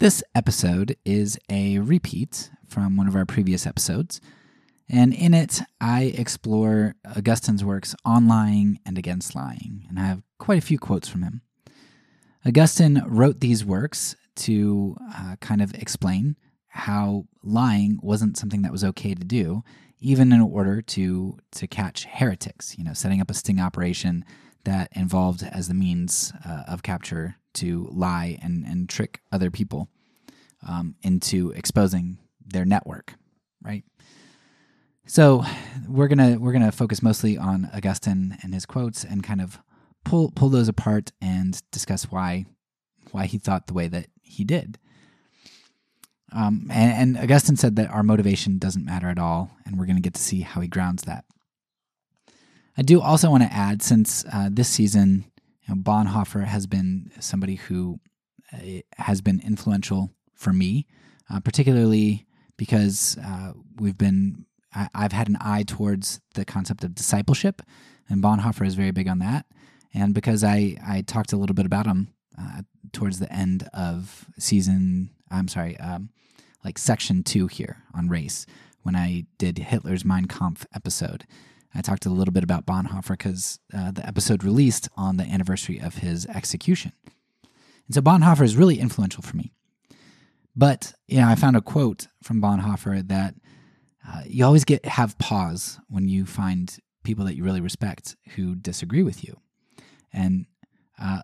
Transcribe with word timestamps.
This 0.00 0.22
episode 0.32 0.96
is 1.04 1.40
a 1.50 1.80
repeat 1.80 2.52
from 2.68 2.96
one 2.96 3.08
of 3.08 3.16
our 3.16 3.26
previous 3.26 3.66
episodes, 3.66 4.20
and 4.88 5.12
in 5.12 5.34
it, 5.34 5.60
I 5.80 6.14
explore 6.16 6.94
Augustine's 7.16 7.64
works 7.64 7.96
on 8.04 8.28
lying 8.28 8.78
and 8.86 8.96
against 8.96 9.34
lying, 9.34 9.86
and 9.88 9.98
I 9.98 10.02
have 10.02 10.22
quite 10.38 10.58
a 10.58 10.64
few 10.64 10.78
quotes 10.78 11.08
from 11.08 11.24
him. 11.24 11.42
Augustine 12.46 13.02
wrote 13.08 13.40
these 13.40 13.64
works 13.64 14.14
to 14.36 14.96
uh, 15.16 15.34
kind 15.40 15.60
of 15.60 15.74
explain 15.74 16.36
how 16.68 17.24
lying 17.42 17.98
wasn't 18.00 18.36
something 18.36 18.62
that 18.62 18.70
was 18.70 18.84
okay 18.84 19.16
to 19.16 19.24
do, 19.24 19.64
even 19.98 20.30
in 20.30 20.40
order 20.40 20.80
to 20.80 21.38
to 21.50 21.66
catch 21.66 22.04
heretics. 22.04 22.78
You 22.78 22.84
know, 22.84 22.92
setting 22.92 23.20
up 23.20 23.32
a 23.32 23.34
sting 23.34 23.58
operation 23.58 24.24
that 24.62 24.90
involved 24.92 25.42
as 25.42 25.66
the 25.66 25.74
means 25.74 26.32
uh, 26.46 26.62
of 26.68 26.84
capture 26.84 27.34
to 27.60 27.88
lie 27.92 28.38
and, 28.42 28.64
and 28.64 28.88
trick 28.88 29.20
other 29.32 29.50
people 29.50 29.88
um, 30.68 30.94
into 31.02 31.50
exposing 31.52 32.18
their 32.44 32.64
network, 32.64 33.14
right? 33.62 33.84
So 35.06 35.44
we're 35.88 36.08
gonna 36.08 36.38
we're 36.38 36.52
gonna 36.52 36.72
focus 36.72 37.02
mostly 37.02 37.38
on 37.38 37.70
Augustine 37.74 38.36
and 38.42 38.52
his 38.52 38.66
quotes 38.66 39.04
and 39.04 39.24
kind 39.24 39.40
of 39.40 39.58
pull 40.04 40.30
pull 40.34 40.50
those 40.50 40.68
apart 40.68 41.12
and 41.20 41.60
discuss 41.72 42.04
why 42.10 42.44
why 43.12 43.26
he 43.26 43.38
thought 43.38 43.66
the 43.66 43.74
way 43.74 43.88
that 43.88 44.06
he 44.22 44.44
did. 44.44 44.78
Um, 46.30 46.66
and, 46.70 47.16
and 47.16 47.24
Augustine 47.24 47.56
said 47.56 47.76
that 47.76 47.90
our 47.90 48.02
motivation 48.02 48.58
doesn't 48.58 48.84
matter 48.84 49.08
at 49.08 49.18
all, 49.18 49.50
and 49.64 49.78
we're 49.78 49.86
going 49.86 49.96
to 49.96 50.02
get 50.02 50.14
to 50.14 50.20
see 50.20 50.42
how 50.42 50.60
he 50.60 50.68
grounds 50.68 51.04
that. 51.04 51.24
I 52.76 52.82
do 52.82 53.00
also 53.00 53.30
want 53.30 53.44
to 53.44 53.52
add, 53.52 53.82
since 53.82 54.26
uh, 54.30 54.50
this 54.52 54.68
season, 54.68 55.24
you 55.68 55.74
know, 55.74 55.82
Bonhoeffer 55.82 56.44
has 56.44 56.66
been 56.66 57.10
somebody 57.20 57.56
who 57.56 58.00
uh, 58.52 58.80
has 58.96 59.20
been 59.20 59.40
influential 59.40 60.10
for 60.34 60.52
me, 60.52 60.86
uh, 61.30 61.40
particularly 61.40 62.26
because 62.56 63.18
uh, 63.22 63.52
we've 63.78 63.98
been 63.98 64.46
I, 64.74 64.88
have 64.94 65.12
had 65.12 65.28
an 65.28 65.38
eye 65.40 65.64
towards 65.66 66.20
the 66.34 66.44
concept 66.44 66.84
of 66.84 66.94
discipleship, 66.94 67.62
and 68.08 68.22
Bonhoeffer 68.22 68.66
is 68.66 68.74
very 68.74 68.90
big 68.90 69.08
on 69.08 69.18
that. 69.18 69.46
And 69.94 70.14
because 70.14 70.44
I 70.44 70.76
I 70.86 71.02
talked 71.02 71.32
a 71.32 71.36
little 71.36 71.54
bit 71.54 71.66
about 71.66 71.86
him 71.86 72.14
uh, 72.38 72.62
towards 72.92 73.18
the 73.18 73.32
end 73.32 73.68
of 73.74 74.26
season, 74.38 75.10
I'm 75.30 75.48
sorry, 75.48 75.76
um, 75.78 76.10
like 76.64 76.78
section 76.78 77.22
two 77.22 77.46
here 77.46 77.82
on 77.94 78.08
race 78.08 78.46
when 78.82 78.96
I 78.96 79.24
did 79.38 79.58
Hitler's 79.58 80.04
Mein 80.04 80.26
Kampf 80.26 80.66
episode. 80.74 81.24
I 81.74 81.80
talked 81.80 82.06
a 82.06 82.10
little 82.10 82.32
bit 82.32 82.44
about 82.44 82.66
Bonhoeffer 82.66 83.10
because 83.10 83.60
uh, 83.76 83.90
the 83.90 84.06
episode 84.06 84.42
released 84.42 84.88
on 84.96 85.16
the 85.16 85.24
anniversary 85.24 85.78
of 85.78 85.96
his 85.96 86.26
execution. 86.26 86.92
And 87.86 87.94
so 87.94 88.00
Bonhoeffer 88.00 88.42
is 88.42 88.56
really 88.56 88.78
influential 88.78 89.22
for 89.22 89.36
me. 89.36 89.52
But 90.56 90.94
you 91.06 91.20
know, 91.20 91.28
I 91.28 91.34
found 91.34 91.56
a 91.56 91.60
quote 91.60 92.08
from 92.22 92.42
Bonhoeffer 92.42 93.06
that 93.08 93.34
uh, 94.06 94.22
you 94.26 94.44
always 94.44 94.64
get 94.64 94.84
have 94.86 95.18
pause 95.18 95.78
when 95.88 96.08
you 96.08 96.26
find 96.26 96.76
people 97.04 97.24
that 97.26 97.36
you 97.36 97.44
really 97.44 97.60
respect 97.60 98.16
who 98.34 98.54
disagree 98.54 99.02
with 99.02 99.24
you. 99.24 99.38
And 100.12 100.46
uh, 101.00 101.22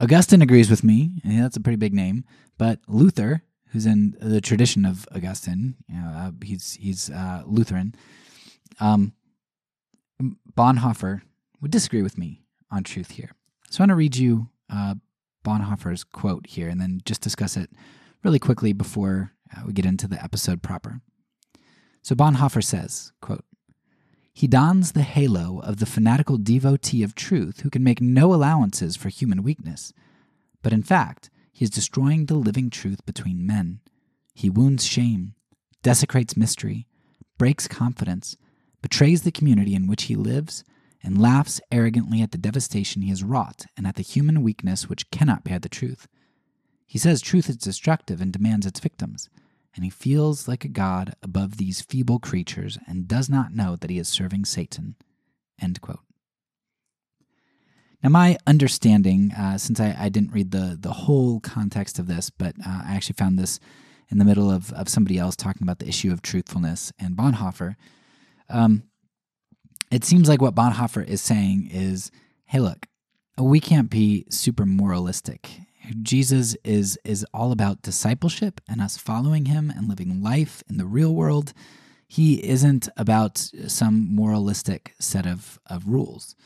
Augustine 0.00 0.42
agrees 0.42 0.68
with 0.68 0.84
me, 0.84 1.20
and 1.24 1.42
that's 1.42 1.56
a 1.56 1.60
pretty 1.60 1.76
big 1.76 1.94
name. 1.94 2.24
But 2.58 2.80
Luther, 2.88 3.42
who's 3.70 3.86
in 3.86 4.16
the 4.20 4.40
tradition 4.40 4.84
of 4.84 5.08
Augustine, 5.14 5.76
you 5.88 5.96
know, 5.96 6.08
uh, 6.08 6.30
he's 6.42 6.74
he's 6.74 7.10
uh, 7.10 7.42
Lutheran. 7.46 7.94
Um, 8.80 9.12
Bonhoeffer 10.22 11.22
would 11.60 11.70
disagree 11.70 12.02
with 12.02 12.18
me 12.18 12.42
on 12.70 12.82
truth 12.82 13.12
here. 13.12 13.30
So 13.70 13.78
I 13.78 13.82
want 13.82 13.90
to 13.90 13.96
read 13.96 14.16
you 14.16 14.48
uh, 14.70 14.94
Bonhoeffer's 15.44 16.04
quote 16.04 16.46
here, 16.46 16.68
and 16.68 16.80
then 16.80 17.00
just 17.04 17.20
discuss 17.20 17.56
it 17.56 17.70
really 18.22 18.38
quickly 18.38 18.72
before 18.72 19.32
uh, 19.54 19.62
we 19.66 19.72
get 19.72 19.86
into 19.86 20.08
the 20.08 20.22
episode 20.22 20.62
proper. 20.62 21.00
So 22.02 22.14
Bonhoeffer 22.14 22.62
says, 22.62 23.12
quote, 23.20 23.44
he 24.32 24.46
dons 24.48 24.92
the 24.92 25.02
halo 25.02 25.60
of 25.60 25.78
the 25.78 25.86
fanatical 25.86 26.38
devotee 26.38 27.04
of 27.04 27.14
truth 27.14 27.60
who 27.60 27.70
can 27.70 27.84
make 27.84 28.00
no 28.00 28.34
allowances 28.34 28.96
for 28.96 29.08
human 29.08 29.42
weakness. 29.44 29.92
But 30.60 30.72
in 30.72 30.82
fact, 30.82 31.30
he 31.52 31.64
is 31.64 31.70
destroying 31.70 32.26
the 32.26 32.34
living 32.34 32.68
truth 32.68 33.06
between 33.06 33.46
men. 33.46 33.80
He 34.34 34.50
wounds 34.50 34.84
shame, 34.84 35.34
desecrates 35.82 36.36
mystery, 36.36 36.88
breaks 37.38 37.68
confidence, 37.68 38.36
betrays 38.84 39.22
the 39.22 39.32
community 39.32 39.74
in 39.74 39.86
which 39.86 40.04
he 40.04 40.14
lives, 40.14 40.62
and 41.02 41.18
laughs 41.18 41.58
arrogantly 41.72 42.20
at 42.20 42.32
the 42.32 42.38
devastation 42.38 43.00
he 43.00 43.08
has 43.08 43.24
wrought 43.24 43.64
and 43.78 43.86
at 43.86 43.94
the 43.94 44.02
human 44.02 44.42
weakness 44.42 44.90
which 44.90 45.10
cannot 45.10 45.42
bear 45.42 45.58
the 45.58 45.70
truth. 45.70 46.06
He 46.86 46.98
says 46.98 47.22
truth 47.22 47.48
is 47.48 47.56
destructive 47.56 48.20
and 48.20 48.30
demands 48.30 48.66
its 48.66 48.80
victims, 48.80 49.30
and 49.74 49.84
he 49.84 49.90
feels 49.90 50.46
like 50.46 50.66
a 50.66 50.68
god 50.68 51.14
above 51.22 51.56
these 51.56 51.80
feeble 51.80 52.18
creatures 52.18 52.78
and 52.86 53.08
does 53.08 53.30
not 53.30 53.54
know 53.54 53.74
that 53.74 53.88
he 53.88 53.98
is 53.98 54.06
serving 54.06 54.44
Satan. 54.44 54.96
Now, 58.02 58.10
my 58.10 58.36
understanding, 58.46 59.32
uh, 59.32 59.56
since 59.56 59.80
I, 59.80 59.96
I, 59.98 60.10
didn't 60.10 60.34
read 60.34 60.50
the, 60.50 60.76
the 60.78 60.92
whole 60.92 61.40
context 61.40 61.98
of 61.98 62.06
this, 62.06 62.28
but 62.28 62.54
uh, 62.58 62.82
I 62.84 62.96
actually 62.96 63.14
found 63.14 63.38
this 63.38 63.58
in 64.10 64.18
the 64.18 64.26
middle 64.26 64.50
of, 64.50 64.74
of 64.74 64.90
somebody 64.90 65.18
else 65.18 65.36
talking 65.36 65.62
about 65.62 65.78
the 65.78 65.88
issue 65.88 66.12
of 66.12 66.20
truthfulness 66.20 66.92
and 66.98 67.16
Bonhoeffer. 67.16 67.76
Um, 68.48 68.84
it 69.90 70.04
seems 70.04 70.28
like 70.28 70.42
what 70.42 70.54
Bonhoeffer 70.54 71.06
is 71.06 71.20
saying 71.20 71.68
is 71.72 72.10
hey, 72.46 72.60
look, 72.60 72.86
we 73.38 73.58
can't 73.58 73.90
be 73.90 74.26
super 74.30 74.66
moralistic 74.66 75.48
Jesus 76.02 76.56
is 76.64 76.98
is 77.04 77.26
all 77.34 77.52
about 77.52 77.82
discipleship 77.82 78.60
and 78.68 78.80
us 78.80 78.96
following 78.96 79.46
him 79.46 79.70
and 79.70 79.88
living 79.88 80.22
life 80.22 80.62
in 80.68 80.78
the 80.78 80.86
real 80.86 81.14
world. 81.14 81.52
He 82.06 82.44
isn't 82.46 82.88
about 82.96 83.38
some 83.66 84.14
moralistic 84.14 84.94
set 84.98 85.26
of, 85.26 85.58
of 85.66 85.88
rules. 85.88 86.36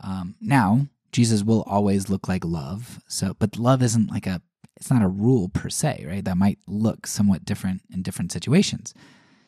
Um, 0.00 0.34
now, 0.40 0.88
Jesus 1.10 1.42
will 1.42 1.62
always 1.62 2.10
look 2.10 2.28
like 2.28 2.44
love. 2.44 3.00
So, 3.08 3.34
but 3.38 3.56
love 3.56 3.82
isn't 3.82 4.10
like 4.10 4.26
a 4.26 4.42
it's 4.76 4.90
not 4.90 5.02
a 5.02 5.08
rule 5.08 5.48
per 5.48 5.70
se, 5.70 6.04
right? 6.06 6.24
That 6.24 6.36
might 6.36 6.58
look 6.66 7.06
somewhat 7.06 7.46
different 7.46 7.82
in 7.90 8.02
different 8.02 8.30
situations. 8.30 8.92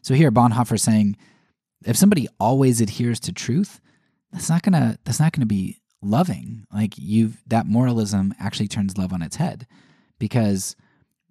So 0.00 0.14
here, 0.14 0.32
Bonhoeffer 0.32 0.80
saying, 0.80 1.18
if 1.84 1.96
somebody 1.96 2.28
always 2.40 2.80
adheres 2.80 3.20
to 3.20 3.32
truth, 3.32 3.80
that's 4.32 4.48
not 4.48 4.62
gonna 4.62 4.98
that's 5.04 5.20
not 5.20 5.32
gonna 5.32 5.46
be 5.46 5.80
loving. 6.02 6.66
Like 6.72 6.94
you've 6.96 7.42
that 7.46 7.66
moralism 7.66 8.34
actually 8.38 8.68
turns 8.68 8.98
love 8.98 9.12
on 9.12 9.22
its 9.22 9.36
head 9.36 9.66
because 10.18 10.76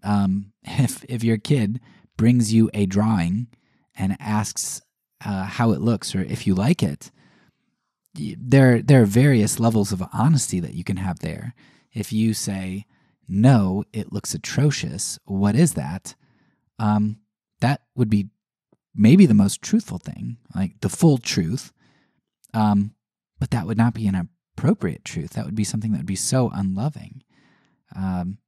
um, 0.04 0.54
if 0.64 1.04
if 1.06 1.24
your 1.24 1.38
kid 1.38 1.80
brings 2.18 2.54
you 2.54 2.70
a 2.74 2.86
drawing 2.86 3.48
and 3.96 4.18
asks 4.20 4.82
uh, 5.26 5.46
how 5.46 5.72
it 5.72 5.82
looks 5.82 6.16
or 6.16 6.22
if 6.22 6.46
you 6.46 6.56
like 6.56 6.84
it, 6.84 7.12
there 8.14 8.82
there 8.82 9.02
are 9.02 9.06
various 9.06 9.60
levels 9.60 9.92
of 9.92 10.04
honesty 10.14 10.60
that 10.60 10.74
you 10.74 10.84
can 10.84 10.98
have 10.98 11.20
there. 11.20 11.54
If 11.94 12.12
you 12.14 12.34
say 12.34 12.86
no, 13.28 13.84
it 13.92 14.14
looks 14.14 14.34
atrocious. 14.34 15.20
What 15.26 15.56
is 15.56 15.74
that? 15.74 16.16
Um, 16.80 17.18
that 17.60 17.82
would 17.96 18.10
be 18.10 18.30
maybe 18.98 19.26
the 19.26 19.34
most 19.34 19.62
truthful 19.62 20.00
thing, 20.00 20.38
like 20.56 20.80
the 20.82 20.90
full 20.90 21.18
truth. 21.18 21.72
Um, 22.54 22.94
but 23.40 23.52
that 23.52 23.68
would 23.68 23.78
not 23.78 23.94
be 23.94 24.08
an 24.08 24.30
appropriate 24.58 25.06
truth. 25.06 25.32
That 25.32 25.46
would 25.46 25.56
be 25.56 25.64
something 25.64 25.92
that 25.92 26.00
would 26.00 26.06
be 26.06 26.16
so 26.16 26.50
unloving. 26.54 27.24
Um, 27.96 28.40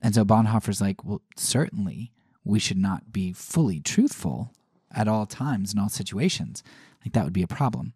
and 0.00 0.14
so 0.14 0.24
Bonhoeffer's 0.24 0.80
like, 0.80 1.04
well, 1.04 1.22
certainly 1.36 2.12
we 2.44 2.58
should 2.58 2.78
not 2.78 3.12
be 3.12 3.32
fully 3.32 3.80
truthful 3.80 4.52
at 4.94 5.08
all 5.08 5.26
times 5.26 5.72
in 5.72 5.78
all 5.78 5.88
situations. 5.88 6.62
Like 7.04 7.12
that 7.14 7.24
would 7.24 7.32
be 7.32 7.42
a 7.42 7.48
problem. 7.48 7.94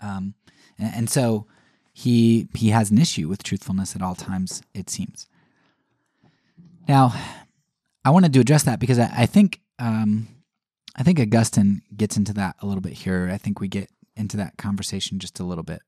Um, 0.00 0.34
and, 0.78 0.94
and 0.94 1.10
so 1.10 1.46
he 1.92 2.48
he 2.54 2.70
has 2.70 2.90
an 2.90 2.98
issue 2.98 3.28
with 3.28 3.42
truthfulness 3.42 3.94
at 3.94 4.02
all 4.02 4.14
times. 4.14 4.62
It 4.74 4.90
seems. 4.90 5.26
Now, 6.88 7.14
I 8.04 8.10
wanted 8.10 8.32
to 8.32 8.40
address 8.40 8.64
that 8.64 8.80
because 8.80 8.98
I, 8.98 9.10
I 9.14 9.26
think 9.26 9.60
um, 9.78 10.28
I 10.96 11.02
think 11.02 11.20
Augustine 11.20 11.82
gets 11.96 12.16
into 12.16 12.32
that 12.34 12.56
a 12.60 12.66
little 12.66 12.80
bit 12.80 12.94
here. 12.94 13.30
I 13.32 13.38
think 13.38 13.60
we 13.60 13.68
get 13.68 13.90
into 14.16 14.36
that 14.36 14.56
conversation 14.56 15.18
just 15.18 15.40
a 15.40 15.44
little 15.44 15.64
bit. 15.64 15.82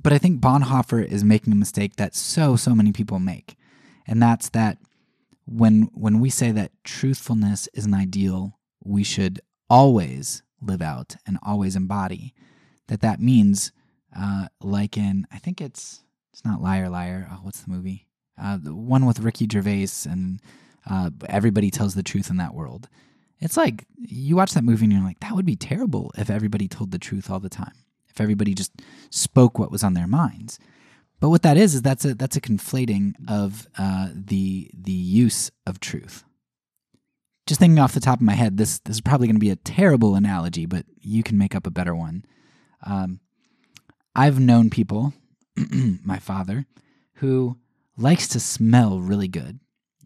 But 0.00 0.12
I 0.12 0.18
think 0.18 0.40
Bonhoeffer 0.40 1.04
is 1.04 1.24
making 1.24 1.52
a 1.52 1.56
mistake 1.56 1.96
that 1.96 2.14
so, 2.14 2.56
so 2.56 2.74
many 2.74 2.92
people 2.92 3.18
make. 3.18 3.56
And 4.06 4.22
that's 4.22 4.48
that 4.50 4.78
when 5.44 5.88
when 5.94 6.20
we 6.20 6.30
say 6.30 6.52
that 6.52 6.72
truthfulness 6.84 7.68
is 7.72 7.86
an 7.86 7.94
ideal 7.94 8.58
we 8.84 9.02
should 9.02 9.40
always 9.70 10.42
live 10.60 10.82
out 10.82 11.16
and 11.26 11.38
always 11.42 11.74
embody, 11.76 12.34
that 12.88 13.00
that 13.00 13.20
means 13.20 13.72
uh, 14.16 14.48
like 14.60 14.96
in 14.96 15.26
I 15.32 15.38
think 15.38 15.60
it's 15.60 16.02
it's 16.32 16.44
not 16.44 16.62
Liar 16.62 16.88
Liar. 16.88 17.28
Oh, 17.30 17.40
what's 17.42 17.60
the 17.62 17.70
movie? 17.70 18.06
Uh, 18.40 18.58
the 18.62 18.74
one 18.74 19.04
with 19.04 19.20
Ricky 19.20 19.48
Gervais 19.50 19.88
and 20.08 20.40
uh, 20.88 21.10
everybody 21.28 21.70
tells 21.70 21.94
the 21.94 22.02
truth 22.02 22.30
in 22.30 22.36
that 22.36 22.54
world. 22.54 22.88
It's 23.40 23.56
like 23.56 23.84
you 23.96 24.36
watch 24.36 24.52
that 24.54 24.64
movie 24.64 24.84
and 24.84 24.92
you're 24.92 25.02
like, 25.02 25.20
that 25.20 25.34
would 25.34 25.46
be 25.46 25.56
terrible 25.56 26.12
if 26.16 26.28
everybody 26.28 26.66
told 26.68 26.90
the 26.90 26.98
truth 26.98 27.30
all 27.30 27.40
the 27.40 27.48
time 27.48 27.72
if 28.18 28.22
everybody 28.22 28.52
just 28.52 28.72
spoke 29.10 29.58
what 29.58 29.70
was 29.70 29.84
on 29.84 29.94
their 29.94 30.06
minds. 30.06 30.58
But 31.20 31.30
what 31.30 31.42
that 31.42 31.56
is 31.56 31.74
is 31.74 31.82
that's 31.82 32.04
a 32.04 32.14
that's 32.14 32.36
a 32.36 32.40
conflating 32.40 33.14
of 33.28 33.66
uh, 33.78 34.08
the 34.12 34.70
the 34.74 34.92
use 34.92 35.50
of 35.66 35.80
truth. 35.80 36.24
Just 37.46 37.60
thinking 37.60 37.78
off 37.78 37.94
the 37.94 38.00
top 38.00 38.18
of 38.18 38.26
my 38.26 38.34
head, 38.34 38.58
this, 38.58 38.78
this 38.80 38.96
is 38.96 39.00
probably 39.00 39.26
going 39.26 39.36
to 39.36 39.40
be 39.40 39.50
a 39.50 39.56
terrible 39.56 40.16
analogy, 40.16 40.66
but 40.66 40.84
you 41.00 41.22
can 41.22 41.38
make 41.38 41.54
up 41.54 41.66
a 41.66 41.70
better 41.70 41.94
one. 41.94 42.24
Um, 42.84 43.20
I've 44.14 44.38
known 44.38 44.68
people, 44.68 45.14
my 46.04 46.18
father, 46.18 46.66
who 47.14 47.56
likes 47.96 48.28
to 48.28 48.40
smell 48.40 49.00
really 49.00 49.28
good. 49.28 49.60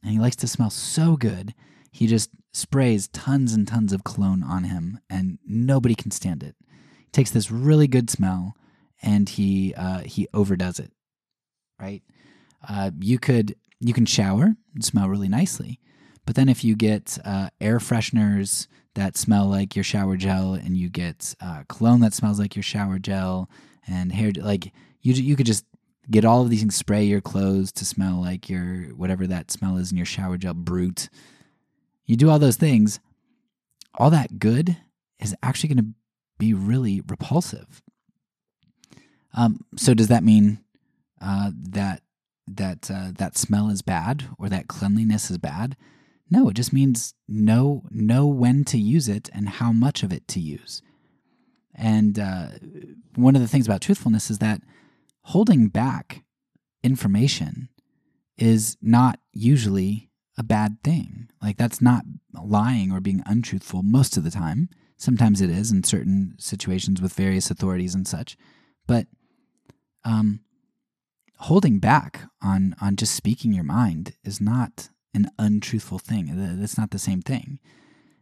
And 0.05 0.13
he 0.13 0.21
likes 0.21 0.37
to 0.37 0.47
smell 0.47 0.71
so 0.71 1.17
good, 1.17 1.53
he 1.91 2.07
just 2.07 2.31
sprays 2.53 3.09
tons 3.09 3.53
and 3.53 3.67
tons 3.67 3.93
of 3.93 4.05
cologne 4.05 4.43
on 4.43 4.65
him, 4.65 5.01
and 5.09 5.39
nobody 5.47 5.95
can 5.95 6.11
stand 6.11 6.43
it. 6.43 6.55
He 6.99 7.11
takes 7.13 7.31
this 7.31 7.51
really 7.51 7.87
good 7.89 8.11
smell 8.11 8.57
and 9.03 9.29
he 9.29 9.75
uh, 9.75 10.01
he 10.01 10.29
overdoes 10.33 10.79
it. 10.79 10.93
Right? 11.81 12.03
Uh, 12.67 12.93
you 13.01 13.19
could 13.19 13.57
you 13.81 13.93
can 13.93 14.07
shower 14.07 14.55
and 14.75 14.85
smell 14.85 15.09
really 15.09 15.29
nicely, 15.29 15.81
but 16.25 16.37
then 16.37 16.49
if 16.49 16.63
you 16.63 16.77
get 16.77 17.19
uh, 17.25 17.49
air 17.61 17.79
fresheners 17.79 18.69
that 18.95 19.17
smell 19.17 19.47
like 19.47 19.75
your 19.75 19.83
shower 19.83 20.17
gel, 20.17 20.55
and 20.55 20.77
you 20.77 20.89
get 20.89 21.35
uh, 21.41 21.65
cologne 21.69 22.01
that 22.01 22.15
smells 22.15 22.39
like 22.39 22.55
your 22.55 22.63
shower 22.63 22.99
gel, 22.99 23.51
and 23.87 24.13
hair 24.13 24.31
like 24.37 24.73
you 25.01 25.15
you 25.15 25.35
could 25.35 25.47
just 25.47 25.65
get 26.11 26.25
all 26.25 26.43
of 26.43 26.51
these 26.51 26.61
things, 26.61 26.77
spray 26.77 27.03
your 27.05 27.21
clothes 27.21 27.73
to 27.73 27.85
smell 27.85 28.21
like 28.21 28.49
your 28.49 28.95
whatever 28.95 29.27
that 29.27 29.51
smell 29.51 29.77
is 29.77 29.91
in 29.91 29.97
your 29.97 30.07
shower 30.07 30.37
gel, 30.37 30.55
brute. 30.55 31.09
You 32.07 32.17
do 32.17 32.31
all 32.31 32.39
those 32.39 32.57
things, 32.57 33.01
all 33.95 34.11
that 34.11 34.39
good 34.39 34.77
is 35.19 35.35
actually 35.43 35.75
going 35.75 35.85
to 35.85 35.91
be 36.39 36.55
really 36.55 37.03
repulsive. 37.09 37.83
Um, 39.35 39.65
so 39.77 39.95
does 39.95 40.09
that 40.09 40.25
mean 40.25 40.63
uh, 41.21 41.53
that 41.57 42.03
that 42.49 42.91
uh, 42.91 43.13
that 43.17 43.39
smell 43.39 43.71
is 43.71 43.83
bad 43.83 44.25
or 44.39 44.49
that 44.49 44.69
cleanliness 44.69 45.31
is 45.31 45.39
bad? 45.39 45.77
No, 46.29 46.49
it 46.49 46.55
just 46.55 46.73
means 46.73 47.15
know 47.29 47.85
know 47.91 48.27
when 48.27 48.65
to 48.65 48.79
use 48.79 49.09
it 49.09 49.29
and 49.33 49.49
how 49.49 49.73
much 49.73 50.03
of 50.03 50.13
it 50.13 50.27
to 50.29 50.41
use. 50.41 50.83
And 51.75 52.19
uh, 52.19 52.49
one 53.15 53.37
of 53.37 53.43
the 53.43 53.49
things 53.49 53.67
about 53.67 53.81
truthfulness 53.81 54.31
is 54.31 54.39
that 54.39 54.61
holding 55.23 55.69
back 55.69 56.25
information 56.83 57.69
is 58.37 58.77
not 58.83 59.21
usually 59.33 60.11
a 60.43 60.45
bad 60.45 60.83
thing. 60.83 61.29
Like 61.41 61.57
that's 61.57 61.81
not 61.81 62.03
lying 62.35 62.91
or 62.91 63.01
being 63.01 63.23
untruthful 63.27 63.83
most 63.83 64.17
of 64.17 64.25
the 64.25 64.31
time. 64.31 64.69
Sometimes 64.97 65.41
it 65.41 65.51
is 65.51 65.71
in 65.71 65.85
certain 65.85 66.35
situations 66.39 67.01
with 67.01 67.13
various 67.15 67.51
authorities 67.51 67.95
and 67.95 68.07
such. 68.07 68.37
But 68.87 69.07
um, 70.05 70.41
holding 71.39 71.79
back 71.79 72.23
on 72.43 72.75
on 72.81 72.97
just 72.97 73.15
speaking 73.15 73.53
your 73.53 73.65
mind 73.65 74.15
is 74.25 74.41
not 74.41 74.91
an 75.15 75.31
untruthful 75.39 76.01
thing. 76.01 76.25
That's 76.61 76.79
not 76.79 76.91
the 76.91 76.99
same 76.99 77.23
thing. 77.23 77.61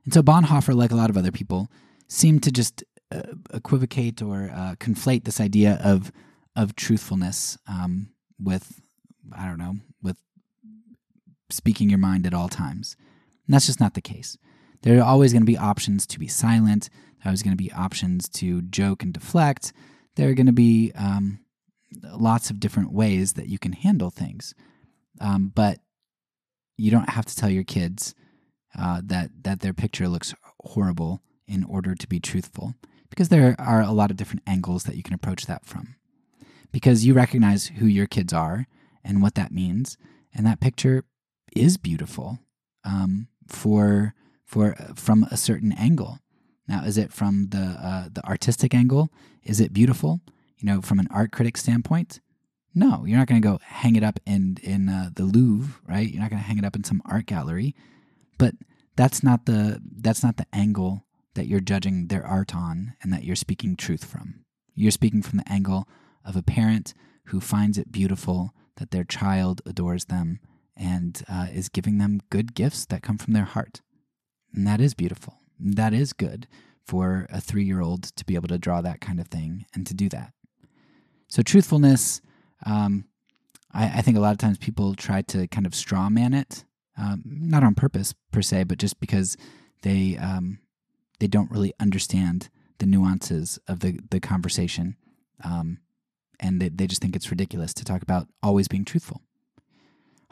And 0.05 0.13
so 0.13 0.23
Bonhoeffer, 0.23 0.75
like 0.75 0.93
a 0.93 0.97
lot 0.97 1.11
of 1.11 1.17
other 1.17 1.33
people, 1.33 1.71
seemed 2.07 2.43
to 2.43 2.51
just 2.51 2.85
uh, 3.11 3.35
equivocate 3.55 4.21
or 4.21 4.51
uh, 4.55 4.75
conflate 4.79 5.25
this 5.25 5.41
idea 5.41 5.81
of 5.83 6.13
of 6.55 6.77
truthfulness 6.77 7.57
um, 7.67 8.11
with 8.39 8.81
I 9.33 9.47
don't 9.47 9.59
know 9.59 9.77
speaking 11.53 11.91
your 11.91 11.99
mind 11.99 12.27
at 12.27 12.35
all 12.35 12.49
times. 12.49 12.97
And 13.47 13.55
that's 13.55 13.67
just 13.67 13.81
not 13.81 13.95
the 13.95 14.01
case. 14.01 14.37
There 14.83 14.99
are 14.99 15.05
always 15.05 15.33
going 15.33 15.43
to 15.43 15.47
be 15.47 15.59
options 15.59 16.07
to 16.07 16.19
be 16.19 16.29
silent. 16.29 16.89
There 16.91 17.27
are 17.27 17.29
always 17.29 17.43
going 17.43 17.57
to 17.57 17.63
be 17.63 17.73
options 17.73 18.29
to 18.31 18.63
joke 18.63 19.03
and 19.03 19.13
deflect. 19.13 19.73
There 20.17 20.29
are 20.29 20.35
going 20.35 20.47
to 20.47 20.53
be 20.53 20.93
um, 20.95 21.41
lots 22.03 22.51
of 22.51 22.61
different 22.61 22.93
ways 22.93 23.35
that 23.35 23.49
you 23.49 23.59
can 23.59 23.73
handle 23.73 24.11
things. 24.11 24.55
Um, 25.21 25.53
but 25.55 25.79
you 26.77 26.91
don't 26.91 27.11
have 27.11 27.27
to 27.27 27.37
tell 27.37 27.51
your 27.51 27.65
kids 27.65 28.15
uh, 28.79 29.03
that 29.05 29.31
that 29.43 29.61
their 29.61 29.75
picture 29.75 30.09
looks 30.09 30.35
horrible 30.61 31.21
in 31.47 31.65
order 31.65 31.95
to 31.95 32.07
be 32.07 32.21
truthful, 32.21 32.75
because 33.11 33.29
there 33.29 33.57
are 33.59 33.83
a 33.83 33.91
lot 33.91 34.11
of 34.11 34.17
different 34.17 34.45
angles 34.47 34.85
that 34.85 34.97
you 34.97 35.03
can 35.03 35.13
approach 35.13 35.47
that 35.47 35.67
from. 35.67 35.97
Because 36.73 37.05
you 37.05 37.13
recognize 37.13 37.67
who 37.67 37.87
your 37.87 38.07
kids 38.07 38.33
are 38.33 38.67
and 39.05 39.21
what 39.21 39.35
that 39.35 39.53
means, 39.53 39.99
and 40.33 40.47
that 40.47 40.61
picture 40.61 41.05
is 41.55 41.77
beautiful 41.77 42.39
um, 42.85 43.29
for 43.47 44.15
for 44.45 44.75
from 44.97 45.25
a 45.31 45.37
certain 45.37 45.73
angle. 45.73 46.19
Now, 46.67 46.85
is 46.85 46.97
it 46.99 47.13
from 47.13 47.49
the 47.51 47.77
uh, 47.81 48.09
the 48.13 48.25
artistic 48.27 48.75
angle? 48.75 49.13
Is 49.43 49.61
it 49.61 49.73
beautiful? 49.73 50.21
you 50.61 50.67
know, 50.67 50.81
from 50.81 50.99
an 50.99 51.09
art 51.11 51.33
critic 51.33 51.57
standpoint, 51.57 52.21
no, 52.75 53.05
you're 53.05 53.19
not 53.19 53.27
going 53.27 53.41
to 53.41 53.49
go 53.49 53.59
hang 53.63 53.97
it 53.97 54.05
up 54.05 54.21
in 54.27 54.59
in 54.63 54.89
uh, 54.89 55.11
the 55.15 55.25
Louvre, 55.25 55.81
right? 55.89 56.09
You're 56.09 56.21
not 56.21 56.31
going 56.31 56.43
to 56.43 56.47
hang 56.47 56.59
it 56.59 56.65
up 56.65 56.77
in 56.77 56.85
some 56.85 57.03
art 57.05 57.27
gallery. 57.27 57.75
But 58.39 58.55
that's 58.97 59.23
not 59.23 59.47
the 59.47 59.81
that's 59.83 60.23
not 60.23 60.37
the 60.37 60.47
angle 60.53 61.05
that 61.35 61.47
you're 61.47 61.61
judging 61.61 62.09
their 62.09 62.25
art 62.25 62.55
on 62.55 62.95
and 63.03 63.13
that 63.13 63.25
you're 63.25 63.37
speaking 63.37 63.75
truth 63.75 64.05
from. 64.05 64.45
You're 64.75 64.91
speaking 64.91 65.23
from 65.23 65.39
the 65.39 65.51
angle 65.51 65.89
of 66.25 66.37
a 66.37 66.43
parent 66.43 66.95
who 67.27 67.41
finds 67.41 67.79
it 67.79 67.91
beautiful 67.91 68.55
that 68.77 68.91
their 68.91 69.05
child 69.05 69.63
adores 69.67 70.07
them 70.07 70.41
and 70.81 71.23
uh, 71.29 71.47
is 71.53 71.69
giving 71.69 71.99
them 71.99 72.21
good 72.31 72.55
gifts 72.55 72.87
that 72.87 73.03
come 73.03 73.19
from 73.19 73.35
their 73.35 73.45
heart. 73.45 73.83
And 74.55 74.67
that 74.67 74.81
is 74.81 74.95
beautiful. 74.95 75.39
That 75.59 75.93
is 75.93 76.15
good 76.15 76.49
for 76.83 77.27
a 77.31 77.41
three 77.41 77.65
year 77.65 77.83
old 77.83 78.05
to 78.17 78.25
be 78.25 78.35
able 78.35 78.49
to 78.49 78.59
draw 78.59 78.81
that 78.81 79.01
kind 79.01 79.21
of 79.21 79.29
thing 79.29 79.67
and 79.75 79.87
to 79.87 79.95
do 79.95 80.09
that. 80.09 80.33
So 81.29 81.43
truthfulness, 81.43 82.23
um, 82.65 83.05
I, 83.73 83.99
I, 83.99 84.03
think 84.03 84.17
a 84.17 84.21
lot 84.21 84.33
of 84.33 84.39
times 84.39 84.59
people 84.59 84.95
try 84.95 85.23
to 85.23 85.47
kind 85.47 85.67
of 85.67 85.75
straw 85.75 86.09
man 86.09 86.35
it, 86.35 86.65
um, 86.99 87.23
not 87.25 87.63
on 87.63 87.75
purpose 87.75 88.15
per 88.33 88.43
se, 88.43 88.65
but 88.65 88.79
just 88.79 88.99
because 88.99 89.37
they 89.83 90.17
um, 90.17 90.59
they 91.21 91.29
don't 91.29 91.51
really 91.51 91.73
understand 91.79 92.49
the 92.79 92.87
nuances 92.87 93.59
of 93.69 93.81
the 93.81 94.01
the 94.11 94.19
conversation, 94.19 94.97
um, 95.45 95.79
and 96.41 96.61
they, 96.61 96.69
they 96.69 96.87
just 96.87 97.01
think 97.01 97.15
it's 97.15 97.31
ridiculous 97.31 97.73
to 97.75 97.85
talk 97.85 98.03
about 98.03 98.27
always 98.43 98.67
being 98.67 98.85
truthful. 98.85 99.23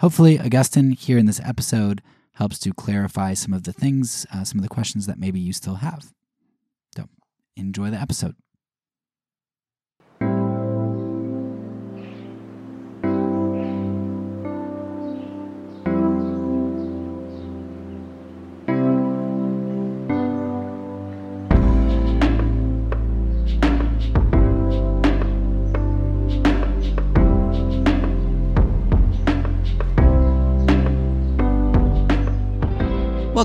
Hopefully, 0.01 0.39
Augustine 0.39 0.93
here 0.93 1.19
in 1.19 1.27
this 1.27 1.41
episode 1.45 2.03
helps 2.35 2.59
to 2.61 2.73
clarify 2.73 3.35
some 3.35 3.53
of 3.53 3.65
the 3.65 3.73
things, 3.73 4.27
uh, 4.33 4.45
some 4.45 4.59
of 4.59 4.63
the 4.63 4.69
questions 4.69 5.07
that 5.07 5.19
maybe 5.19 5.41
you 5.41 5.53
still 5.53 5.77
have. 5.77 6.13
So, 6.97 7.09
enjoy 7.57 7.91
the 7.91 8.01
episode. 8.01 8.37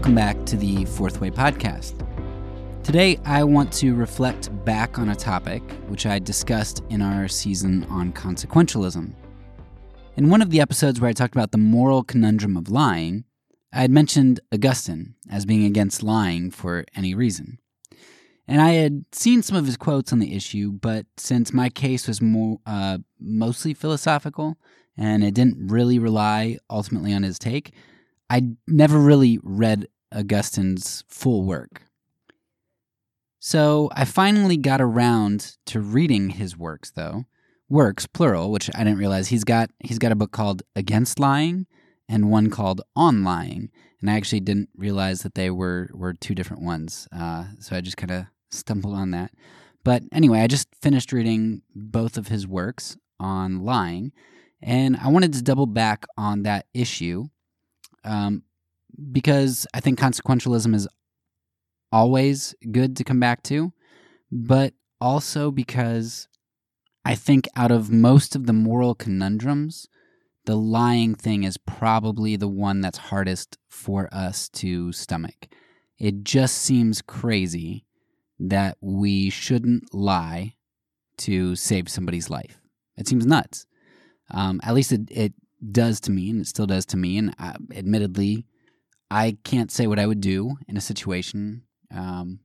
Welcome 0.03 0.15
back 0.15 0.45
to 0.47 0.57
the 0.57 0.83
Fourth 0.83 1.21
Way 1.21 1.31
Podcast. 1.31 2.05
Today, 2.83 3.17
I 3.23 3.45
want 3.45 3.71
to 3.75 3.95
reflect 3.95 4.49
back 4.65 4.99
on 4.99 5.07
a 5.07 5.15
topic 5.15 5.63
which 5.87 6.05
I 6.05 6.19
discussed 6.19 6.83
in 6.89 7.01
our 7.01 7.29
season 7.29 7.85
on 7.85 8.11
consequentialism. 8.11 9.13
In 10.17 10.29
one 10.29 10.41
of 10.41 10.49
the 10.49 10.59
episodes 10.59 10.99
where 10.99 11.09
I 11.09 11.13
talked 11.13 11.33
about 11.33 11.53
the 11.53 11.57
moral 11.57 12.03
conundrum 12.03 12.57
of 12.57 12.69
lying, 12.69 13.23
I 13.71 13.79
had 13.79 13.91
mentioned 13.91 14.41
Augustine 14.53 15.15
as 15.31 15.45
being 15.45 15.63
against 15.63 16.03
lying 16.03 16.51
for 16.51 16.83
any 16.93 17.15
reason. 17.15 17.59
And 18.45 18.61
I 18.61 18.71
had 18.71 19.05
seen 19.13 19.41
some 19.41 19.55
of 19.55 19.65
his 19.65 19.77
quotes 19.77 20.11
on 20.11 20.19
the 20.19 20.35
issue, 20.35 20.73
but 20.73 21.05
since 21.15 21.53
my 21.53 21.69
case 21.69 22.09
was 22.09 22.21
more 22.21 22.59
uh, 22.65 22.97
mostly 23.21 23.73
philosophical 23.73 24.57
and 24.97 25.23
it 25.23 25.33
didn't 25.33 25.71
really 25.71 25.97
rely 25.97 26.57
ultimately 26.69 27.13
on 27.13 27.23
his 27.23 27.39
take, 27.39 27.73
I 28.29 28.55
never 28.67 28.97
really 28.97 29.39
read 29.43 29.87
Augustine's 30.13 31.03
full 31.07 31.43
work. 31.43 31.83
So 33.39 33.89
I 33.93 34.05
finally 34.05 34.55
got 34.55 34.79
around 34.79 35.57
to 35.65 35.81
reading 35.81 36.29
his 36.29 36.57
works 36.57 36.91
though. 36.91 37.25
Works 37.69 38.05
plural, 38.05 38.51
which 38.51 38.69
I 38.75 38.83
didn't 38.83 38.99
realize 38.99 39.29
he's 39.29 39.43
got 39.43 39.69
he's 39.79 39.99
got 39.99 40.11
a 40.11 40.15
book 40.15 40.31
called 40.31 40.63
Against 40.75 41.19
Lying 41.19 41.65
and 42.07 42.29
one 42.29 42.49
called 42.49 42.81
On 42.95 43.23
Lying, 43.23 43.69
and 43.99 44.09
I 44.09 44.15
actually 44.15 44.41
didn't 44.41 44.69
realize 44.75 45.23
that 45.23 45.35
they 45.35 45.49
were 45.49 45.89
were 45.93 46.13
two 46.13 46.35
different 46.35 46.63
ones. 46.63 47.07
Uh, 47.11 47.45
so 47.59 47.75
I 47.75 47.81
just 47.81 47.97
kind 47.97 48.11
of 48.11 48.25
stumbled 48.51 48.93
on 48.93 49.11
that. 49.11 49.31
But 49.83 50.03
anyway, 50.11 50.39
I 50.39 50.47
just 50.47 50.67
finished 50.81 51.11
reading 51.11 51.63
both 51.75 52.17
of 52.17 52.27
his 52.27 52.47
works 52.47 52.97
on 53.19 53.63
lying, 53.63 54.11
and 54.61 54.95
I 54.97 55.09
wanted 55.09 55.33
to 55.33 55.41
double 55.41 55.65
back 55.65 56.05
on 56.17 56.43
that 56.43 56.67
issue 56.73 57.25
um, 58.03 58.43
because 59.11 59.65
I 59.73 59.79
think 59.79 59.99
consequentialism 59.99 60.73
is 60.75 60.87
always 61.91 62.55
good 62.71 62.95
to 62.97 63.03
come 63.03 63.19
back 63.19 63.43
to, 63.43 63.73
but 64.31 64.73
also 64.99 65.51
because 65.51 66.27
I 67.05 67.15
think 67.15 67.47
out 67.55 67.71
of 67.71 67.91
most 67.91 68.35
of 68.35 68.45
the 68.45 68.53
moral 68.53 68.95
conundrums 68.95 69.87
the 70.45 70.57
lying 70.57 71.15
thing 71.15 71.43
is 71.43 71.57
probably 71.57 72.35
the 72.35 72.47
one 72.47 72.81
that's 72.81 72.97
hardest 72.97 73.57
for 73.69 74.09
us 74.11 74.49
to 74.49 74.91
stomach. 74.91 75.47
It 75.97 76.23
just 76.23 76.57
seems 76.57 77.01
crazy 77.01 77.85
that 78.39 78.77
we 78.81 79.29
shouldn't 79.29 79.93
lie 79.93 80.55
to 81.19 81.55
save 81.55 81.87
somebody's 81.87 82.29
life. 82.29 82.59
It 82.97 83.07
seems 83.07 83.25
nuts. 83.25 83.65
Um, 84.31 84.59
at 84.63 84.73
least 84.73 84.91
it, 84.91 85.01
it 85.09 85.33
does 85.71 85.99
to 86.01 86.11
me, 86.11 86.29
and 86.29 86.41
it 86.41 86.47
still 86.47 86.65
does 86.65 86.85
to 86.87 86.97
me. 86.97 87.17
And 87.17 87.33
I, 87.39 87.55
admittedly, 87.73 88.45
I 89.13 89.37
can't 89.43 89.71
say 89.71 89.85
what 89.85 89.99
I 89.99 90.07
would 90.07 90.21
do 90.21 90.57
in 90.67 90.75
a 90.75 90.81
situation 90.81 91.61
um, 91.93 92.39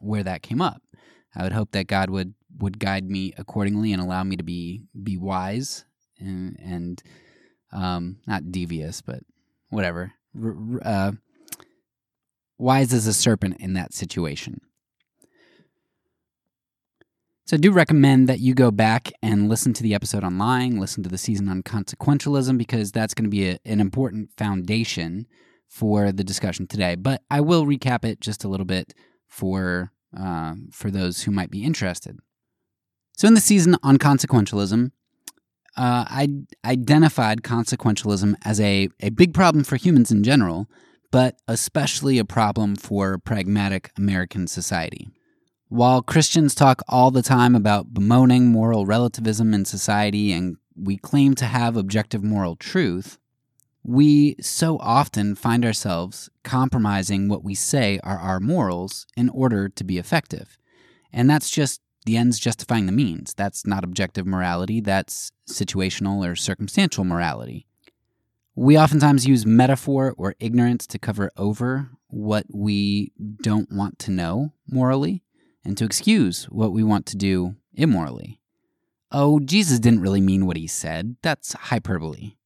where 0.00 0.22
that 0.22 0.40
came 0.42 0.62
up. 0.62 0.80
I 1.36 1.42
would 1.42 1.52
hope 1.52 1.72
that 1.72 1.86
God 1.86 2.08
would 2.08 2.32
would 2.60 2.78
guide 2.78 3.04
me 3.04 3.34
accordingly 3.36 3.92
and 3.92 4.00
allow 4.00 4.24
me 4.24 4.36
to 4.36 4.42
be 4.42 4.84
be 5.00 5.18
wise 5.18 5.84
and, 6.18 6.56
and 6.58 7.02
um, 7.72 8.20
not 8.26 8.50
devious, 8.50 9.02
but 9.02 9.20
whatever, 9.68 10.14
uh, 10.82 11.12
wise 12.56 12.94
as 12.94 13.06
a 13.06 13.12
serpent 13.12 13.60
in 13.60 13.74
that 13.74 13.92
situation. 13.92 14.62
So 17.44 17.56
I 17.56 17.58
do 17.58 17.70
recommend 17.70 18.30
that 18.30 18.40
you 18.40 18.54
go 18.54 18.70
back 18.70 19.12
and 19.22 19.50
listen 19.50 19.74
to 19.74 19.82
the 19.82 19.94
episode 19.94 20.24
on 20.24 20.38
lying, 20.38 20.80
listen 20.80 21.02
to 21.02 21.10
the 21.10 21.18
season 21.18 21.50
on 21.50 21.62
consequentialism, 21.62 22.56
because 22.56 22.92
that's 22.92 23.12
going 23.12 23.24
to 23.24 23.30
be 23.30 23.50
a, 23.50 23.58
an 23.66 23.80
important 23.80 24.30
foundation 24.38 25.26
for 25.68 26.12
the 26.12 26.24
discussion 26.24 26.66
today. 26.66 26.94
But 26.96 27.22
I 27.30 27.40
will 27.40 27.64
recap 27.66 28.04
it 28.04 28.20
just 28.20 28.44
a 28.44 28.48
little 28.48 28.66
bit 28.66 28.94
for 29.26 29.92
uh, 30.18 30.54
for 30.72 30.90
those 30.90 31.22
who 31.22 31.30
might 31.30 31.50
be 31.50 31.64
interested. 31.64 32.18
So 33.16 33.28
in 33.28 33.34
the 33.34 33.40
season 33.40 33.76
on 33.82 33.98
consequentialism, 33.98 34.90
uh, 35.76 36.04
I 36.08 36.28
identified 36.64 37.42
consequentialism 37.42 38.34
as 38.44 38.60
a, 38.60 38.88
a 39.00 39.10
big 39.10 39.34
problem 39.34 39.64
for 39.64 39.76
humans 39.76 40.10
in 40.10 40.24
general, 40.24 40.68
but 41.10 41.36
especially 41.46 42.18
a 42.18 42.24
problem 42.24 42.74
for 42.74 43.18
pragmatic 43.18 43.90
American 43.96 44.46
society. 44.46 45.08
While 45.68 46.02
Christians 46.02 46.54
talk 46.54 46.82
all 46.88 47.10
the 47.10 47.22
time 47.22 47.54
about 47.54 47.92
bemoaning 47.92 48.46
moral 48.46 48.86
relativism 48.86 49.52
in 49.52 49.64
society 49.64 50.32
and 50.32 50.56
we 50.74 50.96
claim 50.96 51.34
to 51.36 51.44
have 51.44 51.76
objective 51.76 52.24
moral 52.24 52.56
truth, 52.56 53.18
we 53.82 54.36
so 54.40 54.78
often 54.78 55.34
find 55.34 55.64
ourselves 55.64 56.28
compromising 56.44 57.28
what 57.28 57.44
we 57.44 57.54
say 57.54 58.00
are 58.02 58.18
our 58.18 58.40
morals 58.40 59.06
in 59.16 59.28
order 59.30 59.68
to 59.68 59.84
be 59.84 59.98
effective. 59.98 60.58
And 61.12 61.28
that's 61.28 61.50
just 61.50 61.80
the 62.04 62.16
ends 62.16 62.38
justifying 62.38 62.86
the 62.86 62.92
means. 62.92 63.34
That's 63.34 63.66
not 63.66 63.84
objective 63.84 64.26
morality, 64.26 64.80
that's 64.80 65.30
situational 65.48 66.26
or 66.26 66.36
circumstantial 66.36 67.04
morality. 67.04 67.66
We 68.54 68.78
oftentimes 68.78 69.26
use 69.26 69.46
metaphor 69.46 70.14
or 70.18 70.34
ignorance 70.40 70.86
to 70.88 70.98
cover 70.98 71.30
over 71.36 71.90
what 72.08 72.46
we 72.52 73.12
don't 73.42 73.70
want 73.70 73.98
to 74.00 74.10
know 74.10 74.52
morally 74.66 75.22
and 75.64 75.76
to 75.76 75.84
excuse 75.84 76.46
what 76.46 76.72
we 76.72 76.82
want 76.82 77.06
to 77.06 77.16
do 77.16 77.56
immorally. 77.74 78.40
Oh, 79.12 79.38
Jesus 79.38 79.78
didn't 79.78 80.00
really 80.00 80.20
mean 80.20 80.46
what 80.46 80.56
he 80.56 80.66
said. 80.66 81.16
That's 81.22 81.52
hyperbole. 81.52 82.37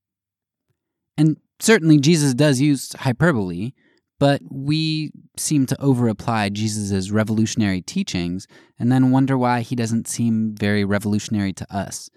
And 1.17 1.37
certainly 1.61 1.99
Jesus 1.99 2.35
does 2.35 2.61
use 2.61 2.93
hyperbole, 2.93 3.73
but 4.19 4.41
we 4.51 5.11
seem 5.37 5.67
to 5.67 5.77
overapply 5.77 6.53
Jesus' 6.53 7.11
revolutionary 7.11 7.83
teachings 7.83 8.47
and 8.79 8.91
then 8.91 9.11
wonder 9.11 9.37
why 9.37 9.61
he 9.61 9.75
doesn't 9.75 10.09
seem 10.09 10.55
very 10.55 10.85
revolutionary 10.85 11.53
to 11.55 11.67
us. 11.75 12.09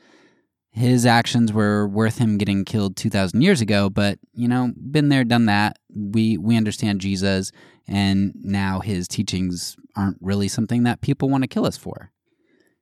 His 0.71 1.05
actions 1.05 1.53
were 1.53 1.87
worth 1.87 2.17
him 2.17 2.37
getting 2.37 2.65
killed 2.65 2.97
2,000 2.97 3.41
years 3.41 3.61
ago, 3.61 3.89
but, 3.89 4.19
you 4.33 4.47
know, 4.47 4.73
been 4.91 5.07
there, 5.07 5.23
done 5.23 5.45
that. 5.45 5.79
We, 5.95 6.37
we 6.37 6.57
understand 6.57 6.99
Jesus, 6.99 7.53
and 7.87 8.33
now 8.35 8.81
his 8.81 9.07
teachings 9.07 9.77
aren't 9.95 10.17
really 10.19 10.49
something 10.49 10.83
that 10.83 10.99
people 10.99 11.29
want 11.29 11.43
to 11.43 11.47
kill 11.47 11.65
us 11.65 11.77
for. 11.77 12.11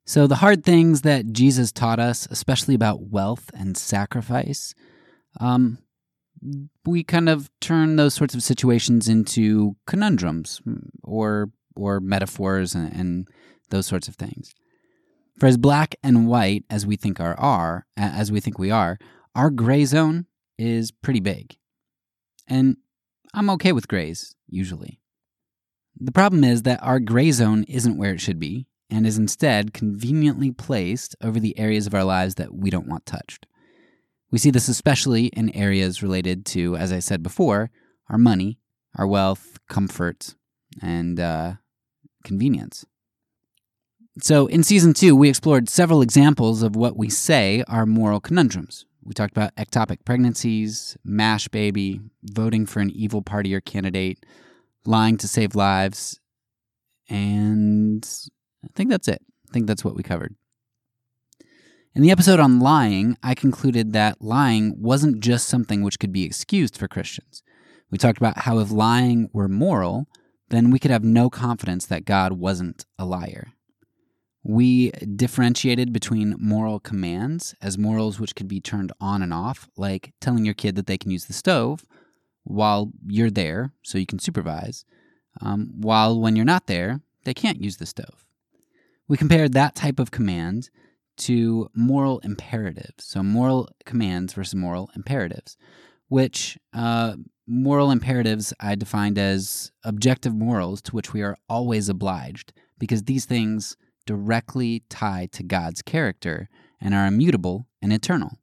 So, 0.06 0.26
the 0.26 0.38
hard 0.38 0.66
things 0.66 1.04
that 1.04 1.32
Jesus 1.32 1.72
taught 1.72 2.00
us, 2.00 2.28
especially 2.32 2.74
about 2.74 3.12
wealth 3.12 3.52
and 3.54 3.78
sacrifice, 3.78 4.74
um, 5.40 5.78
we 6.86 7.04
kind 7.04 7.30
of 7.30 7.50
turn 7.60 7.96
those 7.96 8.14
sorts 8.14 8.36
of 8.36 8.44
situations 8.44 9.08
into 9.08 9.76
conundrums 9.88 10.62
mm, 10.68 10.90
or 11.04 11.50
or 11.76 12.00
metaphors 12.00 12.76
and, 12.76 12.94
and 12.94 13.28
those 13.70 13.88
sorts 13.88 14.08
of 14.08 14.16
things. 14.16 14.54
For 15.40 15.48
as 15.48 15.58
black 15.58 15.96
and 16.04 16.28
white 16.28 16.64
as 16.70 16.86
we 16.86 16.96
think 16.96 17.20
our 17.20 17.40
are, 17.40 17.88
as 17.98 18.32
we 18.32 18.40
think 18.40 18.60
we 18.60 18.70
are, 18.70 19.00
our 19.34 19.50
gray 19.50 19.86
zone 19.86 20.28
is 20.60 20.92
pretty 20.92 21.20
big. 21.20 21.58
And 22.48 22.78
I'm 23.34 23.50
okay 23.52 23.72
with 23.72 23.88
grays, 23.88 24.36
usually. 24.48 25.00
The 26.00 26.12
problem 26.12 26.44
is 26.44 26.64
that 26.64 26.84
our 26.84 27.00
gray 27.00 27.32
zone 27.32 27.64
isn't 27.68 27.98
where 27.98 28.14
it 28.14 28.22
should 28.22 28.40
be, 28.40 28.68
and 28.90 29.08
is 29.08 29.18
instead 29.18 29.74
conveniently 29.74 30.52
placed 30.52 31.16
over 31.22 31.40
the 31.40 31.58
areas 31.58 31.88
of 31.88 31.96
our 31.96 32.04
lives 32.04 32.36
that 32.36 32.54
we 32.54 32.70
don't 32.70 32.88
want 32.88 33.06
touched. 33.06 33.48
We 34.34 34.40
see 34.40 34.50
this 34.50 34.68
especially 34.68 35.28
in 35.28 35.56
areas 35.56 36.02
related 36.02 36.44
to, 36.48 36.76
as 36.76 36.92
I 36.92 36.98
said 36.98 37.22
before, 37.22 37.70
our 38.10 38.18
money, 38.18 38.58
our 38.96 39.06
wealth, 39.06 39.60
comfort, 39.70 40.34
and 40.82 41.20
uh, 41.20 41.54
convenience. 42.24 42.84
So, 44.22 44.48
in 44.48 44.64
season 44.64 44.96
two, 44.96 45.16
we 45.16 45.30
explored 45.30 45.70
several 45.70 46.02
examples 46.02 46.64
of 46.64 46.76
what 46.76 46.98
we 46.98 47.12
say 47.12 47.64
are 47.68 47.86
moral 47.86 48.20
conundrums. 48.20 48.88
We 49.04 49.14
talked 49.14 49.38
about 49.38 49.56
ectopic 49.56 50.04
pregnancies, 50.04 50.98
MASH 51.04 51.50
baby, 51.50 52.02
voting 52.24 52.66
for 52.66 52.80
an 52.80 52.90
evil 52.90 53.22
party 53.22 53.54
or 53.54 53.62
candidate, 53.62 54.26
lying 54.84 55.18
to 55.18 55.28
save 55.28 55.54
lives, 55.54 56.20
and 57.08 58.04
I 58.66 58.70
think 58.74 58.90
that's 58.90 59.08
it. 59.08 59.22
I 59.48 59.54
think 59.54 59.68
that's 59.68 59.86
what 59.86 59.96
we 59.96 60.02
covered. 60.02 60.36
In 61.96 62.02
the 62.02 62.10
episode 62.10 62.40
on 62.40 62.60
lying, 62.60 63.18
I 63.22 63.36
concluded 63.36 63.94
that 63.94 64.20
lying 64.20 64.82
wasn't 64.82 65.20
just 65.20 65.48
something 65.48 65.84
which 65.84 66.00
could 66.00 66.12
be 66.12 66.24
excused 66.24 66.76
for 66.76 66.88
Christians. 66.88 67.44
We 67.92 68.00
talked 68.00 68.18
about 68.18 68.40
how 68.40 68.58
if 68.58 68.72
lying 68.72 69.30
were 69.32 69.48
moral, 69.48 70.08
then 70.50 70.72
we 70.72 70.80
could 70.80 70.90
have 70.90 71.04
no 71.04 71.30
confidence 71.30 71.86
that 71.86 72.06
God 72.06 72.34
wasn't 72.34 72.88
a 72.98 73.06
liar. 73.06 73.50
We 74.44 74.90
differentiated 74.90 75.94
between 75.94 76.36
moral 76.40 76.80
commands 76.80 77.54
as 77.62 77.78
morals 77.78 78.20
which 78.20 78.36
could 78.36 78.48
be 78.48 78.60
turned 78.60 78.92
on 79.00 79.22
and 79.22 79.32
off, 79.32 79.70
like 79.78 80.14
telling 80.20 80.46
your 80.46 80.56
kid 80.56 80.76
that 80.78 80.88
they 80.88 80.98
can 80.98 81.12
use 81.12 81.26
the 81.26 81.34
stove 81.34 81.86
while 82.44 82.92
you're 83.06 83.30
there 83.30 83.72
so 83.84 84.00
you 84.00 84.08
can 84.08 84.18
supervise, 84.18 84.84
um, 85.42 85.70
while 85.76 86.20
when 86.20 86.36
you're 86.36 86.44
not 86.44 86.66
there, 86.66 87.02
they 87.24 87.36
can't 87.36 87.62
use 87.62 87.78
the 87.78 87.86
stove. 87.86 88.26
We 89.08 89.16
compared 89.16 89.54
that 89.54 89.76
type 89.76 90.00
of 90.00 90.10
command 90.10 90.72
to 91.24 91.70
moral 91.76 92.20
imperatives. 92.20 93.06
So, 93.06 93.24
moral 93.24 93.70
commands 93.86 94.34
versus 94.34 94.56
moral 94.56 94.90
imperatives, 94.96 95.58
which 96.08 96.58
uh, 96.74 97.16
moral 97.48 97.92
imperatives 97.92 98.54
I 98.60 98.76
defined 98.76 99.18
as 99.18 99.72
objective 99.84 100.36
morals 100.36 100.82
to 100.84 100.92
which 100.92 101.14
we 101.14 101.22
are 101.22 101.38
always 101.48 101.90
obliged, 101.90 102.54
because 102.78 103.04
these 103.04 103.26
things 103.26 103.78
directly 104.06 104.84
tie 104.90 105.30
to 105.32 105.44
God's 105.44 105.82
character 105.82 106.50
and 106.82 106.94
are 106.94 107.08
immutable 107.08 107.68
and 107.82 107.94
eternal. 107.94 108.40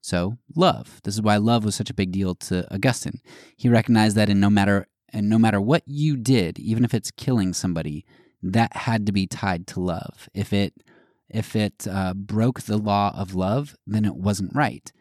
So, 0.00 0.38
love. 0.56 1.00
This 1.04 1.14
is 1.14 1.22
why 1.22 1.36
love 1.36 1.64
was 1.64 1.74
such 1.74 1.90
a 1.90 1.94
big 1.94 2.12
deal 2.12 2.34
to 2.36 2.66
Augustine. 2.74 3.20
He 3.56 3.68
recognized 3.68 4.16
that 4.16 4.30
in 4.30 4.40
no 4.40 4.50
matter 4.50 4.86
and 5.12 5.28
no 5.28 5.38
matter 5.38 5.60
what 5.60 5.82
you 5.86 6.16
did, 6.16 6.58
even 6.58 6.84
if 6.84 6.94
it's 6.94 7.10
killing 7.10 7.52
somebody, 7.52 8.06
that 8.42 8.74
had 8.74 9.04
to 9.06 9.12
be 9.12 9.26
tied 9.26 9.66
to 9.68 9.80
love. 9.80 10.28
If 10.34 10.52
it 10.54 10.72
if 11.32 11.56
it 11.56 11.86
uh, 11.90 12.14
broke 12.14 12.62
the 12.62 12.76
law 12.76 13.12
of 13.16 13.34
love, 13.34 13.76
then 13.86 14.04
it 14.04 14.16
wasn't 14.16 14.54
right. 14.54 14.92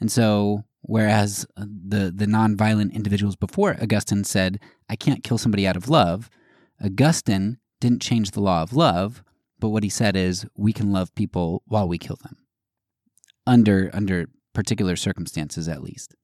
And 0.00 0.10
so, 0.10 0.64
whereas 0.82 1.46
uh, 1.56 1.64
the 1.66 2.12
the 2.14 2.26
nonviolent 2.26 2.92
individuals 2.92 3.36
before 3.36 3.76
Augustine 3.80 4.24
said, 4.24 4.60
"I 4.88 4.96
can't 4.96 5.24
kill 5.24 5.38
somebody 5.38 5.66
out 5.66 5.76
of 5.76 5.88
love," 5.88 6.30
Augustine 6.82 7.58
didn't 7.80 8.02
change 8.02 8.30
the 8.30 8.40
law 8.40 8.62
of 8.62 8.72
love, 8.72 9.22
but 9.58 9.68
what 9.68 9.82
he 9.82 9.90
said 9.90 10.16
is, 10.16 10.46
"We 10.56 10.72
can 10.72 10.92
love 10.92 11.14
people 11.14 11.62
while 11.66 11.88
we 11.88 11.98
kill 11.98 12.16
them, 12.22 12.36
under 13.46 13.90
under 13.92 14.26
particular 14.54 14.96
circumstances, 14.96 15.68
at 15.68 15.82
least." 15.82 16.14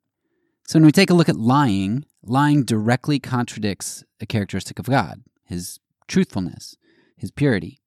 So, 0.67 0.79
when 0.79 0.87
we 0.87 0.93
take 0.93 1.11
a 1.11 1.15
look 1.15 1.29
at 1.29 1.37
lying, 1.37 2.05
lying 2.23 2.65
directly 2.65 3.19
contradicts 3.19 4.05
a 4.21 4.27
characteristic 4.27 4.79
of 4.79 4.87
God: 4.87 5.23
His 5.45 5.81
truthfulness, 6.09 6.77
His 7.17 7.31
purity. 7.31 7.81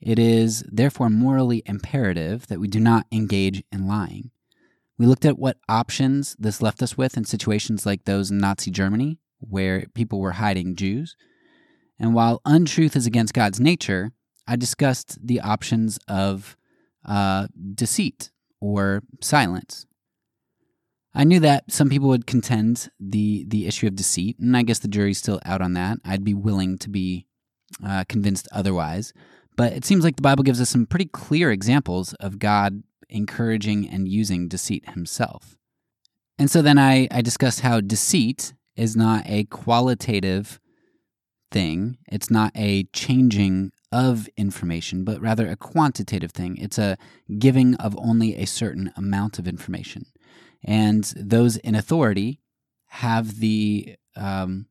It 0.00 0.18
is 0.18 0.64
therefore 0.70 1.10
morally 1.10 1.62
imperative 1.66 2.46
that 2.46 2.60
we 2.60 2.68
do 2.68 2.80
not 2.80 3.06
engage 3.10 3.62
in 3.72 3.86
lying. 3.86 4.30
We 4.96 5.06
looked 5.06 5.24
at 5.24 5.38
what 5.38 5.58
options 5.68 6.36
this 6.38 6.60
left 6.62 6.82
us 6.82 6.96
with 6.96 7.16
in 7.16 7.24
situations 7.24 7.86
like 7.86 8.04
those 8.04 8.30
in 8.30 8.38
Nazi 8.38 8.70
Germany, 8.70 9.18
where 9.38 9.86
people 9.94 10.20
were 10.20 10.32
hiding 10.32 10.76
Jews. 10.76 11.16
And 11.98 12.14
while 12.14 12.40
untruth 12.44 12.96
is 12.96 13.06
against 13.06 13.34
God's 13.34 13.60
nature, 13.60 14.12
I 14.46 14.56
discussed 14.56 15.18
the 15.24 15.40
options 15.40 15.98
of 16.08 16.56
uh, 17.04 17.48
deceit 17.74 18.30
or 18.60 19.02
silence. 19.20 19.86
I 21.14 21.24
knew 21.24 21.40
that 21.40 21.72
some 21.72 21.88
people 21.88 22.08
would 22.08 22.26
contend 22.26 22.90
the 23.00 23.44
the 23.48 23.66
issue 23.66 23.86
of 23.86 23.96
deceit, 23.96 24.38
and 24.38 24.56
I 24.56 24.62
guess 24.62 24.78
the 24.78 24.88
jury's 24.88 25.18
still 25.18 25.40
out 25.44 25.60
on 25.60 25.72
that. 25.72 25.98
I'd 26.04 26.24
be 26.24 26.34
willing 26.34 26.78
to 26.78 26.88
be 26.88 27.26
uh, 27.84 28.04
convinced 28.08 28.46
otherwise, 28.52 29.12
but 29.58 29.72
it 29.72 29.84
seems 29.84 30.04
like 30.04 30.14
the 30.14 30.22
Bible 30.22 30.44
gives 30.44 30.60
us 30.60 30.70
some 30.70 30.86
pretty 30.86 31.06
clear 31.06 31.50
examples 31.50 32.14
of 32.14 32.38
God 32.38 32.84
encouraging 33.08 33.88
and 33.88 34.06
using 34.06 34.46
deceit 34.46 34.90
Himself. 34.90 35.56
And 36.38 36.48
so 36.48 36.62
then 36.62 36.78
I, 36.78 37.08
I 37.10 37.22
discussed 37.22 37.62
how 37.62 37.80
deceit 37.80 38.54
is 38.76 38.94
not 38.94 39.24
a 39.26 39.44
qualitative 39.46 40.60
thing. 41.50 41.98
It's 42.06 42.30
not 42.30 42.52
a 42.54 42.84
changing 42.92 43.72
of 43.90 44.28
information, 44.36 45.02
but 45.02 45.20
rather 45.20 45.48
a 45.48 45.56
quantitative 45.56 46.30
thing. 46.30 46.56
It's 46.58 46.78
a 46.78 46.96
giving 47.36 47.74
of 47.76 47.96
only 47.98 48.36
a 48.36 48.46
certain 48.46 48.92
amount 48.96 49.40
of 49.40 49.48
information. 49.48 50.06
And 50.62 51.02
those 51.16 51.56
in 51.56 51.74
authority 51.74 52.38
have 52.90 53.40
the 53.40 53.96
um, 54.14 54.66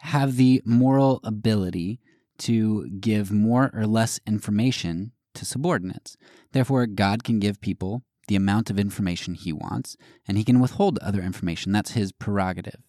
have 0.00 0.34
the 0.36 0.62
moral 0.64 1.20
ability 1.22 2.00
to 2.38 2.88
give 3.00 3.30
more 3.30 3.70
or 3.74 3.86
less 3.86 4.20
information 4.26 5.12
to 5.34 5.44
subordinates. 5.44 6.16
Therefore, 6.52 6.86
God 6.86 7.24
can 7.24 7.38
give 7.38 7.60
people 7.60 8.02
the 8.28 8.36
amount 8.36 8.70
of 8.70 8.78
information 8.78 9.34
he 9.34 9.52
wants, 9.52 9.96
and 10.26 10.36
he 10.36 10.44
can 10.44 10.60
withhold 10.60 10.98
other 10.98 11.22
information. 11.22 11.72
That's 11.72 11.92
his 11.92 12.12
prerogative. 12.12 12.82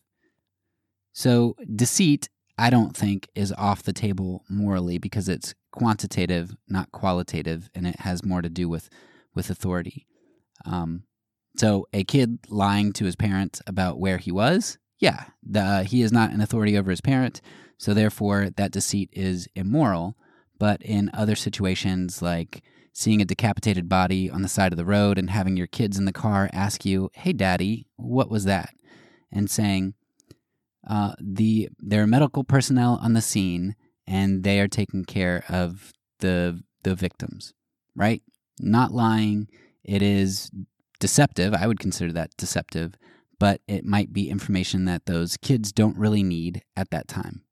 So, 1.14 1.56
deceit, 1.76 2.30
I 2.58 2.70
don't 2.70 2.96
think, 2.96 3.28
is 3.36 3.54
off 3.54 3.84
the 3.84 3.94
table 3.94 4.44
morally 4.50 4.98
because 4.98 5.30
it's 5.30 5.56
quantitative, 5.72 6.56
not 6.68 6.92
qualitative, 6.92 7.70
and 7.74 7.88
it 7.88 8.02
has 8.02 8.24
more 8.24 8.42
to 8.42 8.50
do 8.50 8.68
with, 8.68 8.90
with 9.34 9.50
authority. 9.50 10.06
Um, 10.66 11.04
so, 11.58 11.88
a 11.94 12.04
kid 12.04 12.40
lying 12.50 12.94
to 12.94 13.06
his 13.06 13.16
parents 13.16 13.62
about 13.66 14.00
where 14.00 14.18
he 14.18 14.32
was, 14.32 14.78
yeah, 15.00 15.26
the, 15.42 15.84
he 15.84 16.02
is 16.02 16.12
not 16.12 16.32
an 16.32 16.42
authority 16.42 16.78
over 16.78 16.92
his 16.92 17.02
parent, 17.02 17.42
so 17.80 17.94
therefore 17.94 18.50
that 18.58 18.72
deceit 18.72 19.10
is 19.14 19.48
immoral. 19.56 20.16
But 20.60 20.82
in 20.84 21.10
other 21.14 21.36
situations, 21.36 22.22
like 22.22 22.62
seeing 22.94 23.22
a 23.22 23.26
decapitated 23.26 23.88
body 23.88 24.30
on 24.30 24.42
the 24.42 24.50
side 24.50 24.74
of 24.74 24.78
the 24.78 24.86
road 24.86 25.18
and 25.18 25.30
having 25.30 25.56
your 25.56 25.68
kids 25.68 25.98
in 25.98 26.04
the 26.04 26.12
car 26.12 26.50
ask 26.52 26.86
you, 26.86 27.10
"Hey, 27.14 27.32
Daddy, 27.32 27.88
what 27.96 28.30
was 28.30 28.44
that?" 28.44 28.76
and 29.32 29.50
saying, 29.50 29.94
uh, 30.86 31.16
"The 31.22 31.70
there 31.80 32.04
are 32.04 32.08
medical 32.08 32.44
personnel 32.44 33.00
on 33.02 33.14
the 33.14 33.22
scene 33.22 33.76
and 34.06 34.44
they 34.44 34.60
are 34.60 34.68
taking 34.68 35.06
care 35.06 35.46
of 35.48 35.94
the 36.20 36.62
the 36.84 36.96
victims." 36.96 37.54
Right? 37.96 38.22
Not 38.60 38.92
lying. 38.92 39.48
It 39.86 40.02
is 40.02 40.52
deceptive. 41.00 41.54
I 41.54 41.68
would 41.68 41.80
consider 41.80 42.12
that 42.12 42.36
deceptive, 42.38 42.96
but 43.40 43.62
it 43.68 43.86
might 43.86 44.12
be 44.12 44.30
information 44.30 44.84
that 44.86 45.06
those 45.06 45.38
kids 45.38 45.72
don't 45.72 45.98
really 45.98 46.24
need 46.24 46.62
at 46.76 46.90
that 46.90 47.08
time. 47.08 47.44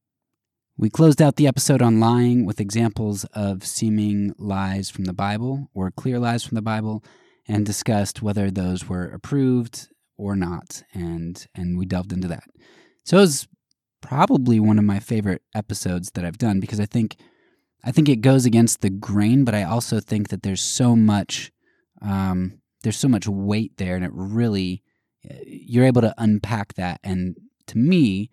We 0.80 0.92
closed 0.92 1.24
out 1.24 1.38
the 1.38 1.48
episode 1.48 1.82
on 1.82 2.00
lying 2.00 2.46
with 2.46 2.62
examples 2.62 3.24
of 3.34 3.66
seeming 3.66 4.36
lies 4.38 4.92
from 4.92 5.06
the 5.06 5.14
Bible 5.14 5.72
or 5.74 5.90
clear 5.90 6.20
lies 6.20 6.44
from 6.44 6.54
the 6.54 6.62
Bible 6.62 7.04
and 7.48 7.66
discussed 7.66 8.22
whether 8.22 8.52
those 8.52 8.88
were 8.88 9.06
approved 9.06 9.88
or 10.18 10.36
not 10.36 10.84
and 10.94 11.48
and 11.56 11.80
we 11.80 11.88
delved 11.88 12.14
into 12.14 12.28
that. 12.28 12.44
So 13.06 13.18
it 13.18 13.22
was 13.22 13.48
probably 14.02 14.60
one 14.60 14.78
of 14.78 14.86
my 14.86 15.00
favorite 15.00 15.42
episodes 15.56 16.12
that 16.12 16.24
I've 16.24 16.38
done 16.38 16.60
because 16.60 16.80
I 16.80 16.86
think 16.86 17.18
I 17.84 17.92
think 17.92 18.08
it 18.08 18.22
goes 18.22 18.46
against 18.46 18.82
the 18.82 18.92
grain, 18.92 19.46
but 19.46 19.56
I 19.56 19.64
also 19.64 20.00
think 20.00 20.30
that 20.30 20.44
there's 20.44 20.62
so 20.62 20.96
much 20.96 21.52
um, 22.04 22.62
there's 22.84 22.98
so 22.98 23.08
much 23.08 23.28
weight 23.28 23.78
there, 23.78 23.96
and 23.96 24.06
it 24.06 24.12
really 24.14 24.84
you're 25.44 25.86
able 25.86 26.02
to 26.02 26.14
unpack 26.20 26.76
that. 26.76 27.00
And 27.04 27.36
to 27.66 27.80
me, 27.80 28.30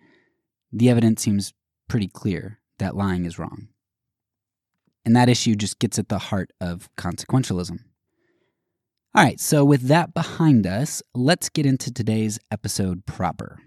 the 0.71 0.89
evidence 0.89 1.23
seems 1.23 1.51
pretty 1.87 2.07
clear 2.07 2.59
that 2.79 2.95
lying 2.95 3.25
is 3.25 3.39
wrong. 3.39 3.69
And 5.05 5.15
that 5.15 5.29
issue 5.29 5.55
just 5.55 5.79
gets 5.79 5.99
at 5.99 6.09
the 6.09 6.17
heart 6.17 6.51
of 6.59 6.89
consequentialism. 6.97 7.79
All 9.13 9.23
right, 9.23 9.39
so 9.39 9.63
with 9.63 9.83
that 9.83 10.13
behind 10.13 10.67
us, 10.67 11.01
let's 11.13 11.47
get 11.47 11.65
into 11.65 11.91
today's 11.91 12.37
episode 12.51 13.05
proper. 13.05 13.59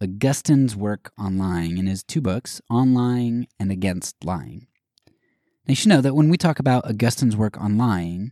Augustine's 0.00 0.76
work 0.76 1.10
on 1.18 1.38
lying 1.38 1.76
in 1.76 1.88
his 1.88 2.04
two 2.04 2.20
books, 2.20 2.60
On 2.70 2.94
Lying 2.94 3.48
and 3.58 3.72
Against 3.72 4.24
Lying. 4.24 4.68
Now, 5.08 5.72
you 5.72 5.74
should 5.74 5.88
know 5.88 6.00
that 6.00 6.14
when 6.14 6.28
we 6.28 6.36
talk 6.36 6.60
about 6.60 6.84
Augustine's 6.86 7.36
work 7.36 7.60
on 7.60 7.76
lying, 7.76 8.30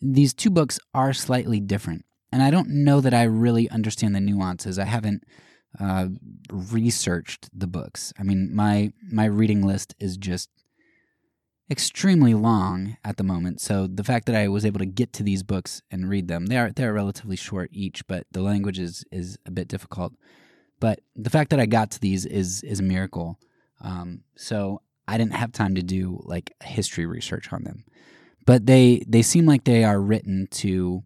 these 0.00 0.32
two 0.32 0.50
books 0.50 0.80
are 0.94 1.12
slightly 1.12 1.60
different. 1.60 2.06
And 2.32 2.42
I 2.42 2.50
don't 2.50 2.68
know 2.68 3.00
that 3.02 3.12
I 3.14 3.24
really 3.24 3.68
understand 3.68 4.14
the 4.14 4.20
nuances. 4.20 4.78
I 4.78 4.86
haven't 4.86 5.24
uh, 5.80 6.08
researched 6.50 7.48
the 7.58 7.66
books. 7.66 8.12
I 8.18 8.22
mean, 8.22 8.54
my 8.54 8.92
my 9.10 9.24
reading 9.26 9.62
list 9.62 9.94
is 9.98 10.16
just 10.16 10.50
extremely 11.70 12.34
long 12.34 12.96
at 13.04 13.16
the 13.16 13.24
moment. 13.24 13.60
So 13.60 13.86
the 13.86 14.04
fact 14.04 14.26
that 14.26 14.34
I 14.34 14.48
was 14.48 14.64
able 14.64 14.78
to 14.80 14.86
get 14.86 15.12
to 15.14 15.22
these 15.22 15.42
books 15.42 15.82
and 15.90 16.08
read 16.08 16.28
them, 16.28 16.46
they 16.46 16.58
are 16.58 16.70
they 16.70 16.84
are 16.84 16.92
relatively 16.92 17.36
short 17.36 17.70
each, 17.72 18.06
but 18.06 18.26
the 18.30 18.42
language 18.42 18.78
is 18.78 19.04
is 19.10 19.38
a 19.46 19.50
bit 19.50 19.68
difficult. 19.68 20.12
But 20.80 21.00
the 21.16 21.30
fact 21.30 21.50
that 21.50 21.60
I 21.60 21.66
got 21.66 21.90
to 21.92 22.00
these 22.00 22.26
is 22.26 22.62
is 22.62 22.80
a 22.80 22.84
miracle. 22.84 23.38
Um, 23.80 24.22
so 24.36 24.82
I 25.08 25.18
didn't 25.18 25.34
have 25.34 25.52
time 25.52 25.74
to 25.74 25.82
do 25.82 26.20
like 26.24 26.52
history 26.62 27.06
research 27.06 27.52
on 27.52 27.64
them, 27.64 27.84
but 28.46 28.66
they 28.66 29.02
they 29.06 29.22
seem 29.22 29.46
like 29.46 29.64
they 29.64 29.84
are 29.84 30.00
written 30.00 30.48
to 30.52 31.04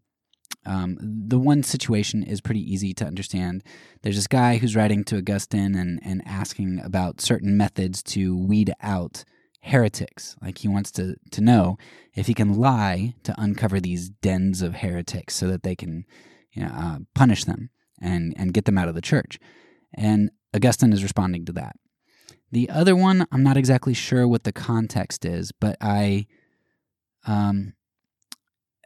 um, 0.67 0.99
the 1.01 1.39
one 1.39 1.63
situation 1.63 2.23
is 2.23 2.41
pretty 2.41 2.61
easy 2.61 2.93
to 2.95 3.05
understand. 3.05 3.63
There's 4.03 4.17
this 4.17 4.27
guy 4.27 4.59
who's 4.59 4.77
writing 4.77 5.05
to 5.05 5.19
Augustine 5.19 5.75
and, 5.75 6.01
and 6.05 6.23
asking 6.27 6.81
about 6.81 7.21
certain 7.21 7.57
methods 7.57 8.03
to 8.05 8.37
weed 8.37 8.73
out 8.83 9.25
heretics. 9.63 10.37
Like 10.43 10.59
he 10.59 10.69
wants 10.69 10.91
to, 10.93 11.17
to 11.31 11.41
know 11.41 11.79
if 12.15 12.27
he 12.27 12.35
can 12.35 12.55
lie 12.55 13.15
to 13.25 13.35
uncover 13.39 13.81
these 13.81 14.09
dens 14.09 14.63
of 14.63 14.77
heretics 14.77 15.35
so 15.35 15.47
that 15.49 15.63
they 15.63 15.75
can 15.75 16.05
you 16.53 16.63
know, 16.63 16.73
uh, 16.73 16.99
punish 17.15 17.45
them 17.45 17.71
and, 18.01 18.35
and 18.37 18.55
get 18.55 18.65
them 18.65 18.79
out 18.79 18.89
of 18.89 18.95
the 18.95 19.01
church. 19.01 19.39
And 19.95 20.31
Augustine 20.55 20.93
is 20.93 21.03
responding 21.03 21.45
to 21.47 21.53
that. 21.53 21.77
The 22.51 22.71
other 22.71 22.97
one, 22.97 23.27
I'm 23.31 23.43
not 23.43 23.57
exactly 23.57 23.95
sure 23.95 24.27
what 24.27 24.45
the 24.45 24.53
context 24.53 25.25
is, 25.25 25.53
but 25.53 25.77
I 25.81 26.27
um, 27.27 27.75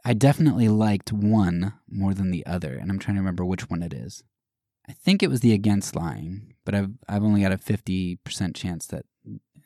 I 0.05 0.13
definitely 0.13 0.67
liked 0.67 1.13
one 1.13 1.73
more 1.89 2.13
than 2.13 2.31
the 2.31 2.45
other, 2.45 2.75
and 2.75 2.91
I'm 2.91 2.99
trying 2.99 3.15
to 3.15 3.21
remember 3.21 3.45
which 3.45 3.69
one 3.69 3.81
it 3.81 3.93
is. 3.93 4.23
I 4.87 4.91
think 4.91 5.23
it 5.23 5.29
was 5.29 5.39
the 5.39 5.53
against 5.53 5.95
lying, 5.95 6.53
but 6.65 6.75
I've 6.75 6.91
I've 7.07 7.23
only 7.23 7.41
got 7.41 7.53
a 7.53 7.57
fifty 7.57 8.17
percent 8.17 8.55
chance 8.55 8.85
that 8.87 9.05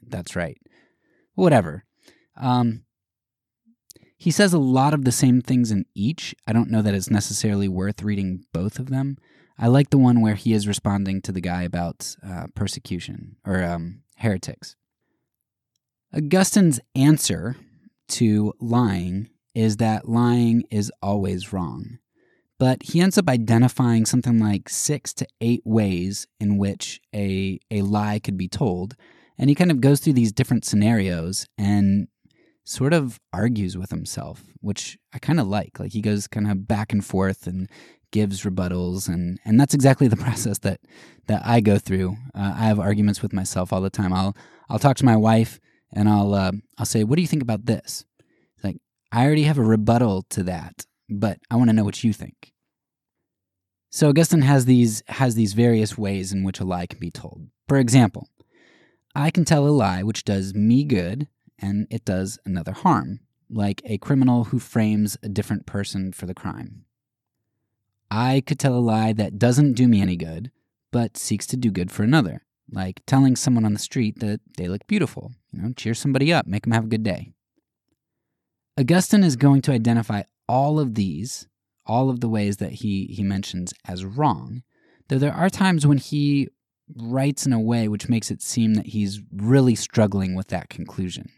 that's 0.05 0.35
right. 0.35 0.57
Whatever. 1.33 1.85
Um, 2.35 2.83
he 4.15 4.31
says 4.31 4.53
a 4.53 4.59
lot 4.59 4.93
of 4.93 5.05
the 5.05 5.11
same 5.11 5.41
things 5.41 5.71
in 5.71 5.85
each. 5.95 6.35
I 6.45 6.53
don't 6.53 6.71
know 6.71 6.81
that 6.81 6.93
it's 6.93 7.09
necessarily 7.09 7.67
worth 7.67 8.03
reading 8.03 8.45
both 8.53 8.79
of 8.79 8.89
them. 8.89 9.17
I 9.59 9.67
like 9.67 9.89
the 9.89 9.97
one 9.97 10.21
where 10.21 10.35
he 10.35 10.53
is 10.53 10.67
responding 10.67 11.21
to 11.23 11.31
the 11.31 11.41
guy 11.41 11.63
about 11.63 12.15
uh, 12.23 12.45
persecution 12.53 13.37
or 13.45 13.63
um, 13.63 14.01
heretics. 14.17 14.75
Augustine's 16.13 16.79
answer 16.95 17.57
to 18.09 18.53
lying 18.59 19.29
is 19.57 19.77
that 19.77 20.07
lying 20.07 20.63
is 20.69 20.91
always 21.01 21.51
wrong. 21.51 21.97
But 22.59 22.83
he 22.83 23.01
ends 23.01 23.17
up 23.17 23.27
identifying 23.27 24.05
something 24.05 24.37
like 24.37 24.69
six 24.69 25.15
to 25.15 25.27
eight 25.41 25.63
ways 25.65 26.27
in 26.39 26.59
which 26.59 27.01
a, 27.13 27.59
a 27.71 27.81
lie 27.81 28.19
could 28.19 28.37
be 28.37 28.47
told. 28.47 28.95
And 29.35 29.49
he 29.49 29.55
kind 29.55 29.71
of 29.71 29.81
goes 29.81 29.99
through 29.99 30.13
these 30.13 30.31
different 30.31 30.63
scenarios 30.63 31.47
and 31.57 32.07
sort 32.65 32.93
of 32.93 33.19
argues 33.33 33.75
with 33.75 33.89
himself, 33.89 34.43
which 34.61 34.95
I 35.11 35.17
kind 35.17 35.39
of 35.39 35.47
like. 35.47 35.79
Like 35.79 35.93
he 35.93 36.01
goes 36.01 36.27
kind 36.27 36.51
of 36.51 36.67
back 36.67 36.93
and 36.93 37.03
forth 37.03 37.47
and 37.47 37.67
gives 38.11 38.43
rebuttals 38.43 39.09
and 39.09 39.39
and 39.43 39.59
that's 39.59 39.73
exactly 39.73 40.07
the 40.13 40.17
process 40.17 40.59
that 40.59 40.81
that 41.25 41.41
I 41.43 41.61
go 41.61 41.79
through. 41.79 42.15
Uh, 42.35 42.53
I 42.55 42.65
have 42.65 42.79
arguments 42.79 43.23
with 43.23 43.33
myself 43.33 43.73
all 43.73 43.81
the 43.81 43.89
time. 43.89 44.13
I'll 44.13 44.37
I'll 44.69 44.77
talk 44.77 44.97
to 44.97 45.05
my 45.05 45.17
wife 45.17 45.59
and 45.91 46.07
I'll 46.07 46.35
uh, 46.35 46.51
I'll 46.77 46.85
say, 46.85 47.03
"What 47.03 47.15
do 47.15 47.23
you 47.23 47.27
think 47.27 47.41
about 47.41 47.65
this?" 47.65 48.05
I 49.17 49.25
already 49.25 49.45
have 49.45 49.57
a 49.57 49.63
rebuttal 49.63 50.27
to 50.29 50.43
that, 50.43 50.85
but 51.09 51.39
I 51.49 51.55
want 51.55 51.71
to 51.71 51.73
know 51.73 51.83
what 51.83 52.03
you 52.03 52.13
think. 52.13 52.53
So 53.89 54.09
Augustine 54.09 54.43
has 54.43 54.65
these 54.65 55.01
has 55.07 55.33
these 55.33 55.53
various 55.53 55.97
ways 55.97 56.31
in 56.31 56.43
which 56.43 56.59
a 56.59 56.63
lie 56.63 56.85
can 56.85 56.99
be 56.99 57.09
told. 57.09 57.47
For 57.67 57.77
example, 57.77 58.29
I 59.15 59.31
can 59.31 59.43
tell 59.43 59.67
a 59.67 59.69
lie 59.69 60.03
which 60.03 60.23
does 60.23 60.53
me 60.53 60.83
good 60.83 61.27
and 61.57 61.87
it 61.89 62.05
does 62.05 62.37
another 62.45 62.73
harm, 62.73 63.21
like 63.49 63.81
a 63.85 63.97
criminal 63.97 64.43
who 64.43 64.59
frames 64.59 65.17
a 65.23 65.29
different 65.29 65.65
person 65.65 66.13
for 66.13 66.27
the 66.27 66.35
crime. 66.35 66.85
I 68.11 68.43
could 68.45 68.59
tell 68.59 68.75
a 68.75 68.87
lie 68.93 69.13
that 69.13 69.39
doesn't 69.39 69.73
do 69.73 69.87
me 69.87 69.99
any 69.99 70.15
good, 70.15 70.51
but 70.91 71.17
seeks 71.17 71.47
to 71.47 71.57
do 71.57 71.71
good 71.71 71.91
for 71.91 72.03
another, 72.03 72.45
like 72.71 73.01
telling 73.07 73.35
someone 73.35 73.65
on 73.65 73.73
the 73.73 73.79
street 73.79 74.19
that 74.19 74.41
they 74.57 74.67
look 74.67 74.85
beautiful. 74.85 75.31
You 75.51 75.63
know, 75.63 75.73
cheer 75.75 75.95
somebody 75.95 76.31
up, 76.31 76.45
make 76.45 76.65
them 76.65 76.73
have 76.73 76.85
a 76.85 76.93
good 76.95 77.01
day. 77.01 77.33
Augustine 78.79 79.23
is 79.23 79.35
going 79.35 79.61
to 79.63 79.71
identify 79.71 80.21
all 80.47 80.79
of 80.79 80.93
these, 80.93 81.47
all 81.85 82.09
of 82.09 82.19
the 82.19 82.29
ways 82.29 82.57
that 82.57 82.73
he, 82.73 83.05
he 83.05 83.23
mentions 83.23 83.73
as 83.85 84.05
wrong, 84.05 84.61
though 85.07 85.17
there 85.17 85.33
are 85.33 85.49
times 85.49 85.87
when 85.87 85.97
he 85.97 86.47
writes 86.95 87.45
in 87.45 87.53
a 87.53 87.59
way 87.59 87.87
which 87.87 88.07
makes 88.07 88.29
it 88.29 88.41
seem 88.41 88.75
that 88.75 88.87
he's 88.87 89.21
really 89.33 89.75
struggling 89.75 90.35
with 90.35 90.49
that 90.49 90.69
conclusion. 90.69 91.29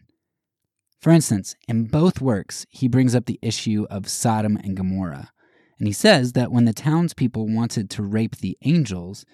For 1.00 1.10
instance, 1.10 1.56
in 1.66 1.84
both 1.84 2.20
works, 2.20 2.66
he 2.68 2.88
brings 2.88 3.14
up 3.14 3.24
the 3.24 3.38
issue 3.40 3.86
of 3.90 4.08
Sodom 4.08 4.58
and 4.58 4.76
Gomorrah, 4.76 5.30
and 5.78 5.88
he 5.88 5.94
says 5.94 6.34
that 6.34 6.52
when 6.52 6.66
the 6.66 6.74
townspeople 6.74 7.48
wanted 7.48 7.88
to 7.90 8.02
rape 8.02 8.36
the 8.36 8.58
angels, 8.62 9.24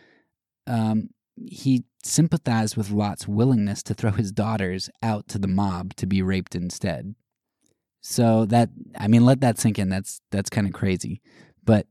um, 0.69 1.11
he 1.49 1.85
sympathized 2.05 2.77
with 2.77 2.93
Lot's 2.93 3.27
willingness 3.27 3.83
to 3.83 3.95
throw 3.95 4.13
his 4.13 4.31
daughters 4.31 4.89
out 5.03 5.27
to 5.29 5.39
the 5.39 5.49
mob 5.49 5.95
to 5.97 6.07
be 6.07 6.23
raped 6.23 6.55
instead. 6.55 7.17
So 8.09 8.47
that 8.47 8.71
I 8.97 9.09
mean, 9.09 9.25
let 9.25 9.41
that 9.41 9.59
sink 9.59 9.81
in. 9.81 9.89
That's 9.89 10.21
that's 10.31 10.49
kind 10.49 10.67
of 10.69 10.73
crazy. 10.73 11.21
But 11.65 11.89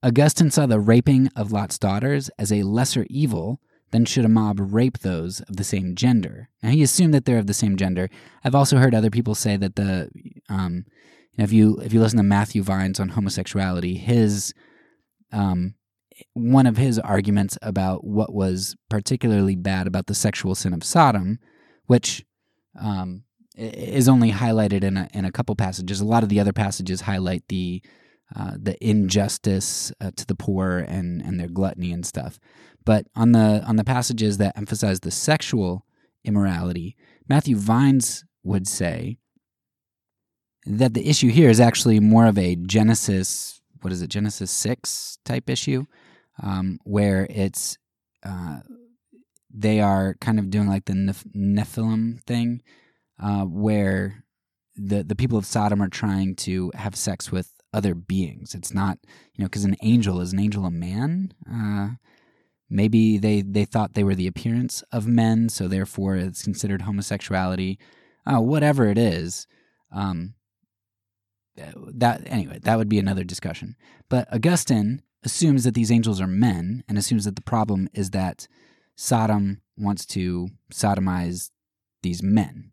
Augustine 0.00 0.52
saw 0.52 0.66
the 0.66 0.78
raping 0.78 1.28
of 1.34 1.50
Lot's 1.50 1.76
daughters 1.76 2.30
as 2.38 2.52
a 2.52 2.62
lesser 2.62 3.04
evil 3.10 3.60
than 3.90 4.04
should 4.04 4.24
a 4.24 4.28
mob 4.28 4.58
rape 4.60 5.00
those 5.00 5.40
of 5.40 5.56
the 5.56 5.64
same 5.64 5.96
gender. 5.96 6.48
Now 6.62 6.70
he 6.70 6.84
assumed 6.84 7.12
that 7.14 7.24
they're 7.24 7.38
of 7.38 7.48
the 7.48 7.52
same 7.52 7.76
gender. 7.76 8.08
I've 8.44 8.54
also 8.54 8.78
heard 8.78 8.94
other 8.94 9.10
people 9.10 9.34
say 9.34 9.56
that 9.56 9.74
the 9.74 10.08
um, 10.48 10.84
you 11.32 11.38
know, 11.38 11.44
if 11.44 11.52
you 11.52 11.78
if 11.78 11.92
you 11.92 11.98
listen 11.98 12.18
to 12.18 12.22
Matthew 12.22 12.62
Vines 12.62 13.00
on 13.00 13.10
homosexuality, 13.10 13.96
his 13.96 14.54
um, 15.32 15.74
one 16.34 16.66
of 16.66 16.76
his 16.76 17.00
arguments 17.00 17.58
about 17.60 18.04
what 18.04 18.32
was 18.32 18.76
particularly 18.88 19.56
bad 19.56 19.88
about 19.88 20.06
the 20.06 20.14
sexual 20.14 20.54
sin 20.54 20.72
of 20.72 20.84
Sodom, 20.84 21.40
which 21.86 22.24
um, 22.80 23.24
is 23.56 24.08
only 24.08 24.32
highlighted 24.32 24.84
in 24.84 24.96
a, 24.96 25.08
in 25.12 25.24
a 25.24 25.32
couple 25.32 25.54
passages. 25.56 26.00
A 26.00 26.04
lot 26.04 26.22
of 26.22 26.28
the 26.28 26.40
other 26.40 26.52
passages 26.52 27.02
highlight 27.02 27.44
the 27.48 27.82
uh, 28.34 28.52
the 28.60 28.76
injustice 28.84 29.92
uh, 30.00 30.10
to 30.16 30.26
the 30.26 30.34
poor 30.34 30.78
and 30.78 31.22
and 31.22 31.38
their 31.38 31.48
gluttony 31.48 31.92
and 31.92 32.04
stuff. 32.04 32.38
But 32.84 33.06
on 33.14 33.32
the 33.32 33.62
on 33.66 33.76
the 33.76 33.84
passages 33.84 34.38
that 34.38 34.56
emphasize 34.56 35.00
the 35.00 35.10
sexual 35.10 35.86
immorality, 36.24 36.96
Matthew 37.28 37.56
Vines 37.56 38.24
would 38.42 38.66
say 38.66 39.18
that 40.66 40.94
the 40.94 41.08
issue 41.08 41.30
here 41.30 41.48
is 41.48 41.60
actually 41.60 42.00
more 42.00 42.26
of 42.26 42.36
a 42.36 42.56
Genesis 42.56 43.56
what 43.86 43.92
is 43.92 44.02
it 44.02 44.10
Genesis 44.10 44.50
six 44.50 45.18
type 45.24 45.48
issue, 45.48 45.86
um, 46.42 46.80
where 46.84 47.26
it's 47.30 47.78
uh, 48.24 48.58
they 49.52 49.80
are 49.80 50.16
kind 50.20 50.38
of 50.38 50.50
doing 50.50 50.66
like 50.66 50.86
the 50.86 50.92
Nephilim 50.92 52.20
thing, 52.24 52.62
uh, 53.22 53.44
where 53.44 54.24
the 54.74 55.02
the 55.02 55.16
people 55.16 55.38
of 55.38 55.46
Sodom 55.46 55.82
are 55.82 55.88
trying 55.88 56.34
to 56.36 56.70
have 56.74 56.94
sex 56.94 57.32
with 57.32 57.52
other 57.72 57.94
beings. 57.94 58.54
It's 58.54 58.74
not 58.74 58.98
you 59.34 59.42
know 59.42 59.46
because 59.46 59.64
an 59.64 59.76
angel 59.82 60.20
is 60.20 60.32
an 60.32 60.40
angel 60.40 60.64
a 60.64 60.70
man. 60.70 61.32
Uh, 61.50 61.96
maybe 62.68 63.18
they 63.18 63.42
they 63.42 63.64
thought 63.64 63.94
they 63.94 64.04
were 64.04 64.14
the 64.14 64.26
appearance 64.26 64.82
of 64.92 65.06
men, 65.06 65.48
so 65.48 65.68
therefore 65.68 66.16
it's 66.16 66.42
considered 66.42 66.82
homosexuality. 66.82 67.78
Uh, 68.26 68.40
whatever 68.40 68.88
it 68.88 68.98
is. 68.98 69.46
Um, 69.92 70.34
that 71.56 72.22
anyway, 72.26 72.58
that 72.62 72.76
would 72.76 72.88
be 72.88 72.98
another 72.98 73.24
discussion. 73.24 73.76
But 74.08 74.32
Augustine 74.32 75.02
assumes 75.24 75.64
that 75.64 75.74
these 75.74 75.90
angels 75.90 76.20
are 76.20 76.26
men 76.26 76.84
and 76.88 76.98
assumes 76.98 77.24
that 77.24 77.36
the 77.36 77.42
problem 77.42 77.88
is 77.94 78.10
that 78.10 78.46
Sodom 78.94 79.62
wants 79.76 80.06
to 80.06 80.48
sodomize 80.72 81.50
these 82.02 82.22
men. 82.22 82.72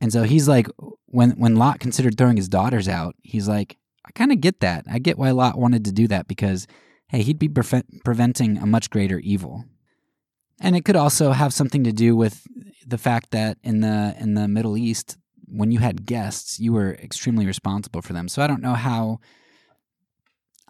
And 0.00 0.12
so 0.12 0.24
he's 0.24 0.46
like 0.48 0.68
when 1.06 1.30
when 1.32 1.56
Lot 1.56 1.80
considered 1.80 2.16
throwing 2.16 2.36
his 2.36 2.48
daughters 2.48 2.88
out, 2.88 3.14
he's 3.22 3.48
like 3.48 3.76
I 4.06 4.10
kind 4.12 4.32
of 4.32 4.40
get 4.40 4.60
that. 4.60 4.84
I 4.90 4.98
get 4.98 5.18
why 5.18 5.30
Lot 5.30 5.58
wanted 5.58 5.84
to 5.86 5.92
do 5.92 6.06
that 6.08 6.28
because 6.28 6.66
hey, 7.08 7.22
he'd 7.22 7.38
be 7.38 7.48
pre- 7.48 7.82
preventing 8.04 8.58
a 8.58 8.66
much 8.66 8.90
greater 8.90 9.18
evil. 9.20 9.64
And 10.60 10.74
it 10.74 10.84
could 10.84 10.96
also 10.96 11.32
have 11.32 11.52
something 11.52 11.84
to 11.84 11.92
do 11.92 12.16
with 12.16 12.46
the 12.86 12.98
fact 12.98 13.30
that 13.30 13.58
in 13.62 13.80
the 13.80 14.16
in 14.18 14.34
the 14.34 14.48
Middle 14.48 14.76
East 14.76 15.16
when 15.48 15.70
you 15.70 15.78
had 15.78 16.06
guests, 16.06 16.58
you 16.58 16.72
were 16.72 16.94
extremely 16.94 17.46
responsible 17.46 18.02
for 18.02 18.12
them. 18.12 18.28
So 18.28 18.42
I 18.42 18.46
don't 18.46 18.62
know 18.62 18.74
how 18.74 19.20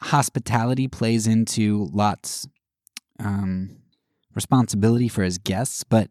hospitality 0.03 0.87
plays 0.87 1.27
into 1.27 1.89
Lot's 1.93 2.47
um, 3.19 3.79
responsibility 4.35 5.09
for 5.09 5.23
his 5.23 5.39
guests, 5.39 5.83
but 5.83 6.11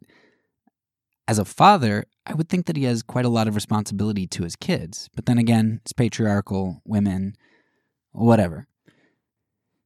as 1.27 1.39
a 1.39 1.45
father, 1.45 2.05
I 2.25 2.33
would 2.33 2.49
think 2.49 2.65
that 2.65 2.77
he 2.77 2.83
has 2.83 3.03
quite 3.03 3.25
a 3.25 3.29
lot 3.29 3.47
of 3.47 3.55
responsibility 3.55 4.27
to 4.27 4.43
his 4.43 4.55
kids. 4.55 5.09
But 5.15 5.25
then 5.25 5.37
again, 5.37 5.79
it's 5.83 5.93
patriarchal, 5.93 6.81
women, 6.85 7.35
whatever. 8.11 8.67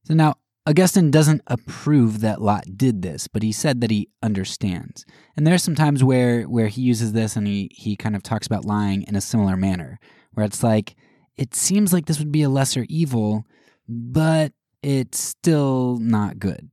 So 0.04 0.14
now, 0.14 0.36
Augustine 0.66 1.10
doesn't 1.10 1.42
approve 1.46 2.20
that 2.20 2.42
Lot 2.42 2.64
did 2.76 3.02
this, 3.02 3.26
but 3.26 3.42
he 3.42 3.50
said 3.50 3.80
that 3.80 3.90
he 3.90 4.08
understands. 4.22 5.04
And 5.36 5.46
there 5.46 5.54
are 5.54 5.58
some 5.58 5.74
times 5.74 6.04
where 6.04 6.42
where 6.44 6.68
he 6.68 6.82
uses 6.82 7.12
this 7.12 7.34
and 7.34 7.46
he 7.46 7.70
he 7.72 7.96
kind 7.96 8.14
of 8.14 8.22
talks 8.22 8.46
about 8.46 8.66
lying 8.66 9.02
in 9.02 9.16
a 9.16 9.20
similar 9.20 9.56
manner, 9.56 9.98
where 10.32 10.44
it's 10.44 10.62
like 10.62 10.96
it 11.36 11.54
seems 11.54 11.92
like 11.92 12.06
this 12.06 12.18
would 12.18 12.30
be 12.30 12.42
a 12.42 12.50
lesser 12.50 12.84
evil, 12.88 13.46
but 13.88 14.52
it's 14.82 15.18
still 15.18 15.96
not 15.98 16.38
good. 16.38 16.70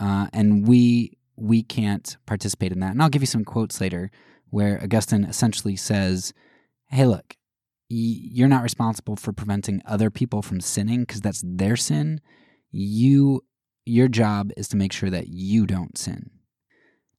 Uh, 0.00 0.28
and 0.32 0.66
we 0.66 1.15
we 1.36 1.62
can't 1.62 2.16
participate 2.26 2.72
in 2.72 2.80
that. 2.80 2.92
And 2.92 3.02
I'll 3.02 3.08
give 3.08 3.22
you 3.22 3.26
some 3.26 3.44
quotes 3.44 3.80
later 3.80 4.10
where 4.50 4.82
Augustine 4.82 5.24
essentially 5.24 5.76
says, 5.76 6.32
"Hey, 6.88 7.06
look, 7.06 7.36
you're 7.88 8.48
not 8.48 8.62
responsible 8.62 9.16
for 9.16 9.32
preventing 9.32 9.82
other 9.84 10.10
people 10.10 10.42
from 10.42 10.60
sinning 10.60 11.00
because 11.00 11.20
that's 11.20 11.42
their 11.44 11.76
sin. 11.76 12.20
You 12.70 13.44
your 13.84 14.08
job 14.08 14.50
is 14.56 14.66
to 14.68 14.76
make 14.76 14.92
sure 14.92 15.10
that 15.10 15.28
you 15.28 15.66
don't 15.66 15.96
sin." 15.96 16.30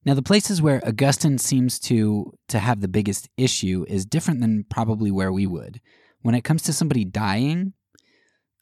Now, 0.05 0.13
the 0.13 0.21
places 0.21 0.61
where 0.61 0.85
Augustine 0.87 1.37
seems 1.37 1.79
to 1.81 2.33
to 2.47 2.59
have 2.59 2.79
the 2.79 2.87
biggest 2.87 3.29
issue 3.37 3.85
is 3.87 4.05
different 4.05 4.39
than 4.39 4.63
probably 4.69 5.11
where 5.11 5.33
we 5.33 5.45
would. 5.45 5.81
When 6.21 6.35
it 6.35 6.43
comes 6.43 6.63
to 6.63 6.73
somebody 6.73 7.05
dying, 7.05 7.73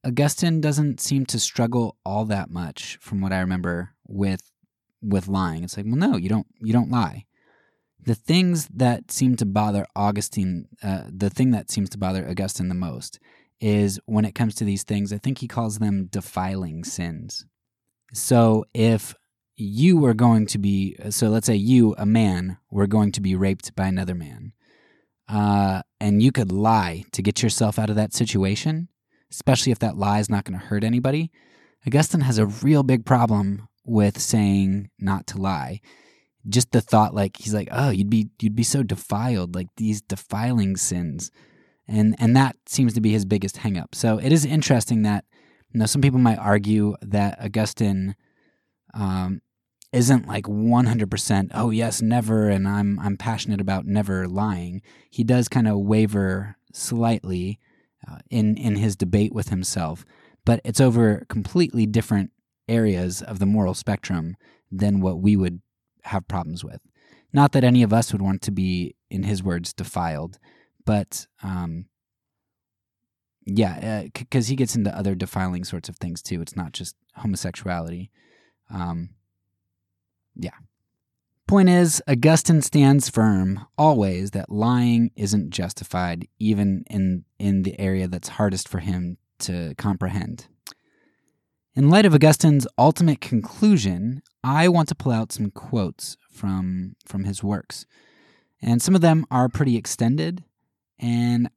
Augustine 0.03 0.61
doesn't 0.61 0.99
seem 0.99 1.25
to 1.27 1.39
struggle 1.39 1.97
all 2.05 2.25
that 2.25 2.49
much 2.49 2.97
from 3.01 3.21
what 3.21 3.31
I 3.31 3.39
remember 3.39 3.95
with 4.07 4.51
with 5.01 5.27
lying. 5.27 5.63
It's 5.63 5.77
like, 5.77 5.85
well, 5.85 5.95
no, 5.95 6.17
you 6.17 6.29
don't 6.29 6.47
you 6.59 6.73
don't 6.73 6.91
lie. 6.91 7.25
The 8.03 8.15
things 8.15 8.67
that 8.67 9.11
seem 9.11 9.35
to 9.37 9.45
bother 9.45 9.85
Augustine, 9.95 10.67
uh, 10.83 11.03
the 11.09 11.29
thing 11.29 11.51
that 11.51 11.71
seems 11.71 11.89
to 11.91 11.97
bother 11.97 12.27
Augustine 12.29 12.69
the 12.69 12.75
most 12.75 13.19
is 13.59 13.99
when 14.05 14.25
it 14.25 14.35
comes 14.35 14.53
to 14.55 14.63
these 14.63 14.83
things. 14.83 15.11
I 15.11 15.17
think 15.17 15.39
he 15.39 15.47
calls 15.47 15.79
them 15.79 16.07
defiling 16.11 16.83
sins. 16.83 17.45
So 18.13 18.65
if 18.73 19.15
you 19.55 19.97
were 19.97 20.13
going 20.13 20.45
to 20.47 20.57
be, 20.57 20.95
so 21.09 21.29
let's 21.29 21.47
say 21.47 21.55
you, 21.55 21.95
a 21.97 22.05
man, 22.05 22.57
were 22.69 22.87
going 22.87 23.11
to 23.13 23.21
be 23.21 23.35
raped 23.35 23.75
by 23.75 23.87
another 23.87 24.13
man, 24.13 24.51
uh, 25.27 25.81
and 25.99 26.21
you 26.21 26.31
could 26.31 26.51
lie 26.51 27.05
to 27.13 27.21
get 27.21 27.41
yourself 27.41 27.79
out 27.79 27.89
of 27.89 27.95
that 27.95 28.13
situation, 28.13 28.89
especially 29.31 29.71
if 29.71 29.79
that 29.79 29.97
lie 29.97 30.19
is 30.19 30.29
not 30.29 30.43
going 30.43 30.59
to 30.59 30.65
hurt 30.65 30.83
anybody, 30.83 31.31
Augustine 31.87 32.21
has 32.21 32.37
a 32.37 32.45
real 32.45 32.83
big 32.83 33.05
problem 33.05 33.67
with 33.85 34.19
saying 34.19 34.89
not 34.99 35.27
to 35.27 35.37
lie. 35.37 35.81
Just 36.47 36.71
the 36.71 36.81
thought, 36.81 37.15
like 37.15 37.37
he's 37.37 37.53
like, 37.53 37.69
oh, 37.71 37.89
you'd 37.89 38.09
be 38.09 38.29
you'd 38.39 38.55
be 38.55 38.63
so 38.63 38.83
defiled, 38.83 39.55
like 39.55 39.67
these 39.77 40.01
defiling 40.01 40.77
sins, 40.77 41.31
and 41.87 42.15
and 42.19 42.35
that 42.35 42.55
seems 42.67 42.93
to 42.93 43.01
be 43.01 43.11
his 43.11 43.25
biggest 43.25 43.57
hangup. 43.57 43.95
So 43.95 44.19
it 44.19 44.31
is 44.31 44.45
interesting 44.45 45.01
that 45.03 45.25
you 45.71 45.79
know 45.79 45.87
some 45.87 46.01
people 46.01 46.19
might 46.19 46.37
argue 46.37 46.95
that 47.01 47.39
Augustine 47.41 48.15
um, 48.93 49.41
isn't 49.91 50.27
like 50.27 50.45
100% 50.45 51.51
oh 51.53 51.69
yes 51.69 52.01
never 52.01 52.49
and 52.49 52.67
i'm 52.67 52.99
i'm 52.99 53.15
passionate 53.15 53.61
about 53.61 53.85
never 53.85 54.27
lying 54.27 54.81
he 55.09 55.23
does 55.23 55.47
kind 55.47 55.69
of 55.69 55.79
waver 55.79 56.57
slightly 56.73 57.59
uh, 58.07 58.17
in 58.29 58.57
in 58.57 58.75
his 58.75 58.95
debate 58.95 59.33
with 59.33 59.49
himself, 59.49 60.05
but 60.43 60.61
it's 60.63 60.81
over 60.81 61.25
completely 61.29 61.85
different 61.85 62.31
areas 62.67 63.21
of 63.21 63.39
the 63.39 63.45
moral 63.45 63.73
spectrum 63.73 64.35
than 64.71 65.01
what 65.01 65.19
we 65.19 65.35
would 65.35 65.61
have 66.03 66.27
problems 66.27 66.63
with. 66.63 66.81
Not 67.33 67.51
that 67.51 67.63
any 67.63 67.83
of 67.83 67.93
us 67.93 68.11
would 68.11 68.21
want 68.21 68.41
to 68.43 68.51
be, 68.51 68.95
in 69.09 69.23
his 69.23 69.43
words, 69.43 69.73
defiled, 69.73 70.39
but 70.85 71.27
um, 71.43 71.85
yeah, 73.45 74.03
because 74.13 74.47
uh, 74.47 74.49
he 74.49 74.55
gets 74.55 74.75
into 74.75 74.95
other 74.95 75.15
defiling 75.15 75.63
sorts 75.63 75.89
of 75.89 75.97
things 75.97 76.21
too. 76.21 76.41
It's 76.41 76.55
not 76.55 76.71
just 76.71 76.95
homosexuality. 77.15 78.11
Um, 78.69 79.09
yeah, 80.35 80.51
Point 81.47 81.69
is, 81.69 82.01
Augustine 82.07 82.63
stands 82.63 83.07
firm 83.07 83.67
always 83.77 84.31
that 84.31 84.49
lying 84.49 85.11
isn't 85.15 85.51
justified, 85.51 86.27
even 86.39 86.83
in, 86.89 87.23
in 87.37 87.61
the 87.61 87.79
area 87.79 88.07
that's 88.07 88.29
hardest 88.29 88.67
for 88.67 88.79
him 88.79 89.17
to 89.39 89.75
comprehend. 89.77 90.47
In 91.77 91.89
light 91.89 92.05
of 92.05 92.13
Augustine's 92.13 92.65
ultimate 92.77 93.19
conclusion, 93.19 94.21
I 94.41 94.69
want 94.69 94.87
to 94.87 94.95
pull 94.95 95.11
out 95.11 95.33
some 95.33 95.51
quotes 95.51 96.15
from, 96.31 96.95
from 97.05 97.25
his 97.25 97.43
works. 97.43 97.85
And 98.61 98.81
some 98.81 98.95
of 98.95 99.01
them 99.01 99.25
are 99.29 99.49
pretty 99.49 99.75
extended, 99.75 100.45
and 100.97 101.49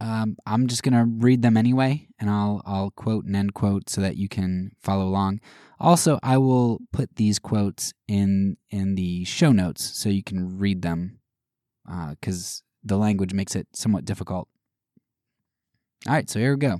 um, 0.00 0.36
I'm 0.46 0.66
just 0.66 0.82
gonna 0.82 1.06
read 1.06 1.40
them 1.40 1.56
anyway, 1.56 2.08
and 2.20 2.28
I'll 2.28 2.62
I'll 2.66 2.90
quote 2.90 3.24
and 3.24 3.34
end 3.34 3.54
quote 3.54 3.88
so 3.88 4.02
that 4.02 4.16
you 4.16 4.28
can 4.28 4.72
follow 4.78 5.08
along. 5.08 5.40
Also, 5.80 6.20
I 6.22 6.36
will 6.36 6.80
put 6.92 7.16
these 7.16 7.38
quotes 7.38 7.94
in 8.06 8.58
in 8.70 8.94
the 8.94 9.24
show 9.24 9.50
notes 9.50 9.82
so 9.82 10.10
you 10.10 10.22
can 10.22 10.58
read 10.58 10.82
them, 10.82 11.18
because 12.10 12.62
uh, 12.62 12.84
the 12.84 12.98
language 12.98 13.32
makes 13.32 13.56
it 13.56 13.66
somewhat 13.72 14.04
difficult. 14.04 14.46
All 16.06 16.12
right, 16.12 16.28
so 16.28 16.38
here 16.38 16.52
we 16.52 16.58
go. 16.58 16.78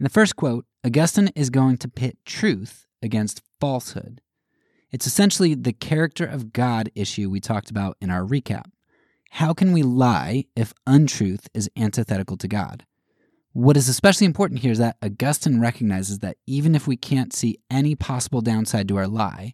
In 0.00 0.04
the 0.04 0.08
first 0.08 0.34
quote, 0.34 0.64
Augustine 0.82 1.28
is 1.36 1.50
going 1.50 1.76
to 1.76 1.86
pit 1.86 2.16
truth 2.24 2.86
against 3.02 3.42
falsehood. 3.60 4.22
It's 4.90 5.06
essentially 5.06 5.54
the 5.54 5.74
character 5.74 6.24
of 6.24 6.54
God 6.54 6.90
issue 6.94 7.28
we 7.28 7.38
talked 7.38 7.70
about 7.70 7.98
in 8.00 8.08
our 8.08 8.24
recap. 8.24 8.70
How 9.32 9.52
can 9.52 9.72
we 9.72 9.82
lie 9.82 10.46
if 10.56 10.72
untruth 10.86 11.48
is 11.52 11.68
antithetical 11.76 12.38
to 12.38 12.48
God? 12.48 12.86
What 13.52 13.76
is 13.76 13.90
especially 13.90 14.24
important 14.24 14.60
here 14.60 14.72
is 14.72 14.78
that 14.78 14.96
Augustine 15.02 15.60
recognizes 15.60 16.20
that 16.20 16.38
even 16.46 16.74
if 16.74 16.86
we 16.86 16.96
can't 16.96 17.34
see 17.34 17.58
any 17.70 17.94
possible 17.94 18.40
downside 18.40 18.88
to 18.88 18.96
our 18.96 19.06
lie, 19.06 19.52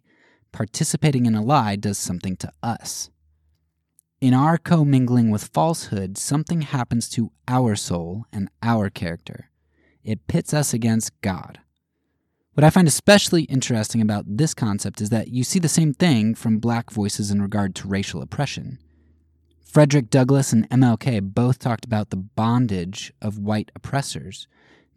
participating 0.53 1.25
in 1.25 1.35
a 1.35 1.43
lie 1.43 1.75
does 1.75 1.97
something 1.97 2.37
to 2.37 2.53
us. 2.63 3.09
In 4.21 4.33
our 4.33 4.57
commingling 4.57 5.29
with 5.29 5.49
falsehood, 5.49 6.17
something 6.17 6.61
happens 6.61 7.09
to 7.09 7.33
our 7.49 7.75
soul 7.75 8.23
and 8.31 8.47
our 8.63 8.89
character. 8.89 9.49
It 10.07 10.25
pits 10.27 10.53
us 10.53 10.73
against 10.73 11.19
God. 11.19 11.59
What 12.53 12.63
I 12.63 12.69
find 12.69 12.87
especially 12.87 13.43
interesting 13.43 14.01
about 14.01 14.23
this 14.25 14.53
concept 14.53 15.01
is 15.01 15.09
that 15.09 15.27
you 15.27 15.43
see 15.43 15.59
the 15.59 15.67
same 15.67 15.93
thing 15.93 16.33
from 16.33 16.59
black 16.59 16.89
voices 16.91 17.29
in 17.29 17.41
regard 17.41 17.75
to 17.75 17.89
racial 17.89 18.21
oppression. 18.21 18.79
Frederick 19.65 20.09
Douglass 20.09 20.53
and 20.53 20.67
MLK 20.69 21.21
both 21.21 21.59
talked 21.59 21.83
about 21.83 22.09
the 22.09 22.15
bondage 22.15 23.11
of 23.21 23.37
white 23.37 23.69
oppressors. 23.75 24.47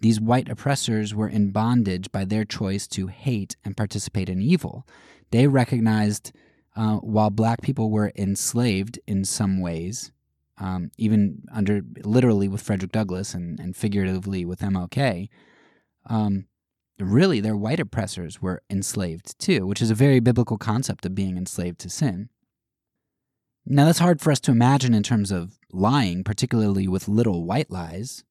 These 0.01 0.21
white 0.21 0.49
oppressors 0.49 1.13
were 1.13 1.29
in 1.29 1.51
bondage 1.51 2.13
by 2.13 2.25
their 2.25 2.45
choice 2.45 2.87
to 2.87 3.09
hate 3.09 3.57
and 3.65 3.77
participate 3.77 4.29
in 4.29 4.41
evil. 4.41 4.87
They 5.33 5.49
recognized 5.49 6.31
uh, 6.77 6.99
while 6.99 7.31
black 7.31 7.63
people 7.63 7.91
were 7.91 8.13
enslaved 8.15 9.01
in 9.09 9.25
some 9.25 9.61
ways, 9.61 10.13
um, 10.61 10.91
even 10.99 11.43
under 11.53 11.81
literally 12.05 12.47
with 12.47 12.63
Frederick 12.63 12.93
Douglass 12.93 13.35
and, 13.35 13.59
and 13.59 13.75
figuratively 13.75 14.45
with 14.45 14.61
MLK, 14.61 15.29
um, 16.07 16.47
really 16.99 17.41
their 17.41 17.57
white 17.57 17.81
oppressors 17.81 18.43
were 18.43 18.63
enslaved 18.69 19.39
too, 19.39 19.67
which 19.67 19.81
is 19.81 19.91
a 19.91 19.95
very 19.95 20.21
biblical 20.21 20.59
concept 20.59 21.07
of 21.07 21.15
being 21.15 21.37
enslaved 21.37 21.79
to 21.81 21.91
sin. 21.91 22.29
Now, 23.67 23.85
that's 23.85 23.99
hard 23.99 24.21
for 24.21 24.31
us 24.31 24.41
to 24.41 24.51
imagine 24.51 24.95
in 24.95 25.03
terms 25.03 25.31
of 25.31 25.59
lying, 25.73 26.25
particularly 26.25 26.89
with 26.89 27.09
little 27.09 27.45
white 27.45 27.71
lies. 27.71 28.25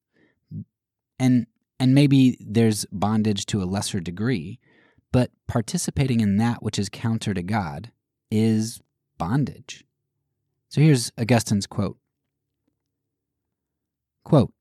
And, 1.18 1.46
and 1.78 1.94
maybe 1.94 2.36
there's 2.40 2.84
bondage 2.92 3.46
to 3.46 3.62
a 3.62 3.64
lesser 3.64 4.00
degree, 4.00 4.58
but 5.12 5.30
participating 5.46 6.20
in 6.20 6.36
that 6.36 6.62
which 6.62 6.78
is 6.78 6.88
counter 6.88 7.32
to 7.34 7.42
God 7.42 7.90
is 8.30 8.80
bondage. 9.18 9.84
So 10.68 10.80
here's 10.80 11.10
Augustine's 11.18 11.66
quote 11.66 11.99
Quote, 14.24 14.52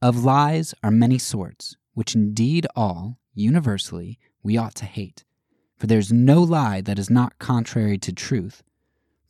Of 0.00 0.24
lies 0.24 0.74
are 0.82 0.90
many 0.90 1.18
sorts, 1.18 1.76
which 1.94 2.14
indeed 2.14 2.66
all, 2.74 3.18
universally, 3.34 4.18
we 4.42 4.56
ought 4.56 4.74
to 4.76 4.86
hate. 4.86 5.24
For 5.76 5.86
there 5.86 5.98
is 5.98 6.12
no 6.12 6.42
lie 6.42 6.80
that 6.80 6.98
is 6.98 7.10
not 7.10 7.38
contrary 7.38 7.98
to 7.98 8.12
truth. 8.12 8.62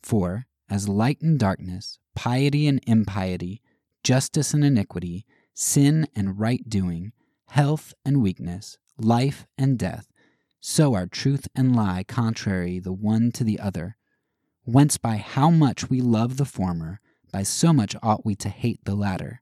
For, 0.01 0.45
as 0.69 0.87
light 0.87 1.21
and 1.21 1.39
darkness, 1.39 1.99
piety 2.15 2.67
and 2.67 2.79
impiety, 2.85 3.61
justice 4.03 4.53
and 4.53 4.63
iniquity, 4.63 5.25
sin 5.53 6.07
and 6.15 6.39
right 6.39 6.67
doing, 6.67 7.11
health 7.47 7.93
and 8.05 8.21
weakness, 8.21 8.77
life 8.97 9.45
and 9.57 9.77
death, 9.77 10.07
so 10.59 10.93
are 10.93 11.07
truth 11.07 11.47
and 11.55 11.75
lie 11.75 12.03
contrary 12.03 12.79
the 12.79 12.93
one 12.93 13.31
to 13.33 13.43
the 13.43 13.59
other. 13.59 13.97
Whence 14.63 14.97
by 14.97 15.17
how 15.17 15.49
much 15.49 15.89
we 15.89 16.01
love 16.01 16.37
the 16.37 16.45
former, 16.45 17.01
by 17.33 17.43
so 17.43 17.73
much 17.73 17.97
ought 18.01 18.25
we 18.25 18.35
to 18.35 18.47
hate 18.47 18.79
the 18.85 18.95
latter. 18.95 19.41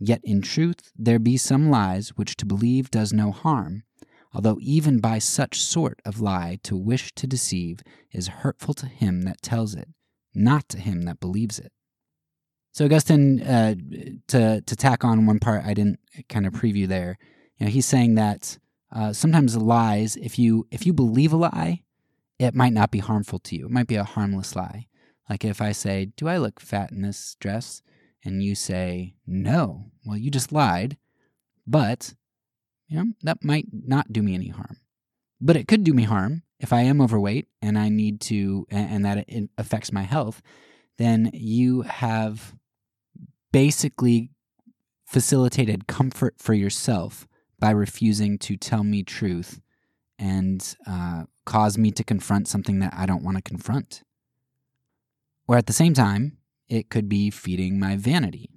Yet 0.00 0.20
in 0.24 0.42
truth 0.42 0.92
there 0.96 1.20
be 1.20 1.36
some 1.36 1.70
lies 1.70 2.10
which 2.16 2.36
to 2.38 2.46
believe 2.46 2.90
does 2.90 3.12
no 3.12 3.30
harm, 3.30 3.84
although 4.32 4.58
even 4.60 4.98
by 4.98 5.18
such 5.20 5.60
sort 5.60 6.00
of 6.04 6.20
lie 6.20 6.58
to 6.64 6.76
wish 6.76 7.12
to 7.14 7.28
deceive 7.28 7.82
is 8.10 8.28
hurtful 8.28 8.74
to 8.74 8.86
him 8.86 9.22
that 9.22 9.42
tells 9.42 9.74
it, 9.74 9.88
not 10.34 10.68
to 10.70 10.78
him 10.78 11.02
that 11.02 11.20
believes 11.20 11.60
it. 11.60 11.72
So 12.72 12.84
Augustine, 12.84 13.42
uh, 13.42 13.74
to 14.28 14.60
to 14.60 14.76
tack 14.76 15.04
on 15.04 15.26
one 15.26 15.40
part 15.40 15.64
I 15.64 15.74
didn't 15.74 15.98
kind 16.28 16.46
of 16.46 16.52
preview 16.52 16.86
there, 16.86 17.18
you 17.58 17.66
know, 17.66 17.72
he's 17.72 17.86
saying 17.86 18.14
that 18.14 18.58
uh, 18.92 19.12
sometimes 19.12 19.56
lies, 19.56 20.16
if 20.16 20.38
you 20.38 20.66
if 20.70 20.86
you 20.86 20.92
believe 20.92 21.32
a 21.32 21.36
lie, 21.36 21.82
it 22.38 22.54
might 22.54 22.72
not 22.72 22.90
be 22.90 23.00
harmful 23.00 23.40
to 23.40 23.56
you. 23.56 23.66
It 23.66 23.72
might 23.72 23.88
be 23.88 23.96
a 23.96 24.04
harmless 24.04 24.54
lie. 24.54 24.86
Like 25.28 25.44
if 25.44 25.60
I 25.60 25.72
say, 25.72 26.06
"Do 26.16 26.28
I 26.28 26.38
look 26.38 26.60
fat 26.60 26.90
in 26.90 27.02
this 27.02 27.36
dress?" 27.40 27.82
and 28.24 28.42
you 28.42 28.54
say 28.54 29.14
no, 29.26 29.90
well, 30.04 30.16
you 30.16 30.30
just 30.30 30.52
lied, 30.52 30.96
but 31.66 32.14
you 32.88 32.98
know 32.98 33.12
that 33.22 33.44
might 33.44 33.66
not 33.72 34.12
do 34.12 34.22
me 34.22 34.34
any 34.34 34.48
harm. 34.48 34.78
But 35.40 35.56
it 35.56 35.68
could 35.68 35.84
do 35.84 35.94
me 35.94 36.02
harm 36.02 36.42
if 36.58 36.72
I 36.72 36.82
am 36.82 37.00
overweight 37.00 37.48
and 37.62 37.78
I 37.78 37.88
need 37.88 38.20
to, 38.22 38.66
and 38.70 39.04
that 39.04 39.24
it 39.28 39.50
affects 39.56 39.92
my 39.92 40.02
health. 40.02 40.42
Then 40.96 41.30
you 41.32 41.82
have 41.82 42.54
basically 43.52 44.30
facilitated 45.06 45.86
comfort 45.86 46.34
for 46.38 46.54
yourself 46.54 47.28
by 47.58 47.70
refusing 47.70 48.38
to 48.38 48.56
tell 48.56 48.84
me 48.84 49.02
truth 49.02 49.60
and 50.18 50.76
uh, 50.86 51.24
cause 51.46 51.78
me 51.78 51.92
to 51.92 52.04
confront 52.04 52.48
something 52.48 52.80
that 52.80 52.92
I 52.94 53.06
don't 53.06 53.22
want 53.22 53.36
to 53.36 53.42
confront. 53.42 54.02
Or 55.48 55.56
at 55.56 55.66
the 55.66 55.72
same 55.72 55.94
time, 55.94 56.36
it 56.68 56.90
could 56.90 57.08
be 57.08 57.30
feeding 57.30 57.80
my 57.80 57.96
vanity. 57.96 58.50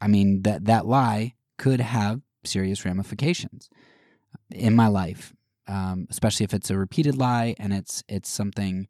I 0.00 0.06
mean, 0.06 0.42
that, 0.42 0.64
that 0.66 0.86
lie 0.86 1.34
could 1.58 1.80
have 1.80 2.20
serious 2.44 2.84
ramifications 2.84 3.68
in 4.50 4.74
my 4.74 4.86
life, 4.86 5.34
um, 5.66 6.06
especially 6.10 6.44
if 6.44 6.54
it's 6.54 6.70
a 6.70 6.78
repeated 6.78 7.16
lie 7.16 7.54
and 7.58 7.72
it's 7.72 8.02
it's 8.08 8.30
something 8.30 8.86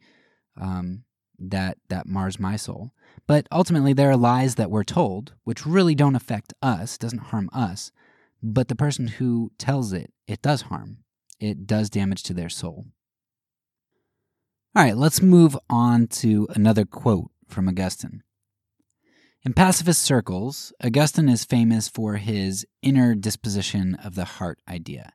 um, 0.61 1.05
that 1.39 1.79
that 1.89 2.07
mars 2.07 2.39
my 2.39 2.57
soul. 2.57 2.93
But 3.27 3.47
ultimately, 3.51 3.95
there 3.95 4.11
are 4.11 4.17
lies 4.17 4.55
that 4.57 4.71
we're 4.71 4.85
told 4.85 5.35
which 5.45 5.67
really 5.67 5.95
don't 5.95 6.15
affect 6.15 6.53
us, 6.63 6.99
doesn't 6.99 7.19
harm 7.31 7.49
us, 7.53 7.91
but 8.43 8.69
the 8.69 8.77
person 8.77 9.09
who 9.09 9.51
tells 9.59 9.93
it, 9.93 10.13
it 10.27 10.43
does 10.43 10.63
harm. 10.63 10.99
It 11.41 11.67
does 11.67 11.89
damage 11.89 12.23
to 12.25 12.35
their 12.35 12.49
soul. 12.49 12.87
All 14.75 14.85
right, 14.85 14.97
let's 14.97 15.23
move 15.23 15.57
on 15.71 16.09
to 16.09 16.47
another 16.55 16.85
quote 16.85 17.31
from 17.49 17.69
Augustine. 17.69 18.23
In 19.45 19.53
pacifist 19.53 20.03
circles, 20.03 20.73
Augustine 20.83 21.29
is 21.29 21.45
famous 21.45 21.89
for 21.89 22.17
his 22.17 22.67
inner 22.83 23.15
disposition 23.15 23.95
of 23.97 24.15
the 24.15 24.25
heart 24.25 24.59
idea. 24.69 25.13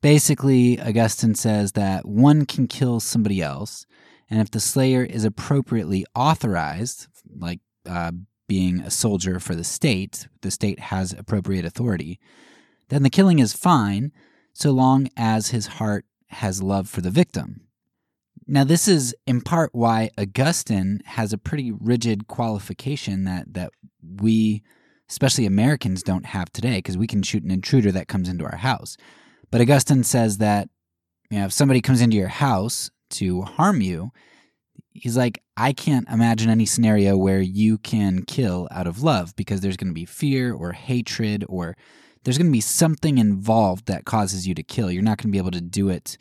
Basically, 0.00 0.80
Augustine 0.80 1.34
says 1.34 1.72
that 1.72 2.06
one 2.06 2.44
can 2.44 2.66
kill 2.66 3.00
somebody 3.00 3.40
else, 3.40 3.86
and 4.28 4.40
if 4.40 4.50
the 4.50 4.60
slayer 4.60 5.04
is 5.04 5.24
appropriately 5.24 6.04
authorized, 6.14 7.06
like 7.38 7.60
uh, 7.88 8.12
being 8.48 8.80
a 8.80 8.90
soldier 8.90 9.40
for 9.40 9.54
the 9.54 9.64
state, 9.64 10.28
the 10.42 10.50
state 10.50 10.78
has 10.78 11.12
appropriate 11.12 11.64
authority, 11.64 12.20
then 12.88 13.02
the 13.02 13.10
killing 13.10 13.38
is 13.38 13.54
fine 13.54 14.12
so 14.52 14.70
long 14.72 15.08
as 15.16 15.48
his 15.48 15.66
heart 15.78 16.04
has 16.28 16.62
love 16.62 16.88
for 16.88 17.00
the 17.00 17.10
victim. 17.10 17.62
Now, 18.52 18.64
this 18.64 18.86
is 18.86 19.16
in 19.26 19.40
part 19.40 19.70
why 19.72 20.10
Augustine 20.18 21.00
has 21.06 21.32
a 21.32 21.38
pretty 21.38 21.72
rigid 21.72 22.28
qualification 22.28 23.24
that, 23.24 23.54
that 23.54 23.70
we, 24.20 24.62
especially 25.08 25.46
Americans, 25.46 26.02
don't 26.02 26.26
have 26.26 26.52
today, 26.52 26.76
because 26.76 26.98
we 26.98 27.06
can 27.06 27.22
shoot 27.22 27.42
an 27.42 27.50
intruder 27.50 27.90
that 27.92 28.08
comes 28.08 28.28
into 28.28 28.44
our 28.44 28.58
house. 28.58 28.98
But 29.50 29.62
Augustine 29.62 30.04
says 30.04 30.36
that 30.36 30.68
you 31.30 31.38
know, 31.38 31.46
if 31.46 31.52
somebody 31.54 31.80
comes 31.80 32.02
into 32.02 32.18
your 32.18 32.28
house 32.28 32.90
to 33.12 33.40
harm 33.40 33.80
you, 33.80 34.10
he's 34.90 35.16
like, 35.16 35.42
I 35.56 35.72
can't 35.72 36.06
imagine 36.10 36.50
any 36.50 36.66
scenario 36.66 37.16
where 37.16 37.40
you 37.40 37.78
can 37.78 38.22
kill 38.26 38.68
out 38.70 38.86
of 38.86 39.02
love 39.02 39.34
because 39.34 39.62
there's 39.62 39.78
going 39.78 39.88
to 39.88 39.94
be 39.94 40.04
fear 40.04 40.52
or 40.52 40.72
hatred 40.72 41.42
or 41.48 41.74
there's 42.22 42.36
going 42.36 42.50
to 42.50 42.52
be 42.52 42.60
something 42.60 43.16
involved 43.16 43.86
that 43.86 44.04
causes 44.04 44.46
you 44.46 44.54
to 44.56 44.62
kill. 44.62 44.90
You're 44.90 45.02
not 45.02 45.16
going 45.16 45.30
to 45.30 45.32
be 45.32 45.38
able 45.38 45.52
to 45.52 45.62
do 45.62 45.88
it 45.88 46.18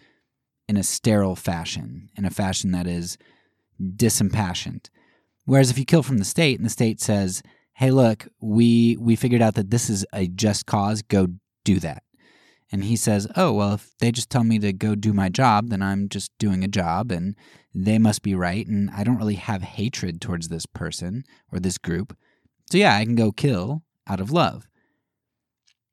in 0.71 0.77
a 0.77 0.83
sterile 0.83 1.35
fashion, 1.35 2.09
in 2.15 2.23
a 2.23 2.29
fashion 2.29 2.71
that 2.71 2.87
is 2.87 3.17
disimpassioned. 3.77 4.89
Whereas 5.43 5.69
if 5.69 5.77
you 5.77 5.83
kill 5.83 6.01
from 6.01 6.17
the 6.17 6.23
state 6.23 6.57
and 6.57 6.65
the 6.65 6.69
state 6.69 7.01
says, 7.01 7.43
"Hey, 7.73 7.91
look, 7.91 8.29
we 8.39 8.95
we 8.95 9.17
figured 9.17 9.41
out 9.41 9.55
that 9.55 9.69
this 9.69 9.89
is 9.89 10.05
a 10.13 10.27
just 10.27 10.65
cause, 10.65 11.01
go 11.01 11.27
do 11.65 11.77
that." 11.81 12.03
And 12.71 12.85
he 12.85 12.95
says, 12.95 13.27
"Oh, 13.35 13.51
well, 13.51 13.73
if 13.73 13.91
they 13.99 14.13
just 14.13 14.29
tell 14.29 14.45
me 14.45 14.59
to 14.59 14.71
go 14.71 14.95
do 14.95 15.11
my 15.11 15.27
job, 15.27 15.67
then 15.71 15.81
I'm 15.81 16.07
just 16.07 16.31
doing 16.39 16.63
a 16.63 16.69
job 16.69 17.11
and 17.11 17.35
they 17.75 17.99
must 17.99 18.21
be 18.21 18.33
right 18.33 18.65
and 18.65 18.89
I 18.91 19.03
don't 19.03 19.17
really 19.17 19.35
have 19.35 19.61
hatred 19.61 20.21
towards 20.21 20.47
this 20.47 20.65
person 20.65 21.25
or 21.51 21.59
this 21.59 21.77
group. 21.77 22.15
So 22.71 22.77
yeah, 22.77 22.95
I 22.95 23.03
can 23.03 23.15
go 23.15 23.33
kill 23.33 23.83
out 24.07 24.21
of 24.21 24.31
love. 24.31 24.69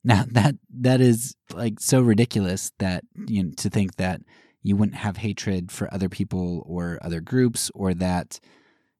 Now 0.05 0.25
that 0.31 0.55
that 0.71 1.01
is 1.01 1.35
like 1.53 1.81
so 1.81 2.01
ridiculous 2.01 2.71
that 2.79 3.03
you 3.27 3.43
know, 3.43 3.51
to 3.57 3.69
think 3.69 3.97
that 3.97 4.21
you 4.69 4.77
wouldn't 4.77 4.99
have 4.99 5.17
hatred 5.17 5.73
for 5.73 5.93
other 5.93 6.09
people 6.09 6.65
or 6.67 6.99
other 7.03 7.21
groups 7.21 7.71
or 7.75 7.95
that 7.95 8.39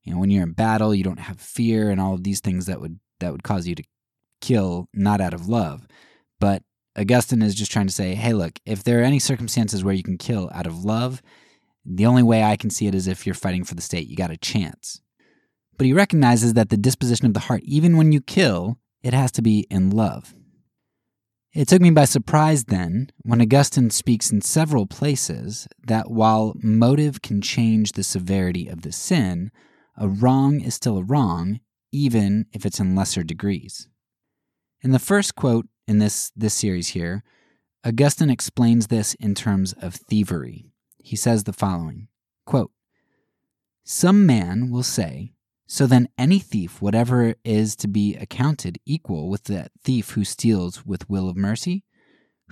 you 0.03 0.13
know 0.13 0.19
when 0.19 0.31
you're 0.31 0.43
in 0.43 0.53
battle 0.53 0.95
you 0.95 1.05
don't 1.05 1.21
have 1.21 1.41
fear 1.41 1.91
and 1.91 2.01
all 2.01 2.15
of 2.15 2.25
these 2.25 2.41
things 2.41 2.67
that 2.67 2.81
would 2.81 2.99
that 3.21 3.33
would 3.33 3.43
cause 3.43 3.67
you 3.67 3.75
to 3.75 3.83
kill 4.41 4.89
not 4.95 5.21
out 5.21 5.35
of 5.35 5.49
love. 5.49 5.87
But 6.41 6.63
Augustine 6.97 7.43
is 7.43 7.55
just 7.55 7.73
trying 7.73 7.87
to 7.87 7.93
say, 7.93 8.15
hey, 8.15 8.33
look, 8.33 8.59
if 8.65 8.83
there 8.83 9.01
are 9.01 9.05
any 9.05 9.19
circumstances 9.19 9.85
where 9.85 9.95
you 9.95 10.03
can 10.03 10.19
kill 10.19 10.51
out 10.53 10.67
of 10.67 10.85
love, 10.85 11.23
the 11.85 12.07
only 12.07 12.23
way 12.23 12.43
I 12.43 12.57
can 12.57 12.71
see 12.71 12.87
it 12.87 12.95
is 12.95 13.07
if 13.07 13.27
you're 13.27 13.35
fighting 13.35 13.65
for 13.65 13.75
the 13.75 13.83
state. 13.83 14.09
You 14.09 14.17
got 14.17 14.31
a 14.31 14.37
chance. 14.37 15.01
But 15.77 15.87
he 15.87 15.93
recognizes 15.93 16.55
that 16.55 16.71
the 16.71 16.77
disposition 16.77 17.27
of 17.27 17.35
the 17.35 17.41
heart, 17.41 17.63
even 17.65 17.97
when 17.97 18.13
you 18.13 18.21
kill, 18.21 18.79
it 19.03 19.15
has 19.15 19.31
to 19.33 19.43
be 19.43 19.67
in 19.71 19.91
love. 19.91 20.35
It 21.55 21.67
took 21.67 21.81
me 21.81 21.91
by 21.91 22.05
surprise 22.05 22.65
then 22.65 23.11
when 23.23 23.41
Augustine 23.41 23.91
speaks 23.91 24.31
in 24.31 24.43
several 24.43 24.87
places 24.87 25.67
that 25.87 26.11
while 26.11 26.55
motive 26.63 27.23
can 27.23 27.41
change 27.41 27.93
the 27.93 28.05
severity 28.05 28.69
of 28.69 28.83
the 28.83 28.93
sin, 28.93 29.51
a 29.97 30.09
wrong 30.09 30.61
is 30.61 30.75
still 30.75 30.99
a 30.99 31.03
wrong, 31.03 31.61
even 31.91 32.47
if 32.53 32.67
it's 32.67 32.81
in 32.81 32.95
lesser 32.95 33.23
degrees. 33.23 33.89
In 34.83 34.93
the 34.93 34.99
first 34.99 35.35
quote 35.35 35.67
in 35.87 35.99
this, 35.99 36.31
this 36.37 36.55
series 36.55 36.89
here, 36.89 37.25
Augustine 37.85 38.31
explains 38.31 38.89
this 38.89 39.15
in 39.15 39.35
terms 39.35 39.73
of 39.73 39.95
thievery. 39.95 40.67
He 41.03 41.17
says 41.17 41.45
the 41.45 41.53
following 41.55 42.09
quote, 42.45 42.73
Some 43.85 44.27
man 44.27 44.71
will 44.71 44.83
say, 44.83 45.33
So 45.69 45.87
then 45.87 46.09
any 46.19 46.41
thief, 46.41 46.83
whatever 46.83 47.35
is 47.45 47.77
to 47.77 47.87
be 47.87 48.17
accounted 48.17 48.81
equal 48.85 49.29
with 49.29 49.45
that 49.45 49.71
thief 49.85 50.11
who 50.11 50.25
steals 50.25 50.85
with 50.85 51.09
will 51.09 51.29
of 51.29 51.37
mercy? 51.37 51.85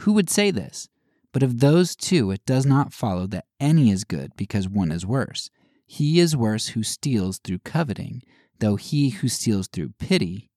Who 0.00 0.12
would 0.12 0.30
say 0.30 0.52
this? 0.52 0.88
But 1.32 1.42
of 1.42 1.58
those 1.58 1.96
two, 1.96 2.30
it 2.30 2.46
does 2.46 2.64
not 2.64 2.92
follow 2.92 3.26
that 3.26 3.46
any 3.58 3.90
is 3.90 4.04
good 4.04 4.32
because 4.36 4.68
one 4.68 4.92
is 4.92 5.04
worse. 5.04 5.50
He 5.86 6.20
is 6.20 6.36
worse 6.36 6.68
who 6.68 6.84
steals 6.84 7.38
through 7.38 7.58
coveting, 7.64 8.22
though 8.60 8.76
he 8.76 9.10
who 9.10 9.26
steals 9.28 9.66
through 9.66 9.94
pity 9.98 10.50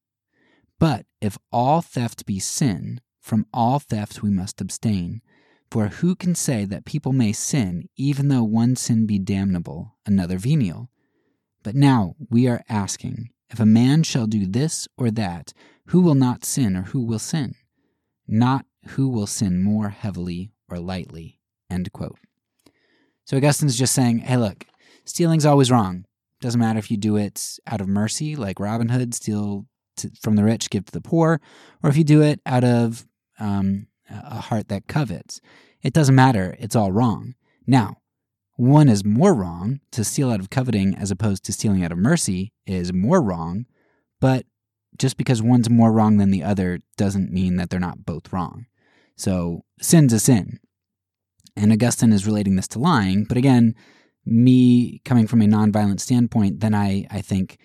but 0.79 1.05
if 1.19 1.37
all 1.51 1.81
theft 1.81 2.25
be 2.25 2.39
sin, 2.39 3.01
from 3.19 3.45
all 3.53 3.79
theft 3.79 4.23
we 4.23 4.29
must 4.31 4.61
abstain. 4.61 5.21
For 5.69 5.87
who 5.87 6.15
can 6.15 6.33
say 6.33 6.65
that 6.65 6.85
people 6.85 7.13
may 7.13 7.33
sin, 7.33 7.89
even 7.95 8.29
though 8.29 8.43
one 8.43 8.75
sin 8.75 9.05
be 9.05 9.19
damnable, 9.19 9.97
another 10.05 10.37
venial? 10.37 10.89
But 11.63 11.75
now 11.75 12.15
we 12.29 12.47
are 12.47 12.63
asking, 12.69 13.29
if 13.49 13.59
a 13.59 13.65
man 13.65 14.03
shall 14.03 14.27
do 14.27 14.45
this 14.45 14.87
or 14.97 15.11
that, 15.11 15.53
who 15.87 16.01
will 16.01 16.15
not 16.15 16.45
sin 16.45 16.75
or 16.75 16.83
who 16.83 17.01
will 17.03 17.19
sin? 17.19 17.55
Not 18.27 18.65
who 18.89 19.09
will 19.09 19.27
sin 19.27 19.61
more 19.61 19.89
heavily 19.89 20.51
or 20.69 20.79
lightly. 20.79 21.39
End 21.69 21.91
quote. 21.91 22.17
So 23.25 23.37
Augustine's 23.37 23.77
just 23.77 23.93
saying, 23.93 24.19
hey, 24.19 24.37
look, 24.37 24.65
stealing's 25.05 25.45
always 25.45 25.71
wrong. 25.71 26.05
Doesn't 26.41 26.59
matter 26.59 26.79
if 26.79 26.89
you 26.89 26.97
do 26.97 27.17
it 27.17 27.59
out 27.67 27.81
of 27.81 27.87
mercy, 27.87 28.35
like 28.35 28.59
Robin 28.59 28.89
Hood, 28.89 29.13
steal 29.13 29.65
to, 29.97 30.09
from 30.21 30.35
the 30.35 30.43
rich, 30.43 30.69
give 30.69 30.85
to 30.85 30.91
the 30.91 31.01
poor, 31.01 31.41
or 31.83 31.89
if 31.89 31.97
you 31.97 32.03
do 32.03 32.21
it 32.21 32.39
out 32.45 32.63
of 32.63 33.05
um, 33.39 33.87
a 34.09 34.39
heart 34.39 34.69
that 34.69 34.87
covets. 34.87 35.41
It 35.81 35.93
doesn't 35.93 36.15
matter. 36.15 36.55
It's 36.59 36.75
all 36.75 36.91
wrong. 36.91 37.35
Now, 37.67 37.97
one 38.59 38.89
is 38.89 39.05
more 39.05 39.33
wrong 39.33 39.79
to 39.89 40.03
steal 40.03 40.29
out 40.29 40.41
of 40.41 40.49
coveting 40.49 40.93
as 40.93 41.11
opposed 41.11 41.45
to 41.45 41.53
stealing 41.53 41.81
out 41.81 41.93
of 41.93 41.97
mercy 41.97 42.51
is 42.67 42.91
more 42.91 43.21
wrong, 43.21 43.65
but 44.19 44.45
just 44.97 45.15
because 45.15 45.41
one's 45.41 45.69
more 45.69 45.93
wrong 45.93 46.17
than 46.17 46.29
the 46.29 46.43
other 46.43 46.79
doesn't 46.97 47.31
mean 47.31 47.55
that 47.55 47.69
they're 47.69 47.79
not 47.79 48.05
both 48.05 48.33
wrong. 48.33 48.65
So, 49.15 49.63
sin's 49.79 50.11
a 50.11 50.19
sin. 50.19 50.59
And 51.55 51.71
Augustine 51.71 52.11
is 52.11 52.25
relating 52.25 52.57
this 52.57 52.67
to 52.69 52.79
lying, 52.79 53.23
but 53.23 53.37
again, 53.37 53.75
me 54.25 54.99
coming 55.05 55.25
from 55.25 55.41
a 55.41 55.45
nonviolent 55.45 56.01
standpoint, 56.01 56.59
then 56.59 56.75
I, 56.75 57.07
I 57.09 57.21
think, 57.21 57.59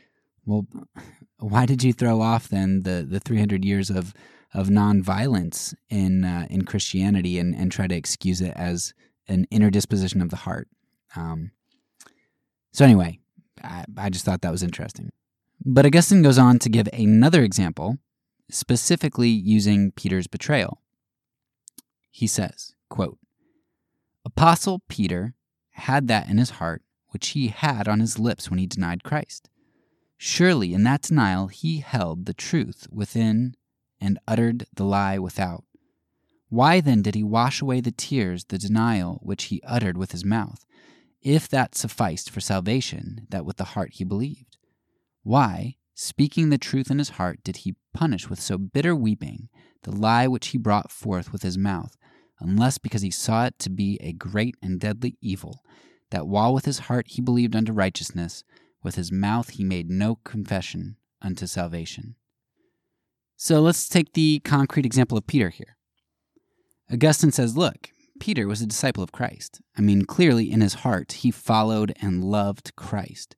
well, 0.46 0.64
why 1.40 1.66
did 1.66 1.82
you 1.82 1.92
throw 1.92 2.20
off 2.20 2.46
then 2.46 2.84
the, 2.84 3.04
the 3.08 3.18
300 3.18 3.64
years 3.64 3.90
of 3.90 4.14
of 4.54 4.68
nonviolence 4.68 5.74
in 5.90 6.24
uh, 6.24 6.46
in 6.48 6.64
Christianity 6.64 7.40
and, 7.40 7.52
and 7.52 7.72
try 7.72 7.88
to 7.88 7.96
excuse 7.96 8.40
it 8.40 8.52
as 8.54 8.94
an 9.26 9.48
inner 9.50 9.70
disposition 9.70 10.22
of 10.22 10.30
the 10.30 10.36
heart? 10.36 10.68
Um, 11.16 11.52
so 12.72 12.84
anyway, 12.84 13.18
I, 13.62 13.84
I 13.96 14.10
just 14.10 14.24
thought 14.24 14.42
that 14.42 14.52
was 14.52 14.62
interesting. 14.62 15.10
But 15.64 15.86
Augustine 15.86 16.22
goes 16.22 16.38
on 16.38 16.58
to 16.60 16.68
give 16.68 16.88
another 16.92 17.42
example, 17.42 17.98
specifically 18.50 19.28
using 19.28 19.92
Peter's 19.92 20.26
betrayal. 20.26 20.80
He 22.10 22.26
says, 22.26 22.74
quote, 22.88 23.18
Apostle 24.24 24.82
Peter 24.88 25.34
had 25.72 26.08
that 26.08 26.28
in 26.28 26.38
his 26.38 26.50
heart 26.50 26.82
which 27.14 27.28
he 27.28 27.46
had 27.46 27.86
on 27.86 28.00
his 28.00 28.18
lips 28.18 28.50
when 28.50 28.58
he 28.58 28.66
denied 28.66 29.04
Christ. 29.04 29.48
Surely 30.18 30.74
in 30.74 30.82
that 30.82 31.02
denial 31.02 31.46
he 31.46 31.78
held 31.78 32.26
the 32.26 32.34
truth 32.34 32.88
within 32.90 33.54
and 34.00 34.18
uttered 34.26 34.66
the 34.74 34.84
lie 34.84 35.18
without. 35.18 35.62
Why 36.48 36.80
then 36.80 37.02
did 37.02 37.14
he 37.14 37.22
wash 37.22 37.62
away 37.62 37.80
the 37.80 37.92
tears, 37.92 38.46
the 38.46 38.58
denial 38.58 39.20
which 39.22 39.44
he 39.44 39.62
uttered 39.64 39.96
with 39.96 40.10
his 40.10 40.24
mouth, 40.24 40.64
if 41.24 41.48
that 41.48 41.74
sufficed 41.74 42.30
for 42.30 42.40
salvation, 42.40 43.26
that 43.30 43.44
with 43.44 43.56
the 43.56 43.64
heart 43.64 43.94
he 43.94 44.04
believed? 44.04 44.58
Why, 45.22 45.76
speaking 45.94 46.50
the 46.50 46.58
truth 46.58 46.90
in 46.90 46.98
his 46.98 47.10
heart, 47.10 47.40
did 47.42 47.58
he 47.58 47.74
punish 47.94 48.28
with 48.28 48.40
so 48.40 48.58
bitter 48.58 48.94
weeping 48.94 49.48
the 49.82 49.90
lie 49.90 50.26
which 50.26 50.48
he 50.48 50.58
brought 50.58 50.90
forth 50.90 51.32
with 51.32 51.42
his 51.42 51.58
mouth, 51.58 51.96
unless 52.40 52.78
because 52.78 53.02
he 53.02 53.10
saw 53.10 53.46
it 53.46 53.58
to 53.58 53.70
be 53.70 53.98
a 54.00 54.12
great 54.12 54.56
and 54.62 54.80
deadly 54.80 55.16
evil, 55.20 55.62
that 56.10 56.26
while 56.26 56.52
with 56.52 56.64
his 56.64 56.80
heart 56.80 57.06
he 57.08 57.22
believed 57.22 57.56
unto 57.56 57.72
righteousness, 57.72 58.44
with 58.82 58.96
his 58.96 59.10
mouth 59.10 59.50
he 59.50 59.64
made 59.64 59.90
no 59.90 60.16
confession 60.24 60.96
unto 61.22 61.46
salvation. 61.46 62.16
So 63.36 63.60
let's 63.60 63.88
take 63.88 64.12
the 64.12 64.40
concrete 64.40 64.86
example 64.86 65.18
of 65.18 65.26
Peter 65.26 65.50
here. 65.50 65.76
Augustine 66.92 67.32
says, 67.32 67.56
look, 67.56 67.90
Peter 68.20 68.46
was 68.46 68.60
a 68.60 68.66
disciple 68.66 69.02
of 69.02 69.12
Christ. 69.12 69.60
I 69.76 69.80
mean, 69.80 70.04
clearly 70.04 70.50
in 70.50 70.60
his 70.60 70.74
heart, 70.74 71.12
he 71.12 71.30
followed 71.30 71.94
and 72.00 72.24
loved 72.24 72.74
Christ. 72.76 73.36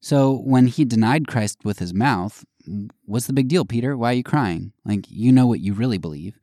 So 0.00 0.34
when 0.34 0.66
he 0.66 0.84
denied 0.84 1.26
Christ 1.26 1.58
with 1.64 1.78
his 1.78 1.92
mouth, 1.92 2.44
what's 3.04 3.26
the 3.26 3.32
big 3.32 3.48
deal, 3.48 3.64
Peter? 3.64 3.96
Why 3.96 4.10
are 4.10 4.14
you 4.14 4.22
crying? 4.22 4.72
Like, 4.84 5.06
you 5.08 5.32
know 5.32 5.46
what 5.46 5.60
you 5.60 5.72
really 5.74 5.98
believe. 5.98 6.38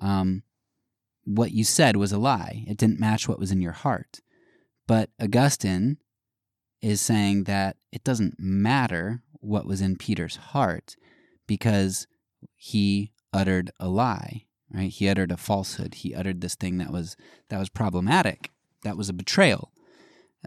Um, 0.00 0.42
what 1.24 1.52
you 1.52 1.64
said 1.64 1.96
was 1.96 2.12
a 2.12 2.18
lie, 2.18 2.64
it 2.66 2.76
didn't 2.76 3.00
match 3.00 3.28
what 3.28 3.38
was 3.38 3.50
in 3.50 3.60
your 3.60 3.72
heart. 3.72 4.20
But 4.86 5.10
Augustine 5.20 5.98
is 6.82 7.00
saying 7.00 7.44
that 7.44 7.76
it 7.92 8.04
doesn't 8.04 8.34
matter 8.38 9.22
what 9.40 9.66
was 9.66 9.80
in 9.80 9.96
Peter's 9.96 10.36
heart 10.36 10.96
because 11.46 12.06
he 12.56 13.12
uttered 13.32 13.70
a 13.80 13.88
lie, 13.88 14.44
right? 14.74 14.90
He 14.90 15.08
uttered 15.08 15.30
a 15.30 15.36
falsehood. 15.36 15.94
He 15.94 16.14
uttered 16.14 16.40
this 16.40 16.54
thing 16.54 16.78
that 16.78 16.90
was 16.90 17.16
that 17.48 17.58
was 17.58 17.68
problematic. 17.68 18.50
That 18.82 18.96
was 18.96 19.08
a 19.08 19.14
betrayal. 19.14 19.72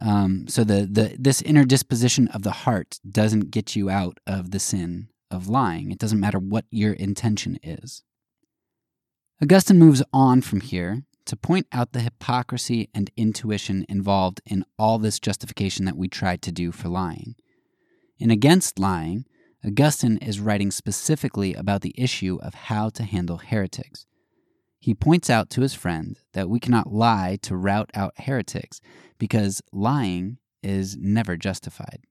Um, 0.01 0.47
so 0.47 0.63
the 0.63 0.87
the 0.89 1.15
this 1.17 1.41
inner 1.41 1.63
disposition 1.63 2.27
of 2.29 2.43
the 2.43 2.51
heart 2.51 2.99
doesn't 3.09 3.51
get 3.51 3.75
you 3.75 3.89
out 3.89 4.19
of 4.27 4.51
the 4.51 4.59
sin 4.59 5.09
of 5.31 5.47
lying. 5.47 5.91
It 5.91 5.99
doesn't 5.99 6.19
matter 6.19 6.39
what 6.39 6.65
your 6.69 6.93
intention 6.93 7.59
is. 7.63 8.03
Augustine 9.41 9.77
moves 9.77 10.03
on 10.11 10.41
from 10.41 10.61
here 10.61 11.03
to 11.25 11.35
point 11.35 11.67
out 11.71 11.91
the 11.91 11.99
hypocrisy 11.99 12.89
and 12.93 13.11
intuition 13.15 13.85
involved 13.87 14.41
in 14.45 14.63
all 14.79 14.97
this 14.97 15.19
justification 15.19 15.85
that 15.85 15.97
we 15.97 16.07
tried 16.07 16.41
to 16.41 16.51
do 16.51 16.71
for 16.71 16.87
lying. 16.87 17.35
In 18.17 18.31
Against 18.31 18.79
Lying, 18.79 19.25
Augustine 19.63 20.17
is 20.17 20.39
writing 20.39 20.71
specifically 20.71 21.53
about 21.53 21.81
the 21.81 21.93
issue 21.97 22.39
of 22.41 22.53
how 22.55 22.89
to 22.89 23.03
handle 23.03 23.37
heretics. 23.37 24.06
He 24.87 24.93
points 24.93 25.29
out 25.29 25.49
to 25.49 25.59
his 25.59 25.73
friend 25.73 26.17
that 26.31 26.49
we 26.49 26.61
cannot 26.61 26.93
lie 26.93 27.37
to 27.41 27.57
rout 27.57 27.91
out 27.93 28.13
heretics 28.19 28.79
because 29.17 29.61
lying 29.73 30.37
is 30.63 30.95
never 30.95 31.35
justified. 31.35 32.05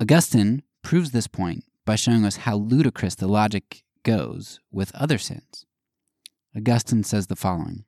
Augustine 0.00 0.62
proves 0.80 1.10
this 1.10 1.26
point 1.26 1.64
by 1.84 1.96
showing 1.96 2.24
us 2.24 2.36
how 2.46 2.54
ludicrous 2.54 3.16
the 3.16 3.26
logic 3.26 3.82
goes 4.04 4.60
with 4.70 4.94
other 4.94 5.18
sins. 5.18 5.66
Augustine 6.56 7.02
says 7.02 7.26
the 7.26 7.34
following 7.34 7.84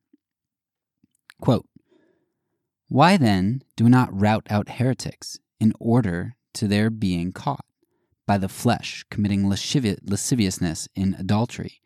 quote, 1.41 1.69
Why 2.89 3.17
then 3.17 3.63
do 3.77 3.85
we 3.85 3.91
not 3.91 4.09
rout 4.11 4.45
out 4.51 4.71
heretics 4.71 5.39
in 5.61 5.73
order 5.79 6.35
to 6.55 6.67
their 6.67 6.91
being 6.91 7.31
caught 7.31 7.65
by 8.27 8.39
the 8.39 8.49
flesh 8.49 9.05
committing 9.09 9.45
lascivi- 9.45 10.01
lasciviousness 10.03 10.89
in 10.97 11.15
adultery, 11.17 11.81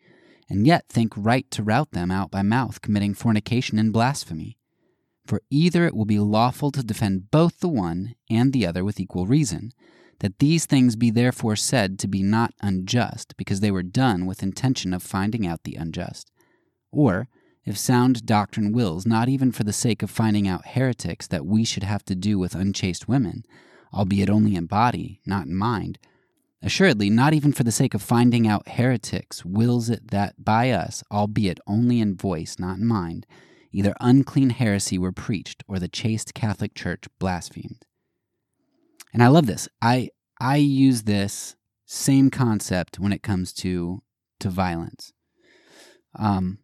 and 0.49 0.65
yet 0.65 0.89
think 0.89 1.13
right 1.15 1.49
to 1.51 1.63
rout 1.63 1.91
them 1.91 2.11
out 2.11 2.31
by 2.31 2.41
mouth 2.41 2.81
committing 2.81 3.13
fornication 3.13 3.77
and 3.77 3.93
blasphemy? 3.93 4.57
For 5.25 5.41
either 5.49 5.85
it 5.85 5.95
will 5.95 6.05
be 6.05 6.19
lawful 6.19 6.71
to 6.71 6.83
defend 6.83 7.29
both 7.29 7.59
the 7.59 7.67
one 7.67 8.15
and 8.29 8.51
the 8.51 8.65
other 8.65 8.83
with 8.83 8.99
equal 8.99 9.27
reason, 9.27 9.71
that 10.19 10.39
these 10.39 10.65
things 10.65 10.95
be 10.95 11.11
therefore 11.11 11.55
said 11.55 11.99
to 11.99 12.07
be 12.07 12.23
not 12.23 12.53
unjust, 12.61 13.35
because 13.37 13.59
they 13.59 13.71
were 13.71 13.83
done 13.83 14.25
with 14.25 14.43
intention 14.43 14.93
of 14.93 15.03
finding 15.03 15.45
out 15.45 15.63
the 15.63 15.75
unjust. 15.75 16.31
Or, 16.91 17.27
if 17.63 17.77
sound 17.77 18.25
doctrine 18.25 18.71
wills, 18.73 19.05
not 19.05 19.29
even 19.29 19.51
for 19.51 19.63
the 19.63 19.71
sake 19.71 20.01
of 20.01 20.09
finding 20.09 20.47
out 20.47 20.69
heretics, 20.69 21.27
that 21.27 21.45
we 21.45 21.63
should 21.63 21.83
have 21.83 22.03
to 22.05 22.15
do 22.15 22.39
with 22.39 22.55
unchaste 22.55 23.07
women, 23.07 23.43
albeit 23.93 24.29
only 24.29 24.55
in 24.55 24.65
body, 24.65 25.21
not 25.25 25.45
in 25.45 25.55
mind, 25.55 25.99
assuredly, 26.61 27.09
not 27.09 27.33
even 27.33 27.51
for 27.53 27.63
the 27.63 27.71
sake 27.71 27.93
of 27.93 28.01
finding 28.01 28.47
out 28.47 28.67
heretics, 28.67 29.45
wills 29.45 29.89
it 29.89 30.11
that 30.11 30.43
by 30.43 30.71
us, 30.71 31.03
albeit 31.11 31.59
only 31.67 31.99
in 31.99 32.15
voice, 32.15 32.57
not 32.59 32.77
in 32.77 32.85
mind, 32.85 33.25
either 33.71 33.93
unclean 33.99 34.49
heresy 34.51 34.97
were 34.97 35.11
preached, 35.11 35.63
or 35.67 35.79
the 35.79 35.87
chaste 35.87 36.33
Catholic 36.33 36.73
Church 36.73 37.05
blasphemed. 37.19 37.85
And 39.13 39.23
I 39.23 39.27
love 39.27 39.45
this. 39.45 39.67
I 39.81 40.09
I 40.39 40.57
use 40.57 41.03
this 41.03 41.55
same 41.85 42.29
concept 42.29 42.99
when 42.99 43.11
it 43.11 43.23
comes 43.23 43.53
to 43.53 44.01
to 44.39 44.49
violence. 44.49 45.13
Um, 46.15 46.59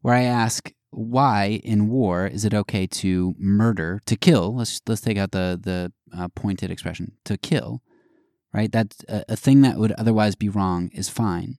where 0.00 0.14
I 0.14 0.22
ask 0.22 0.72
why 0.90 1.60
in 1.64 1.88
war 1.88 2.26
is 2.26 2.44
it 2.44 2.52
okay 2.52 2.86
to 2.86 3.34
murder, 3.38 4.00
to 4.06 4.16
kill? 4.16 4.56
Let's 4.56 4.80
let's 4.86 5.00
take 5.00 5.18
out 5.18 5.32
the 5.32 5.58
the 5.62 5.92
uh, 6.16 6.28
pointed 6.28 6.70
expression 6.70 7.12
to 7.24 7.38
kill, 7.38 7.82
right? 8.52 8.70
That's 8.70 9.04
a, 9.08 9.24
a 9.30 9.36
thing 9.36 9.62
that 9.62 9.76
would 9.76 9.92
otherwise 9.92 10.34
be 10.34 10.48
wrong 10.48 10.90
is 10.92 11.08
fine, 11.08 11.58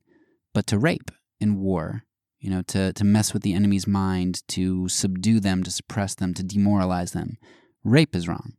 but 0.53 0.67
to 0.67 0.77
rape 0.77 1.11
in 1.39 1.59
war, 1.59 2.03
you 2.39 2.49
know, 2.49 2.61
to 2.63 2.93
to 2.93 3.03
mess 3.03 3.33
with 3.33 3.43
the 3.43 3.53
enemy's 3.53 3.87
mind, 3.87 4.41
to 4.49 4.87
subdue 4.89 5.39
them, 5.39 5.63
to 5.63 5.71
suppress 5.71 6.15
them, 6.15 6.33
to 6.33 6.43
demoralize 6.43 7.11
them, 7.11 7.37
rape 7.83 8.15
is 8.15 8.27
wrong. 8.27 8.53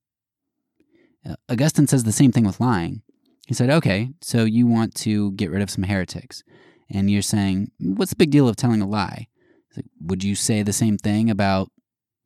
Uh, 1.29 1.37
Augustine 1.49 1.87
says 1.87 2.05
the 2.05 2.13
same 2.13 2.33
thing 2.33 2.45
with 2.45 2.61
lying. 2.61 3.03
He 3.47 3.55
said, 3.55 3.71
okay, 3.71 4.11
so 4.23 4.45
you 4.45 4.67
want 4.67 4.95
to 4.97 5.33
get 5.33 5.51
rid 5.51 5.63
of 5.63 5.71
some 5.71 5.85
heretics. 5.85 6.43
And 6.91 7.11
you're 7.11 7.23
saying, 7.23 7.71
what's 7.79 8.11
the 8.11 8.17
big 8.17 8.31
deal 8.31 8.49
of 8.49 8.57
telling 8.57 8.81
a 8.81 8.89
lie? 8.89 9.29
Like, 9.77 9.87
would 10.01 10.25
you 10.25 10.35
say 10.35 10.63
the 10.63 10.73
same 10.73 10.97
thing 10.97 11.29
about 11.31 11.71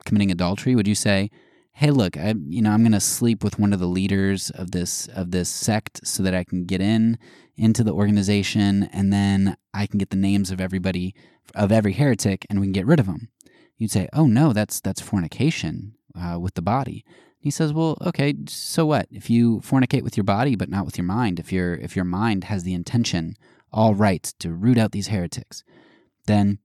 committing 0.05 0.31
adultery? 0.31 0.75
Would 0.75 0.89
you 0.89 0.95
say, 0.95 1.31
hey, 1.79 1.93
look, 1.93 2.17
I, 2.17 2.35
you 2.49 2.61
know, 2.61 2.73
I'm 2.73 2.83
going 2.83 2.91
to 2.91 2.99
sleep 3.01 3.45
with 3.45 3.61
one 3.61 3.73
of 3.73 3.79
the 3.79 3.87
leaders 3.87 4.51
of 4.51 4.73
this 4.73 5.07
of 5.15 5.31
this 5.31 5.49
sect 5.49 6.05
so 6.05 6.25
that 6.25 6.35
I 6.35 6.43
can 6.43 6.65
get 6.65 6.81
in 6.81 7.19
into 7.57 7.85
the 7.85 7.93
organization, 7.93 8.91
and 8.93 9.13
then 9.13 9.57
I 9.73 9.87
can 9.87 9.99
get 9.99 10.11
the 10.11 10.17
names 10.17 10.51
of 10.51 10.61
everybody 10.61 11.15
of 11.55 11.71
every 11.71 11.93
heretic, 11.93 12.45
and 12.51 12.59
we 12.59 12.67
can 12.67 12.73
get 12.73 12.87
rid 12.87 12.99
of 12.99 13.07
them. 13.07 13.29
You'd 13.77 13.93
say, 13.93 14.09
oh 14.13 14.27
no, 14.27 14.53
that's 14.53 14.81
that's 14.81 15.01
fornication 15.01 15.95
uh, 16.21 16.41
with 16.41 16.55
the 16.55 16.63
body. 16.63 17.05
He 17.39 17.51
says, 17.53 17.73
"Well, 17.73 17.97
okay, 18.05 18.35
so 18.49 18.85
what? 18.85 19.07
If 19.13 19.31
you 19.31 19.61
fornicate 19.61 20.03
with 20.03 20.17
your 20.17 20.25
body 20.25 20.57
but 20.57 20.69
not 20.69 20.85
with 20.85 20.99
your 20.99 21.07
mind, 21.07 21.39
if 21.39 21.53
your 21.53 21.75
if 21.77 21.95
your 21.95 22.05
mind 22.05 22.45
has 22.45 22.65
the 22.65 22.75
intention, 22.75 23.37
all 23.73 23.95
right, 23.95 24.25
to 24.41 24.53
root 24.53 24.79
out 24.79 24.91
these 24.91 25.09
heretics, 25.09 25.63
then 26.27 26.59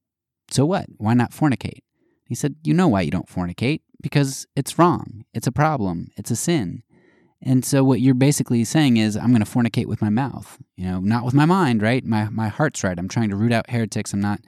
so 0.50 0.66
what? 0.66 0.88
Why 0.98 1.14
not 1.14 1.34
fornicate?" 1.34 1.84
He 2.26 2.34
said, 2.34 2.56
"You 2.64 2.74
know 2.74 2.88
why 2.88 3.02
you 3.02 3.12
don't 3.12 3.30
fornicate? 3.30 3.82
Because 4.04 4.46
it's 4.56 4.78
wrong. 4.78 5.26
It's 5.34 5.48
a 5.48 5.52
problem. 5.52 6.10
It's 6.16 6.30
a 6.30 6.36
sin." 6.36 6.84
And 7.46 7.66
so 7.66 7.84
what 7.84 8.00
you're 8.00 8.14
basically 8.14 8.64
saying 8.64 8.98
is 8.98 9.18
I'm 9.18 9.32
going 9.32 9.44
to 9.44 9.52
fornicate 9.52 9.88
with 9.88 10.02
my 10.02 10.10
mouth, 10.10 10.60
you 10.78 10.86
know, 10.86 11.00
not 11.00 11.26
with 11.26 11.34
my 11.34 11.46
mind, 11.46 11.82
right? 11.82 12.06
My 12.06 12.30
my 12.30 12.50
heart's 12.50 12.84
right. 12.84 13.00
I'm 13.00 13.10
trying 13.10 13.32
to 13.32 13.36
root 13.36 13.52
out 13.52 13.70
heretics. 13.72 14.14
I'm 14.14 14.22
not 14.22 14.40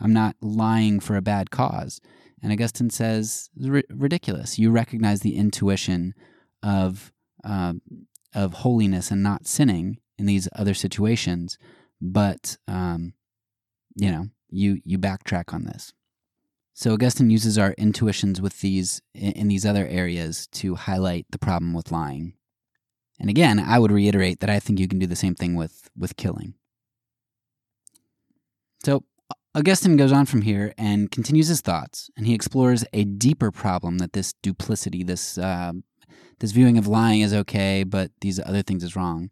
I'm 0.00 0.12
not 0.12 0.36
lying 0.40 1.00
for 1.00 1.16
a 1.16 1.22
bad 1.22 1.50
cause. 1.50 2.00
And 2.42 2.52
Augustine 2.52 2.90
says, 2.90 3.48
ridiculous. 3.56 4.58
You 4.58 4.70
recognize 4.70 5.20
the 5.20 5.34
intuition 5.36 6.12
of, 6.62 7.10
uh, 7.42 7.72
of 8.34 8.52
holiness 8.52 9.10
and 9.10 9.22
not 9.22 9.46
sinning 9.46 9.96
in 10.18 10.26
these 10.26 10.46
other 10.54 10.74
situations, 10.74 11.56
but, 12.02 12.58
um, 12.68 13.14
you 13.94 14.10
know, 14.10 14.26
you, 14.50 14.80
you 14.84 14.98
backtrack 14.98 15.54
on 15.54 15.64
this. 15.64 15.94
So 16.76 16.92
Augustine 16.92 17.30
uses 17.30 17.56
our 17.56 17.72
intuitions 17.78 18.40
with 18.40 18.60
these 18.60 19.00
in 19.14 19.46
these 19.46 19.64
other 19.64 19.86
areas 19.86 20.48
to 20.48 20.74
highlight 20.74 21.26
the 21.30 21.38
problem 21.38 21.72
with 21.72 21.92
lying. 21.92 22.34
And 23.20 23.30
again, 23.30 23.60
I 23.60 23.78
would 23.78 23.92
reiterate 23.92 24.40
that 24.40 24.50
I 24.50 24.58
think 24.58 24.80
you 24.80 24.88
can 24.88 24.98
do 24.98 25.06
the 25.06 25.14
same 25.14 25.36
thing 25.36 25.54
with 25.54 25.88
with 25.96 26.16
killing. 26.16 26.54
So 28.84 29.04
Augustine 29.54 29.96
goes 29.96 30.10
on 30.10 30.26
from 30.26 30.42
here 30.42 30.74
and 30.76 31.12
continues 31.12 31.46
his 31.46 31.60
thoughts, 31.60 32.10
and 32.16 32.26
he 32.26 32.34
explores 32.34 32.84
a 32.92 33.04
deeper 33.04 33.52
problem 33.52 33.98
that 33.98 34.12
this 34.12 34.32
duplicity, 34.42 35.04
this 35.04 35.38
uh, 35.38 35.74
this 36.40 36.50
viewing 36.50 36.76
of 36.76 36.88
lying 36.88 37.20
is 37.20 37.32
okay, 37.32 37.84
but 37.84 38.10
these 38.20 38.40
other 38.40 38.62
things 38.62 38.82
is 38.82 38.96
wrong. 38.96 39.30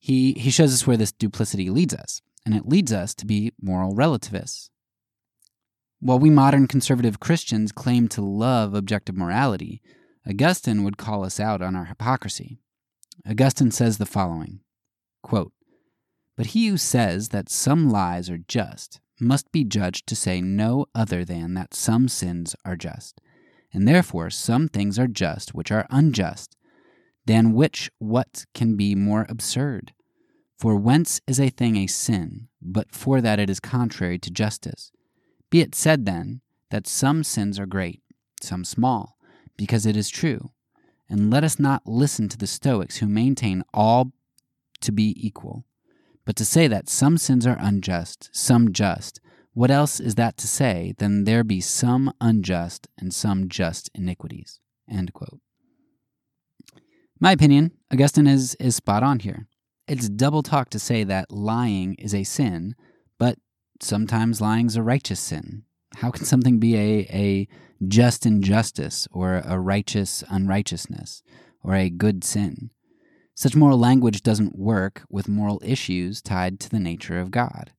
He 0.00 0.32
he 0.32 0.50
shows 0.50 0.74
us 0.74 0.88
where 0.88 0.96
this 0.96 1.12
duplicity 1.12 1.70
leads 1.70 1.94
us, 1.94 2.20
and 2.44 2.52
it 2.52 2.66
leads 2.66 2.92
us 2.92 3.14
to 3.14 3.26
be 3.26 3.52
moral 3.62 3.94
relativists. 3.94 4.70
While 6.02 6.18
we 6.18 6.30
modern 6.30 6.66
conservative 6.66 7.20
Christians 7.20 7.72
claim 7.72 8.08
to 8.08 8.22
love 8.22 8.72
objective 8.72 9.16
morality, 9.16 9.82
Augustine 10.26 10.82
would 10.82 10.96
call 10.96 11.24
us 11.24 11.38
out 11.38 11.60
on 11.60 11.76
our 11.76 11.84
hypocrisy. 11.84 12.58
Augustine 13.28 13.70
says 13.70 13.98
the 13.98 14.06
following 14.06 14.60
quote, 15.22 15.52
But 16.38 16.46
he 16.46 16.68
who 16.68 16.78
says 16.78 17.28
that 17.28 17.50
some 17.50 17.90
lies 17.90 18.30
are 18.30 18.38
just 18.38 19.00
must 19.20 19.52
be 19.52 19.62
judged 19.62 20.06
to 20.06 20.16
say 20.16 20.40
no 20.40 20.86
other 20.94 21.22
than 21.22 21.52
that 21.52 21.74
some 21.74 22.08
sins 22.08 22.56
are 22.64 22.76
just, 22.76 23.20
and 23.70 23.86
therefore 23.86 24.30
some 24.30 24.68
things 24.68 24.98
are 24.98 25.06
just 25.06 25.54
which 25.54 25.70
are 25.70 25.86
unjust, 25.90 26.56
than 27.26 27.52
which 27.52 27.90
what 27.98 28.46
can 28.54 28.74
be 28.74 28.94
more 28.94 29.26
absurd? 29.28 29.92
For 30.58 30.76
whence 30.76 31.20
is 31.26 31.38
a 31.38 31.50
thing 31.50 31.76
a 31.76 31.86
sin, 31.86 32.48
but 32.62 32.94
for 32.94 33.20
that 33.20 33.38
it 33.38 33.50
is 33.50 33.60
contrary 33.60 34.18
to 34.20 34.30
justice? 34.30 34.90
Be 35.50 35.60
it 35.60 35.74
said 35.74 36.06
then 36.06 36.40
that 36.70 36.86
some 36.86 37.24
sins 37.24 37.58
are 37.58 37.66
great, 37.66 38.02
some 38.40 38.64
small, 38.64 39.18
because 39.56 39.84
it 39.84 39.96
is 39.96 40.08
true. 40.08 40.50
And 41.08 41.30
let 41.30 41.42
us 41.44 41.58
not 41.58 41.86
listen 41.86 42.28
to 42.28 42.38
the 42.38 42.46
Stoics 42.46 42.98
who 42.98 43.06
maintain 43.06 43.64
all 43.74 44.12
to 44.80 44.92
be 44.92 45.14
equal 45.16 45.64
but 46.30 46.36
to 46.36 46.44
say 46.44 46.68
that 46.68 46.88
some 46.88 47.18
sins 47.18 47.44
are 47.44 47.58
unjust, 47.60 48.30
some 48.32 48.72
just, 48.72 49.20
what 49.52 49.68
else 49.68 49.98
is 49.98 50.14
that 50.14 50.36
to 50.36 50.46
say 50.46 50.94
than 50.98 51.24
there 51.24 51.42
be 51.42 51.60
some 51.60 52.12
unjust 52.20 52.86
and 52.96 53.12
some 53.12 53.48
just 53.48 53.90
iniquities? 53.94 54.60
My 57.18 57.32
opinion, 57.32 57.72
Augustine 57.92 58.28
is, 58.28 58.54
is 58.60 58.76
spot 58.76 59.02
on 59.02 59.18
here. 59.18 59.48
It's 59.88 60.08
double 60.08 60.44
talk 60.44 60.70
to 60.70 60.78
say 60.78 61.02
that 61.04 61.32
lying 61.32 61.94
is 61.94 62.14
a 62.14 62.22
sin, 62.22 62.76
sometimes 63.82 64.40
lying's 64.40 64.76
a 64.76 64.82
righteous 64.82 65.20
sin. 65.20 65.64
How 65.96 66.10
can 66.10 66.24
something 66.24 66.58
be 66.58 66.76
a, 66.76 67.06
a 67.10 67.48
just 67.86 68.26
injustice 68.26 69.08
or 69.10 69.42
a 69.44 69.58
righteous 69.58 70.22
unrighteousness 70.28 71.22
or 71.62 71.74
a 71.74 71.90
good 71.90 72.22
sin? 72.24 72.70
Such 73.34 73.56
moral 73.56 73.78
language 73.78 74.22
doesn't 74.22 74.58
work 74.58 75.02
with 75.08 75.28
moral 75.28 75.60
issues 75.64 76.20
tied 76.20 76.60
to 76.60 76.70
the 76.70 76.78
nature 76.78 77.18
of 77.18 77.30
God. 77.30 77.72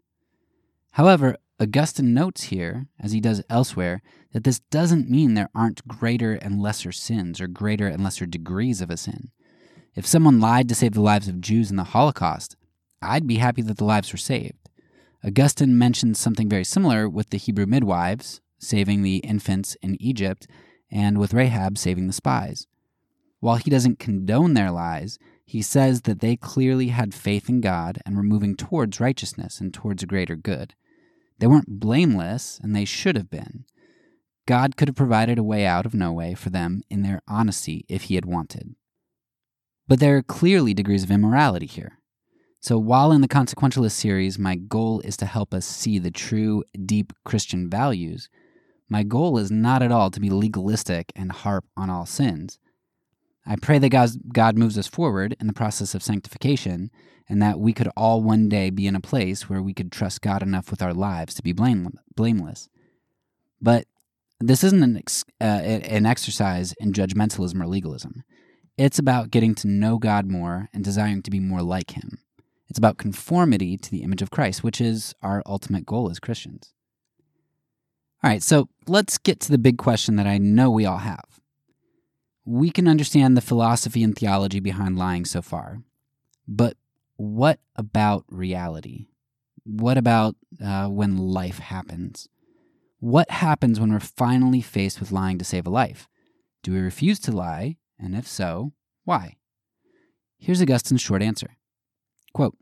However, 0.93 1.37
Augustine 1.59 2.13
notes 2.13 2.45
here, 2.45 2.87
as 2.99 3.11
he 3.11 3.21
does 3.21 3.43
elsewhere, 3.47 4.01
that 4.33 4.43
this 4.43 4.59
doesn't 4.71 5.09
mean 5.09 5.35
there 5.35 5.51
aren't 5.53 5.87
greater 5.87 6.33
and 6.33 6.59
lesser 6.59 6.91
sins 6.91 7.39
or 7.39 7.47
greater 7.47 7.87
and 7.87 8.03
lesser 8.03 8.25
degrees 8.25 8.81
of 8.81 8.89
a 8.89 8.97
sin. 8.97 9.29
If 9.93 10.07
someone 10.07 10.39
lied 10.39 10.67
to 10.69 10.75
save 10.75 10.93
the 10.93 11.01
lives 11.01 11.27
of 11.27 11.41
Jews 11.41 11.69
in 11.69 11.75
the 11.75 11.83
Holocaust, 11.83 12.55
I'd 13.01 13.27
be 13.27 13.37
happy 13.37 13.61
that 13.61 13.77
the 13.77 13.83
lives 13.83 14.11
were 14.11 14.17
saved. 14.17 14.60
Augustine 15.23 15.77
mentions 15.77 16.17
something 16.17 16.49
very 16.49 16.63
similar 16.63 17.07
with 17.07 17.29
the 17.29 17.37
Hebrew 17.37 17.65
midwives 17.65 18.41
saving 18.57 19.01
the 19.01 19.17
infants 19.17 19.75
in 19.81 20.01
Egypt 20.01 20.47
and 20.91 21.17
with 21.17 21.33
Rahab 21.33 21.77
saving 21.77 22.07
the 22.07 22.13
spies. 22.13 22.67
While 23.39 23.55
he 23.55 23.69
doesn't 23.71 23.99
condone 23.99 24.53
their 24.53 24.71
lies, 24.71 25.17
he 25.45 25.61
says 25.61 26.01
that 26.03 26.19
they 26.19 26.35
clearly 26.35 26.89
had 26.89 27.13
faith 27.13 27.49
in 27.49 27.59
God 27.59 27.99
and 28.05 28.15
were 28.15 28.23
moving 28.23 28.55
towards 28.55 28.99
righteousness 28.99 29.59
and 29.59 29.73
towards 29.73 30.03
a 30.03 30.07
greater 30.07 30.35
good. 30.35 30.75
They 31.39 31.47
weren't 31.47 31.79
blameless, 31.79 32.59
and 32.61 32.75
they 32.75 32.85
should 32.85 33.15
have 33.15 33.29
been. 33.29 33.65
God 34.45 34.77
could 34.77 34.87
have 34.87 34.95
provided 34.95 35.39
a 35.39 35.43
way 35.43 35.65
out 35.65 35.87
of 35.87 35.95
no 35.95 36.13
way 36.13 36.35
for 36.35 36.51
them 36.51 36.83
in 36.89 37.01
their 37.01 37.21
honesty 37.27 37.83
if 37.89 38.03
he 38.03 38.15
had 38.15 38.25
wanted. 38.25 38.75
But 39.87 39.99
there 39.99 40.15
are 40.17 40.23
clearly 40.23 40.73
degrees 40.73 41.03
of 41.03 41.11
immorality 41.11 41.65
here. 41.65 42.00
So 42.61 42.77
while 42.77 43.11
in 43.11 43.21
the 43.21 43.27
Consequentialist 43.27 43.93
series, 43.93 44.37
my 44.37 44.55
goal 44.55 45.01
is 45.01 45.17
to 45.17 45.25
help 45.25 45.51
us 45.51 45.65
see 45.65 45.97
the 45.97 46.11
true, 46.11 46.63
deep 46.85 47.11
Christian 47.25 47.67
values, 47.67 48.29
my 48.87 49.01
goal 49.01 49.39
is 49.39 49.49
not 49.49 49.81
at 49.81 49.91
all 49.91 50.11
to 50.11 50.19
be 50.19 50.29
legalistic 50.29 51.11
and 51.15 51.31
harp 51.31 51.65
on 51.75 51.89
all 51.89 52.05
sins. 52.05 52.59
I 53.47 53.55
pray 53.55 53.79
that 53.79 54.17
God 54.31 54.57
moves 54.59 54.77
us 54.77 54.85
forward 54.85 55.35
in 55.39 55.47
the 55.47 55.53
process 55.53 55.95
of 55.95 56.03
sanctification 56.03 56.91
and 57.27 57.41
that 57.41 57.59
we 57.59 57.73
could 57.73 57.89
all 57.97 58.21
one 58.21 58.47
day 58.47 58.69
be 58.69 58.85
in 58.85 58.95
a 58.95 59.01
place 59.01 59.49
where 59.49 59.61
we 59.61 59.73
could 59.73 59.91
trust 59.91 60.21
God 60.21 60.43
enough 60.43 60.69
with 60.69 60.83
our 60.83 60.93
lives 60.93 61.33
to 61.35 61.41
be 61.41 61.53
blame, 61.53 61.97
blameless. 62.15 62.69
But 63.59 63.85
this 64.39 64.63
isn't 64.63 64.83
an, 64.83 64.97
ex, 64.97 65.25
uh, 65.39 65.45
an 65.45 66.05
exercise 66.05 66.73
in 66.79 66.93
judgmentalism 66.93 67.59
or 67.59 67.65
legalism. 67.65 68.23
It's 68.77 68.99
about 68.99 69.31
getting 69.31 69.55
to 69.55 69.67
know 69.67 69.97
God 69.97 70.29
more 70.29 70.69
and 70.73 70.83
desiring 70.83 71.23
to 71.23 71.31
be 71.31 71.39
more 71.39 71.63
like 71.63 71.91
Him. 71.91 72.19
It's 72.71 72.77
about 72.77 72.97
conformity 72.97 73.75
to 73.75 73.91
the 73.91 74.01
image 74.01 74.21
of 74.21 74.31
Christ, 74.31 74.63
which 74.63 74.79
is 74.79 75.13
our 75.21 75.43
ultimate 75.45 75.85
goal 75.85 76.09
as 76.09 76.21
Christians. 76.21 76.71
All 78.23 78.29
right, 78.29 78.41
so 78.41 78.69
let's 78.87 79.17
get 79.17 79.41
to 79.41 79.51
the 79.51 79.57
big 79.57 79.77
question 79.77 80.15
that 80.15 80.25
I 80.25 80.37
know 80.37 80.71
we 80.71 80.85
all 80.85 80.99
have. 80.99 81.41
We 82.45 82.69
can 82.69 82.87
understand 82.87 83.35
the 83.35 83.41
philosophy 83.41 84.03
and 84.03 84.15
theology 84.15 84.61
behind 84.61 84.97
lying 84.97 85.25
so 85.25 85.41
far, 85.41 85.81
but 86.47 86.77
what 87.17 87.59
about 87.75 88.23
reality? 88.29 89.07
What 89.65 89.97
about 89.97 90.37
uh, 90.63 90.87
when 90.87 91.17
life 91.17 91.59
happens? 91.59 92.29
What 93.01 93.29
happens 93.31 93.81
when 93.81 93.91
we're 93.91 93.99
finally 93.99 94.61
faced 94.61 95.01
with 95.01 95.11
lying 95.11 95.37
to 95.39 95.43
save 95.43 95.67
a 95.67 95.69
life? 95.69 96.07
Do 96.63 96.71
we 96.71 96.79
refuse 96.79 97.19
to 97.19 97.33
lie? 97.33 97.75
And 97.99 98.15
if 98.15 98.29
so, 98.29 98.71
why? 99.03 99.35
Here's 100.37 100.61
Augustine's 100.61 101.01
short 101.01 101.21
answer 101.21 101.57
Quote, 102.33 102.57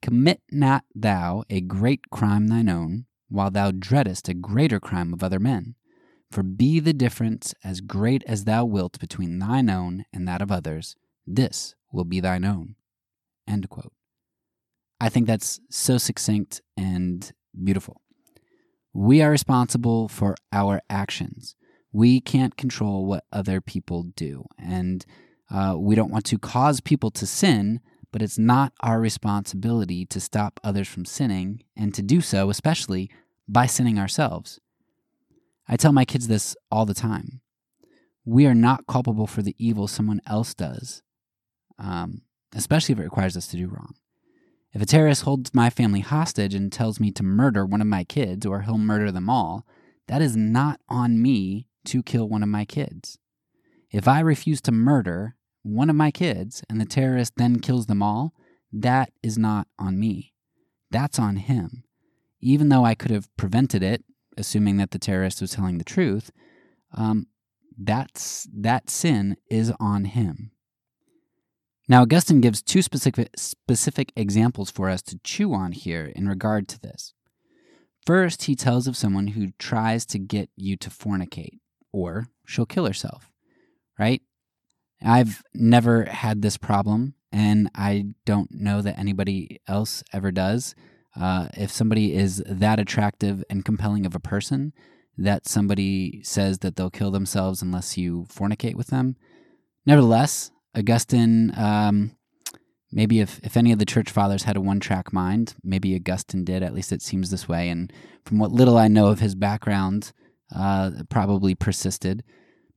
Commit 0.00 0.40
not 0.50 0.84
thou 0.94 1.44
a 1.50 1.60
great 1.60 2.10
crime 2.10 2.48
thine 2.48 2.68
own, 2.68 3.06
while 3.28 3.50
thou 3.50 3.70
dreadest 3.70 4.28
a 4.28 4.34
greater 4.34 4.80
crime 4.80 5.12
of 5.12 5.22
other 5.22 5.38
men. 5.38 5.74
For 6.30 6.42
be 6.42 6.78
the 6.78 6.92
difference 6.92 7.54
as 7.64 7.80
great 7.80 8.22
as 8.26 8.44
thou 8.44 8.64
wilt 8.64 8.98
between 9.00 9.38
thine 9.38 9.70
own 9.70 10.04
and 10.12 10.28
that 10.28 10.42
of 10.42 10.52
others, 10.52 10.94
this 11.26 11.74
will 11.92 12.04
be 12.04 12.20
thine 12.20 12.44
own. 12.44 12.76
End 13.46 13.68
quote. 13.70 13.92
I 15.00 15.08
think 15.08 15.26
that's 15.26 15.60
so 15.70 15.96
succinct 15.96 16.60
and 16.76 17.32
beautiful. 17.64 18.02
We 18.92 19.22
are 19.22 19.30
responsible 19.30 20.08
for 20.08 20.34
our 20.52 20.80
actions. 20.90 21.54
We 21.92 22.20
can't 22.20 22.56
control 22.56 23.06
what 23.06 23.24
other 23.32 23.60
people 23.60 24.02
do. 24.02 24.44
And 24.58 25.04
uh, 25.50 25.76
we 25.78 25.94
don't 25.94 26.10
want 26.10 26.26
to 26.26 26.38
cause 26.38 26.80
people 26.80 27.10
to 27.12 27.26
sin, 27.26 27.80
but 28.12 28.22
it's 28.22 28.38
not 28.38 28.72
our 28.80 29.00
responsibility 29.00 30.06
to 30.06 30.20
stop 30.20 30.60
others 30.64 30.88
from 30.88 31.04
sinning, 31.04 31.62
and 31.76 31.94
to 31.94 32.02
do 32.02 32.20
so, 32.20 32.50
especially 32.50 33.10
by 33.48 33.66
sinning 33.66 33.98
ourselves. 33.98 34.60
I 35.68 35.76
tell 35.76 35.92
my 35.92 36.04
kids 36.04 36.28
this 36.28 36.56
all 36.70 36.86
the 36.86 36.94
time. 36.94 37.40
We 38.24 38.46
are 38.46 38.54
not 38.54 38.86
culpable 38.86 39.26
for 39.26 39.42
the 39.42 39.54
evil 39.58 39.88
someone 39.88 40.20
else 40.26 40.54
does, 40.54 41.02
um, 41.78 42.22
especially 42.54 42.94
if 42.94 42.98
it 42.98 43.04
requires 43.04 43.36
us 43.36 43.46
to 43.48 43.56
do 43.56 43.68
wrong. 43.68 43.94
If 44.72 44.82
a 44.82 44.86
terrorist 44.86 45.22
holds 45.22 45.54
my 45.54 45.70
family 45.70 46.00
hostage 46.00 46.54
and 46.54 46.70
tells 46.70 47.00
me 47.00 47.10
to 47.12 47.22
murder 47.22 47.64
one 47.64 47.80
of 47.80 47.86
my 47.86 48.04
kids 48.04 48.44
or 48.44 48.62
he'll 48.62 48.78
murder 48.78 49.10
them 49.10 49.30
all, 49.30 49.66
that 50.08 50.20
is 50.20 50.36
not 50.36 50.80
on 50.88 51.22
me 51.22 51.68
to 51.86 52.02
kill 52.02 52.28
one 52.28 52.42
of 52.42 52.48
my 52.48 52.64
kids. 52.64 53.18
If 53.90 54.06
I 54.06 54.20
refuse 54.20 54.60
to 54.62 54.72
murder 54.72 55.36
one 55.68 55.90
of 55.90 55.96
my 55.96 56.10
kids 56.10 56.62
and 56.68 56.80
the 56.80 56.86
terrorist 56.86 57.34
then 57.36 57.60
kills 57.60 57.86
them 57.86 58.02
all, 58.02 58.32
that 58.72 59.12
is 59.22 59.36
not 59.36 59.68
on 59.78 59.98
me. 59.98 60.34
That's 60.90 61.18
on 61.18 61.36
him. 61.36 61.84
Even 62.40 62.68
though 62.68 62.84
I 62.84 62.94
could 62.94 63.10
have 63.10 63.34
prevented 63.36 63.82
it, 63.82 64.04
assuming 64.36 64.76
that 64.78 64.92
the 64.92 64.98
terrorist 64.98 65.40
was 65.40 65.52
telling 65.52 65.78
the 65.78 65.84
truth, 65.84 66.30
um, 66.94 67.26
that's 67.76 68.48
that 68.52 68.90
sin 68.90 69.36
is 69.50 69.72
on 69.78 70.04
him. 70.04 70.52
Now, 71.88 72.02
Augustine 72.02 72.40
gives 72.40 72.62
two 72.62 72.82
specific, 72.82 73.30
specific 73.36 74.12
examples 74.14 74.70
for 74.70 74.90
us 74.90 75.00
to 75.02 75.18
chew 75.24 75.54
on 75.54 75.72
here 75.72 76.12
in 76.14 76.28
regard 76.28 76.68
to 76.68 76.80
this. 76.80 77.14
First, 78.04 78.44
he 78.44 78.54
tells 78.54 78.86
of 78.86 78.96
someone 78.96 79.28
who 79.28 79.52
tries 79.58 80.04
to 80.06 80.18
get 80.18 80.50
you 80.54 80.76
to 80.78 80.90
fornicate, 80.90 81.60
or 81.92 82.28
she'll 82.46 82.66
kill 82.66 82.86
herself, 82.86 83.30
right? 83.98 84.22
I've 85.02 85.42
never 85.54 86.04
had 86.04 86.42
this 86.42 86.56
problem, 86.56 87.14
and 87.30 87.70
I 87.74 88.06
don't 88.24 88.50
know 88.50 88.82
that 88.82 88.98
anybody 88.98 89.60
else 89.66 90.02
ever 90.12 90.30
does. 90.30 90.74
Uh, 91.18 91.48
if 91.54 91.70
somebody 91.70 92.14
is 92.14 92.42
that 92.46 92.78
attractive 92.78 93.42
and 93.50 93.64
compelling 93.64 94.06
of 94.06 94.14
a 94.14 94.20
person 94.20 94.72
that 95.16 95.48
somebody 95.48 96.22
says 96.22 96.58
that 96.60 96.76
they'll 96.76 96.90
kill 96.90 97.10
themselves 97.10 97.60
unless 97.60 97.96
you 97.96 98.26
fornicate 98.28 98.76
with 98.76 98.88
them, 98.88 99.16
nevertheless, 99.84 100.50
Augustine, 100.76 101.52
um, 101.56 102.16
maybe 102.92 103.20
if, 103.20 103.40
if 103.42 103.56
any 103.56 103.72
of 103.72 103.78
the 103.78 103.86
church 103.86 104.10
fathers 104.10 104.44
had 104.44 104.56
a 104.56 104.60
one 104.60 104.80
track 104.80 105.12
mind, 105.12 105.54
maybe 105.64 105.94
Augustine 105.96 106.44
did. 106.44 106.62
At 106.62 106.74
least 106.74 106.92
it 106.92 107.02
seems 107.02 107.30
this 107.30 107.48
way. 107.48 107.68
And 107.68 107.92
from 108.24 108.38
what 108.38 108.52
little 108.52 108.78
I 108.78 108.88
know 108.88 109.08
of 109.08 109.20
his 109.20 109.34
background, 109.34 110.12
uh, 110.54 110.90
probably 111.08 111.54
persisted. 111.54 112.22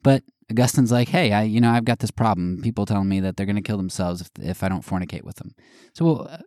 But 0.02 0.24
Augustine's 0.52 0.92
like, 0.92 1.10
hey, 1.10 1.32
I 1.32 1.44
you 1.44 1.62
know 1.62 1.72
I've 1.72 1.86
got 1.86 2.00
this 2.00 2.12
problem. 2.12 2.62
People 2.62 2.86
telling 2.86 3.10
me 3.10 3.20
that 3.22 3.38
they're 3.38 3.46
going 3.46 3.56
to 3.56 3.62
kill 3.62 3.78
themselves 3.78 4.22
if 4.22 4.30
if 4.40 4.64
I 4.64 4.70
don't 4.70 4.86
fornicate 4.86 5.24
with 5.24 5.38
them. 5.38 5.56
So, 5.94 6.18
uh, 6.18 6.38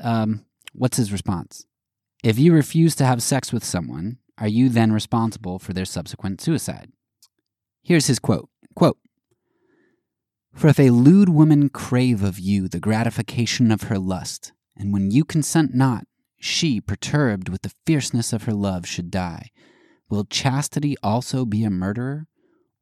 um, 0.00 0.44
what's 0.72 0.96
his 0.96 1.12
response? 1.12 1.66
If 2.22 2.38
you 2.38 2.52
refuse 2.52 2.94
to 2.96 3.06
have 3.06 3.22
sex 3.22 3.52
with 3.52 3.64
someone, 3.64 4.18
are 4.38 4.48
you 4.48 4.68
then 4.68 4.92
responsible 4.92 5.58
for 5.58 5.72
their 5.72 5.84
subsequent 5.84 6.40
suicide? 6.40 6.92
Here's 7.82 8.06
his 8.08 8.18
quote: 8.18 8.48
"Quote: 8.74 8.98
For 10.54 10.68
if 10.68 10.80
a 10.80 10.90
lewd 10.90 11.28
woman 11.28 11.68
crave 11.68 12.22
of 12.22 12.38
you 12.38 12.68
the 12.68 12.80
gratification 12.80 13.70
of 13.70 13.84
her 13.84 13.98
lust, 13.98 14.52
and 14.76 14.92
when 14.92 15.10
you 15.10 15.24
consent 15.24 15.74
not, 15.74 16.04
she, 16.38 16.80
perturbed 16.80 17.48
with 17.48 17.62
the 17.62 17.72
fierceness 17.86 18.32
of 18.32 18.44
her 18.44 18.54
love, 18.54 18.86
should 18.86 19.10
die, 19.10 19.50
will 20.08 20.24
chastity 20.24 20.96
also 21.02 21.44
be 21.44 21.64
a 21.64 21.70
murderer? 21.70 22.26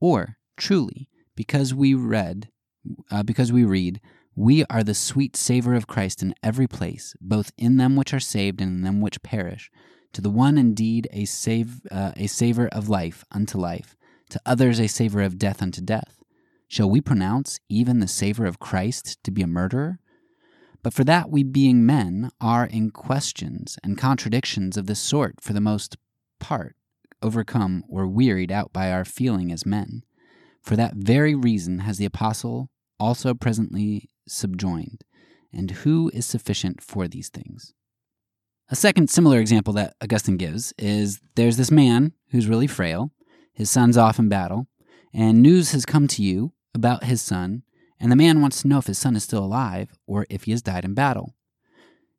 Or, 0.01 0.38
truly, 0.59 1.09
because 1.35 1.73
we 1.73 1.95
read, 1.95 2.51
uh, 3.11 3.23
because 3.23 3.53
we 3.53 3.65
read, 3.65 4.01
we 4.35 4.65
are 4.67 4.85
the 4.85 4.95
sweet 4.95 5.37
savor 5.37 5.75
of 5.75 5.87
Christ 5.87 6.23
in 6.23 6.35
every 6.43 6.67
place, 6.67 7.15
both 7.21 7.51
in 7.57 7.77
them 7.77 7.97
which 7.97 8.13
are 8.15 8.21
saved 8.21 8.61
and 8.61 8.77
in 8.77 8.83
them 8.83 9.01
which 9.01 9.23
perish. 9.23 9.71
To 10.13 10.21
the 10.21 10.31
one, 10.31 10.59
indeed, 10.59 11.09
a 11.13 11.25
save, 11.25 11.81
uh, 11.91 12.13
a 12.17 12.27
savor 12.27 12.69
of 12.69 12.89
life 12.89 13.25
unto 13.33 13.59
life; 13.59 13.97
to 14.31 14.41
others, 14.47 14.79
a 14.79 14.87
savor 14.87 15.23
of 15.23 15.39
death 15.39 15.63
unto 15.63 15.81
death. 15.81 16.23
Shall 16.69 16.91
we 16.91 17.01
pronounce 17.01 17.59
even 17.69 17.99
the 17.99 18.07
savor 18.07 18.47
of 18.47 18.59
Christ 18.59 19.19
to 19.25 19.31
be 19.31 19.43
a 19.43 19.47
murderer? 19.47 20.01
But 20.83 20.95
for 20.95 21.05
that 21.05 21.31
we, 21.31 21.43
being 21.43 21.85
men, 21.85 22.31
are 22.41 22.67
in 22.67 22.91
questions 22.91 23.79
and 23.83 23.99
contradictions 23.99 24.77
of 24.77 24.87
this 24.87 25.01
sort 25.01 25.41
for 25.41 25.53
the 25.53 25.61
most 25.61 25.97
part 26.39 26.77
overcome 27.23 27.85
or 27.89 28.07
wearied 28.07 28.53
out 28.53 28.73
by 28.73 28.93
our 28.93 29.05
feeling 29.05 29.51
as 29.51 29.67
men. 29.67 30.05
For 30.69 30.77
that 30.77 30.97
very 30.97 31.35
reason 31.35 31.79
has 31.79 31.97
the 31.97 32.05
apostle 32.05 32.69
also 33.01 33.33
presently 33.33 34.11
subjoined, 34.29 35.03
and 35.51 35.71
who 35.71 36.11
is 36.13 36.27
sufficient 36.27 36.83
for 36.83 37.09
these 37.09 37.31
things? 37.31 37.73
A 38.69 38.77
second 38.77 39.09
similar 39.09 39.41
example 39.41 39.73
that 39.73 39.95
Augustine 40.03 40.37
gives 40.37 40.75
is 40.77 41.21
there's 41.37 41.57
this 41.57 41.71
man 41.71 42.13
who's 42.33 42.49
really 42.49 42.67
frail, 42.67 43.13
his 43.55 43.71
son's 43.71 43.97
off 43.97 44.19
in 44.19 44.29
battle, 44.29 44.67
and 45.15 45.41
news 45.41 45.73
has 45.73 45.87
come 45.87 46.07
to 46.07 46.23
you 46.23 46.53
about 46.75 47.05
his 47.05 47.23
son, 47.23 47.63
and 47.99 48.13
the 48.13 48.17
man 48.17 48.43
wants 48.43 48.61
to 48.61 48.69
know 48.69 48.77
if 48.77 48.89
his 48.89 48.99
son 48.99 49.17
is 49.17 49.25
still 49.25 49.43
alive 49.43 49.99
or 50.07 50.27
if 50.29 50.45
he 50.45 50.51
has 50.51 50.61
died 50.61 50.85
in 50.85 50.93
battle. 50.93 51.35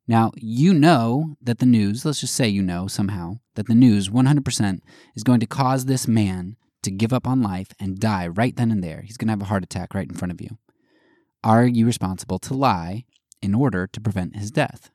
Now, 0.08 0.32
you 0.34 0.74
know 0.74 1.36
that 1.40 1.60
the 1.60 1.66
news, 1.66 2.04
let's 2.04 2.20
just 2.20 2.34
say 2.34 2.48
you 2.48 2.62
know 2.62 2.88
somehow, 2.88 3.38
that 3.54 3.68
the 3.68 3.76
news 3.76 4.08
100% 4.08 4.80
is 5.14 5.22
going 5.22 5.38
to 5.38 5.46
cause 5.46 5.84
this 5.84 6.08
man 6.08 6.56
to 6.82 6.90
give 6.90 7.12
up 7.12 7.26
on 7.26 7.42
life 7.42 7.72
and 7.78 7.98
die 7.98 8.26
right 8.26 8.56
then 8.56 8.70
and 8.70 8.82
there. 8.82 9.02
He's 9.02 9.16
going 9.16 9.28
to 9.28 9.32
have 9.32 9.42
a 9.42 9.46
heart 9.46 9.64
attack 9.64 9.94
right 9.94 10.08
in 10.08 10.14
front 10.14 10.32
of 10.32 10.40
you. 10.40 10.58
Are 11.42 11.66
you 11.66 11.86
responsible 11.86 12.38
to 12.40 12.54
lie 12.54 13.04
in 13.40 13.54
order 13.54 13.86
to 13.86 14.00
prevent 14.00 14.36
his 14.36 14.50
death? 14.50 14.90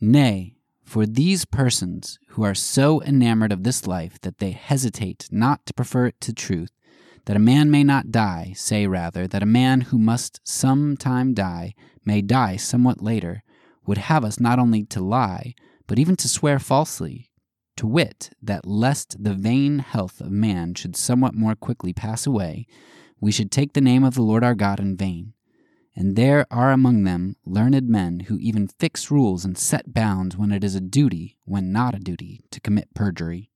Nay, 0.00 0.54
for 0.84 1.04
these 1.04 1.44
persons 1.44 2.18
who 2.28 2.44
are 2.44 2.54
so 2.54 3.02
enamored 3.02 3.52
of 3.52 3.62
this 3.62 3.86
life 3.86 4.18
that 4.22 4.38
they 4.38 4.52
hesitate 4.52 5.28
not 5.30 5.66
to 5.66 5.74
prefer 5.74 6.06
it 6.06 6.20
to 6.22 6.32
truth, 6.32 6.70
that 7.26 7.36
a 7.36 7.40
man 7.40 7.70
may 7.70 7.84
not 7.84 8.10
die, 8.10 8.54
say 8.56 8.86
rather, 8.86 9.26
that 9.26 9.42
a 9.42 9.46
man 9.46 9.82
who 9.82 9.98
must 9.98 10.40
some 10.44 10.96
time 10.96 11.34
die 11.34 11.74
may 12.06 12.22
die 12.22 12.56
somewhat 12.56 13.02
later, 13.02 13.42
would 13.86 13.98
have 13.98 14.24
us 14.24 14.40
not 14.40 14.58
only 14.58 14.84
to 14.84 15.00
lie, 15.00 15.54
but 15.86 15.98
even 15.98 16.16
to 16.16 16.28
swear 16.28 16.58
falsely, 16.58 17.27
to 17.78 17.86
wit, 17.86 18.30
that 18.42 18.66
lest 18.66 19.22
the 19.22 19.34
vain 19.34 19.78
health 19.78 20.20
of 20.20 20.30
man 20.30 20.74
should 20.74 20.96
somewhat 20.96 21.34
more 21.34 21.54
quickly 21.54 21.92
pass 21.92 22.26
away, 22.26 22.66
we 23.20 23.32
should 23.32 23.50
take 23.50 23.72
the 23.72 23.80
name 23.80 24.04
of 24.04 24.14
the 24.14 24.22
Lord 24.22 24.44
our 24.44 24.54
God 24.54 24.78
in 24.78 24.96
vain. 24.96 25.32
And 25.96 26.14
there 26.14 26.46
are 26.50 26.70
among 26.70 27.02
them 27.02 27.34
learned 27.44 27.88
men 27.88 28.20
who 28.20 28.38
even 28.38 28.68
fix 28.68 29.10
rules 29.10 29.44
and 29.44 29.58
set 29.58 29.92
bounds 29.92 30.36
when 30.36 30.52
it 30.52 30.62
is 30.62 30.76
a 30.76 30.80
duty, 30.80 31.38
when 31.44 31.72
not 31.72 31.94
a 31.94 31.98
duty, 31.98 32.44
to 32.52 32.60
commit 32.60 32.94
perjury. 32.94 33.50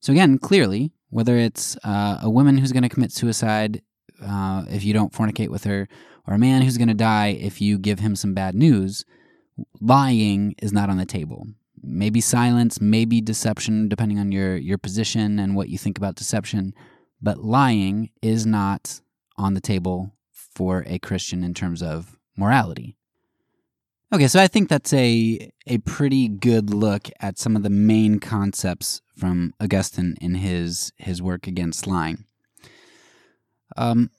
So, 0.00 0.12
again, 0.12 0.38
clearly, 0.38 0.92
whether 1.10 1.36
it's 1.36 1.76
uh, 1.84 2.18
a 2.20 2.28
woman 2.30 2.58
who's 2.58 2.72
going 2.72 2.82
to 2.82 2.88
commit 2.88 3.12
suicide 3.12 3.82
uh, 4.20 4.64
if 4.70 4.82
you 4.82 4.92
don't 4.92 5.12
fornicate 5.12 5.50
with 5.50 5.64
her, 5.64 5.88
or 6.26 6.34
a 6.34 6.38
man 6.38 6.62
who's 6.62 6.78
going 6.78 6.88
to 6.88 6.94
die 6.94 7.28
if 7.28 7.60
you 7.60 7.78
give 7.78 8.00
him 8.00 8.16
some 8.16 8.34
bad 8.34 8.54
news, 8.54 9.04
lying 9.80 10.54
is 10.62 10.72
not 10.72 10.90
on 10.90 10.96
the 10.96 11.06
table. 11.06 11.46
Maybe 11.82 12.20
silence, 12.20 12.80
maybe 12.80 13.20
deception, 13.20 13.88
depending 13.88 14.18
on 14.18 14.32
your, 14.32 14.56
your 14.56 14.78
position 14.78 15.38
and 15.38 15.56
what 15.56 15.68
you 15.68 15.78
think 15.78 15.98
about 15.98 16.14
deception, 16.14 16.74
but 17.20 17.38
lying 17.38 18.10
is 18.22 18.46
not 18.46 19.00
on 19.36 19.54
the 19.54 19.60
table 19.60 20.12
for 20.30 20.84
a 20.86 20.98
Christian 20.98 21.42
in 21.42 21.54
terms 21.54 21.82
of 21.82 22.18
morality. 22.36 22.96
Okay, 24.12 24.28
so 24.28 24.38
I 24.38 24.46
think 24.46 24.68
that's 24.68 24.92
a 24.92 25.50
a 25.66 25.78
pretty 25.78 26.28
good 26.28 26.68
look 26.68 27.08
at 27.20 27.38
some 27.38 27.56
of 27.56 27.62
the 27.62 27.70
main 27.70 28.20
concepts 28.20 29.00
from 29.16 29.54
Augustine 29.58 30.16
in 30.20 30.34
his 30.34 30.92
his 30.98 31.22
work 31.22 31.46
against 31.46 31.86
lying. 31.86 32.26
Um, 33.74 34.10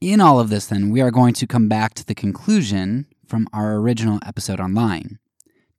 in 0.00 0.20
all 0.20 0.40
of 0.40 0.50
this, 0.50 0.66
then, 0.66 0.90
we 0.90 1.00
are 1.00 1.12
going 1.12 1.34
to 1.34 1.46
come 1.46 1.68
back 1.68 1.94
to 1.94 2.04
the 2.04 2.16
conclusion 2.16 3.06
from 3.24 3.46
our 3.52 3.76
original 3.76 4.18
episode 4.26 4.58
on 4.58 4.74
lying. 4.74 5.18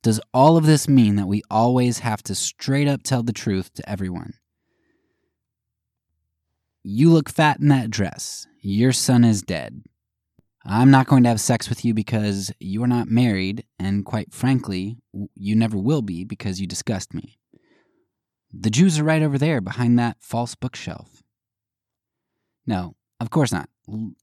Does 0.04 0.20
all 0.34 0.58
of 0.58 0.66
this 0.66 0.86
mean 0.86 1.16
that 1.16 1.26
we 1.26 1.42
always 1.50 2.00
have 2.00 2.22
to 2.24 2.34
straight 2.34 2.86
up 2.86 3.02
tell 3.02 3.22
the 3.22 3.32
truth 3.32 3.72
to 3.72 3.88
everyone? 3.88 4.34
You 6.82 7.10
look 7.10 7.30
fat 7.30 7.58
in 7.58 7.68
that 7.68 7.88
dress. 7.88 8.46
Your 8.60 8.92
son 8.92 9.24
is 9.24 9.40
dead. 9.40 9.82
I'm 10.62 10.90
not 10.90 11.06
going 11.06 11.22
to 11.22 11.30
have 11.30 11.40
sex 11.40 11.70
with 11.70 11.86
you 11.86 11.94
because 11.94 12.52
you 12.60 12.82
are 12.82 12.86
not 12.86 13.08
married, 13.08 13.64
and 13.78 14.04
quite 14.04 14.34
frankly, 14.34 14.98
you 15.34 15.56
never 15.56 15.78
will 15.78 16.02
be 16.02 16.22
because 16.22 16.60
you 16.60 16.66
disgust 16.66 17.14
me. 17.14 17.38
The 18.52 18.68
Jews 18.68 18.98
are 18.98 19.04
right 19.04 19.22
over 19.22 19.38
there 19.38 19.62
behind 19.62 19.98
that 19.98 20.18
false 20.20 20.54
bookshelf. 20.54 21.22
No, 22.66 22.94
of 23.20 23.30
course 23.30 23.52
not. 23.52 23.70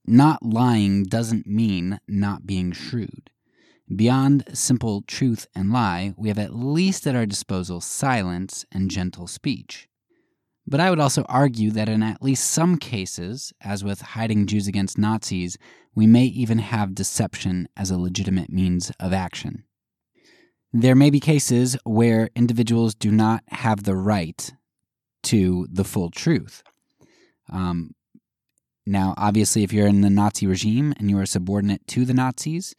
Not 0.06 0.44
lying 0.44 1.06
doesn't 1.06 1.48
mean 1.48 2.00
not 2.08 2.46
being 2.46 2.72
shrewd. 2.72 3.31
Beyond 3.94 4.44
simple 4.54 5.04
truth 5.06 5.48
and 5.54 5.74
lie, 5.74 6.14
we 6.16 6.30
have 6.30 6.40
at 6.40 6.56
least 6.56 7.06
at 7.08 7.16
our 7.16 7.26
disposal 7.26 7.82
silence 7.82 8.66
and 8.72 8.90
gentle 8.90 9.28
speech. 9.28 9.90
But 10.66 10.80
I 10.80 10.90
would 10.90 11.00
also 11.00 11.24
argue 11.24 11.72
that 11.72 11.90
in 11.90 12.02
at 12.02 12.22
least 12.22 12.50
some 12.50 12.78
cases, 12.78 13.52
as 13.60 13.84
with 13.84 14.02
hiding 14.02 14.48
Jews 14.48 14.68
against 14.68 14.98
Nazis, 14.98 15.58
we 15.94 16.08
may 16.08 16.26
even 16.26 16.60
have 16.60 16.96
deception 16.96 17.68
as 17.76 17.92
a 17.92 17.98
legitimate 17.98 18.50
means 18.50 18.92
of 19.00 19.12
action. 19.12 19.66
There 20.72 20.96
may 20.96 21.10
be 21.10 21.20
cases 21.20 21.76
where 21.84 22.30
individuals 22.34 22.96
do 22.96 23.12
not 23.12 23.44
have 23.48 23.84
the 23.84 23.96
right 23.96 24.54
to 25.24 25.68
the 25.70 25.84
full 25.84 26.10
truth. 26.10 26.64
Um, 27.52 27.94
now, 28.86 29.14
obviously, 29.18 29.64
if 29.64 29.74
you're 29.74 29.88
in 29.88 30.00
the 30.00 30.10
Nazi 30.10 30.48
regime 30.48 30.94
and 30.98 31.10
you 31.10 31.20
are 31.20 31.26
subordinate 31.26 31.86
to 31.88 32.06
the 32.06 32.14
Nazis, 32.14 32.74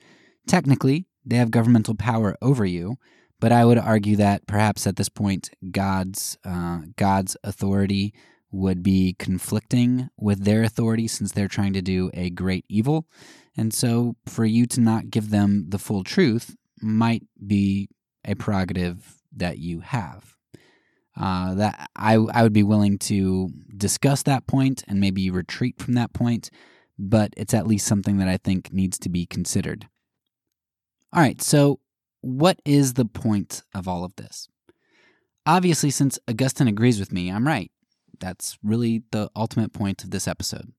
technically 0.47 1.07
they 1.25 1.37
have 1.37 1.51
governmental 1.51 1.95
power 1.95 2.37
over 2.43 2.65
you. 2.65 2.97
But 3.41 3.51
I 3.51 3.65
would 3.65 3.79
argue 3.79 4.15
that 4.17 4.47
perhaps 4.47 4.87
at 4.87 4.95
this 4.95 5.09
point, 5.09 5.51
God's 5.73 6.39
uh, 6.45 6.83
God's 6.97 7.37
authority 7.43 8.15
would 8.53 8.83
be 8.83 9.17
conflicting 9.19 10.11
with 10.17 10.45
their 10.45 10.63
authority 10.63 11.09
since 11.09 11.33
they're 11.33 11.49
trying 11.49 11.73
to 11.73 11.83
do 11.83 12.11
a 12.15 12.31
great 12.31 12.65
evil. 12.69 13.07
And 13.57 13.75
so, 13.75 14.15
for 14.27 14.45
you 14.45 14.67
to 14.67 14.81
not 14.81 15.11
give 15.11 15.31
them 15.31 15.67
the 15.71 15.79
full 15.79 16.05
truth 16.05 16.55
might 16.81 17.25
be 17.45 17.89
a 18.25 18.35
prerogative 18.37 19.17
that 19.35 19.59
you 19.59 19.81
have. 19.81 20.37
Uh, 21.17 21.55
that 21.55 21.91
I 21.97 22.15
I 22.15 22.43
would 22.45 22.53
be 22.53 22.63
willing 22.63 22.97
to 22.99 23.51
discuss 23.77 24.23
that 24.23 24.47
point 24.47 24.85
and 24.87 25.01
maybe 25.01 25.31
retreat 25.31 25.83
from 25.83 25.95
that 25.95 26.13
point, 26.13 26.49
but 26.97 27.35
it's 27.37 27.55
at 27.55 27.67
least 27.67 27.89
something 27.89 28.19
that 28.19 28.29
I 28.29 28.37
think 28.37 28.73
needs 28.73 29.01
to 29.01 29.09
be 29.09 29.27
considered. 29.27 29.89
All 31.15 31.21
right, 31.21 31.43
so 31.43 31.79
what 32.23 32.61
is 32.65 32.95
the 32.95 33.05
point 33.05 33.63
of 33.75 33.87
all 33.87 34.03
of 34.05 34.17
this? 34.17 34.49
Obviously, 35.45 35.91
since 35.91 36.19
Augustine 36.29 36.69
agrees 36.69 36.99
with 36.99 37.13
me, 37.13 37.31
I'm 37.31 37.47
right. 37.47 37.71
That's 38.19 38.57
really 38.63 39.03
the 39.11 39.29
ultimate 39.37 39.73
point 39.73 40.05
of 40.05 40.11
this 40.11 40.27
episode. 40.27 40.73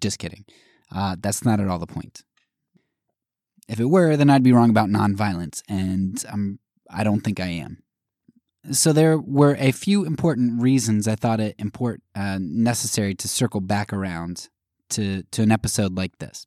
Just 0.00 0.18
kidding. 0.18 0.44
Uh, 0.94 1.16
that's 1.18 1.44
not 1.44 1.60
at 1.60 1.68
all 1.68 1.78
the 1.78 1.86
point. 1.86 2.24
If 3.68 3.80
it 3.80 3.86
were, 3.86 4.16
then 4.16 4.28
I'd 4.28 4.42
be 4.42 4.52
wrong 4.52 4.68
about 4.68 4.90
nonviolence, 4.90 5.62
and 5.68 6.22
I'm, 6.30 6.58
I 6.90 7.04
don't 7.04 7.20
think 7.20 7.40
I 7.40 7.46
am. 7.46 7.82
So 8.70 8.92
there 8.92 9.16
were 9.18 9.56
a 9.58 9.72
few 9.72 10.04
important 10.04 10.60
reasons 10.60 11.08
I 11.08 11.14
thought 11.14 11.40
it 11.40 11.54
import, 11.58 12.02
uh, 12.14 12.38
necessary 12.40 13.14
to 13.14 13.28
circle 13.28 13.60
back 13.60 13.92
around 13.92 14.48
to, 14.90 15.22
to 15.22 15.42
an 15.42 15.52
episode 15.52 15.96
like 15.96 16.18
this. 16.18 16.46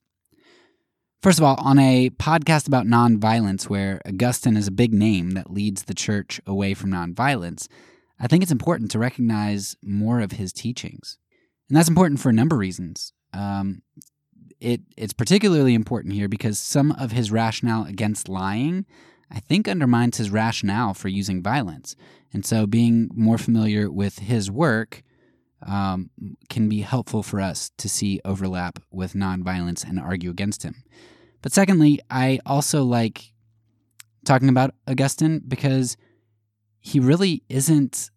First 1.26 1.40
of 1.40 1.44
all, 1.44 1.56
on 1.58 1.80
a 1.80 2.12
podcast 2.12 2.68
about 2.68 2.86
nonviolence, 2.86 3.64
where 3.64 4.00
Augustine 4.08 4.56
is 4.56 4.68
a 4.68 4.72
big 4.72 4.94
name 4.94 5.32
that 5.32 5.50
leads 5.50 5.86
the 5.86 5.96
church 5.96 6.40
away 6.46 6.76
from 6.76 6.92
nonviolence, 6.92 7.68
I 8.20 8.28
think 8.28 8.44
it's 8.44 8.52
important 8.52 8.92
to 8.92 9.00
recognize 9.00 9.76
more 9.82 10.20
of 10.20 10.34
his 10.34 10.54
teachings. 10.54 11.18
And 11.68 11.76
that's 11.76 11.90
important 11.90 12.20
for 12.20 12.30
a 12.30 12.34
number 12.34 12.56
of 12.56 12.60
reasons. 12.60 13.12
Um, 13.34 13.82
it, 14.60 14.82
it's 14.96 15.14
particularly 15.14 15.74
important 15.74 16.14
here 16.14 16.30
because 16.30 16.60
some 16.60 16.92
of 16.92 17.12
his 17.12 17.32
rationale 17.32 17.86
against 17.86 18.30
lying, 18.30 18.86
I 19.32 19.40
think, 19.40 19.68
undermines 19.68 20.18
his 20.18 20.30
rationale 20.30 20.94
for 20.94 21.08
using 21.08 21.42
violence. 21.42 21.96
And 22.34 22.46
so 22.46 22.68
being 22.68 23.10
more 23.16 23.40
familiar 23.40 23.90
with 23.90 24.20
his 24.20 24.52
work 24.52 25.02
um, 25.66 26.12
can 26.52 26.70
be 26.70 26.82
helpful 26.82 27.24
for 27.24 27.42
us 27.42 27.72
to 27.80 27.90
see 27.90 28.22
overlap 28.24 28.78
with 28.92 29.14
nonviolence 29.14 29.84
and 29.84 30.00
argue 30.00 30.30
against 30.30 30.62
him. 30.62 30.84
But 31.46 31.54
secondly, 31.54 32.00
I 32.10 32.40
also 32.44 32.84
like 32.84 33.32
talking 34.26 34.50
about 34.50 34.74
Augustine 34.88 35.44
because 35.48 35.96
he 36.80 37.00
really 37.00 37.44
isn't 37.50 38.10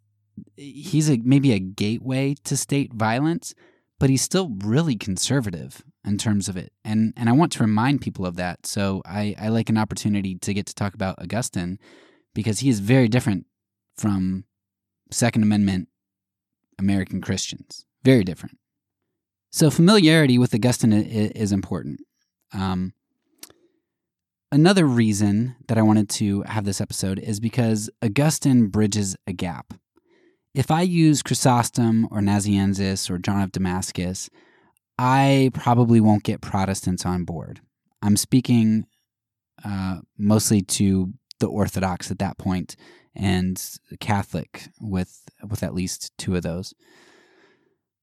he's 0.56 1.10
a 1.10 1.18
maybe 1.18 1.52
a 1.52 1.58
gateway 1.58 2.36
to 2.44 2.56
state 2.56 2.94
violence, 2.94 3.54
but 4.00 4.08
he's 4.08 4.22
still 4.22 4.56
really 4.64 4.96
conservative 4.96 5.84
in 6.06 6.16
terms 6.16 6.48
of 6.48 6.56
it. 6.56 6.72
And 6.86 7.12
and 7.18 7.28
I 7.28 7.32
want 7.32 7.52
to 7.52 7.62
remind 7.62 8.00
people 8.00 8.24
of 8.24 8.36
that. 8.36 8.64
So 8.64 9.02
I, 9.04 9.34
I 9.38 9.48
like 9.48 9.68
an 9.68 9.76
opportunity 9.76 10.36
to 10.36 10.54
get 10.54 10.64
to 10.64 10.74
talk 10.74 10.94
about 10.94 11.20
Augustine 11.20 11.78
because 12.34 12.60
he 12.60 12.70
is 12.70 12.80
very 12.80 13.08
different 13.08 13.44
from 13.98 14.44
Second 15.10 15.42
Amendment 15.42 15.88
American 16.78 17.20
Christians. 17.20 17.84
Very 18.02 18.24
different. 18.24 18.56
So 19.52 19.70
familiarity 19.70 20.38
with 20.38 20.54
Augustine 20.54 20.94
is 20.94 21.52
important. 21.52 22.00
Um, 22.54 22.94
Another 24.50 24.86
reason 24.86 25.56
that 25.66 25.76
I 25.76 25.82
wanted 25.82 26.08
to 26.10 26.42
have 26.42 26.64
this 26.64 26.80
episode 26.80 27.18
is 27.18 27.38
because 27.38 27.90
Augustine 28.02 28.68
bridges 28.68 29.14
a 29.26 29.32
gap. 29.34 29.74
If 30.54 30.70
I 30.70 30.80
use 30.80 31.22
Chrysostom 31.22 32.08
or 32.10 32.20
Nazianzus 32.20 33.10
or 33.10 33.18
John 33.18 33.42
of 33.42 33.52
Damascus, 33.52 34.30
I 34.98 35.50
probably 35.52 36.00
won't 36.00 36.24
get 36.24 36.40
Protestants 36.40 37.04
on 37.04 37.24
board. 37.24 37.60
I'm 38.00 38.16
speaking 38.16 38.86
uh, 39.62 39.98
mostly 40.16 40.62
to 40.62 41.12
the 41.40 41.46
Orthodox 41.46 42.10
at 42.10 42.18
that 42.20 42.38
point 42.38 42.74
and 43.14 43.62
Catholic 44.00 44.68
with 44.80 45.28
with 45.48 45.62
at 45.62 45.74
least 45.74 46.12
two 46.16 46.36
of 46.36 46.42
those. 46.42 46.72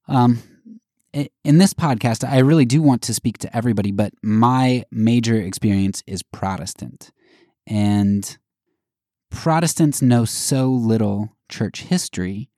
Um, 0.07 0.43
in 1.43 1.57
this 1.57 1.73
podcast, 1.73 2.27
I 2.27 2.39
really 2.39 2.65
do 2.65 2.81
want 2.81 3.01
to 3.03 3.13
speak 3.13 3.37
to 3.39 3.55
everybody, 3.55 3.91
but 3.91 4.13
my 4.21 4.83
major 4.91 5.35
experience 5.35 6.03
is 6.05 6.23
Protestant. 6.23 7.11
And 7.65 8.37
Protestants 9.31 10.01
know 10.01 10.25
so 10.25 10.67
little 10.67 11.35
church 11.49 11.83
history, 11.83 12.49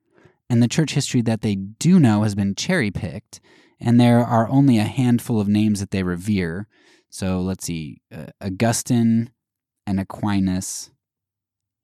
and 0.50 0.64
the 0.64 0.68
church 0.68 0.94
history 0.94 1.22
that 1.24 1.42
they 1.42 1.56
do 1.56 2.00
know 2.00 2.24
has 2.24 2.36
been 2.36 2.56
cherry 2.56 2.92
picked, 2.92 3.40
and 3.80 4.00
there 4.00 4.26
are 4.26 4.50
only 4.50 4.78
a 4.78 4.84
handful 4.84 5.40
of 5.40 5.48
names 5.48 5.80
that 5.80 5.92
they 5.92 6.04
revere. 6.04 6.68
So 7.10 7.40
let's 7.42 7.66
see 7.66 8.02
uh, 8.14 8.28
Augustine 8.42 9.32
and 9.86 10.00
Aquinas. 10.00 10.92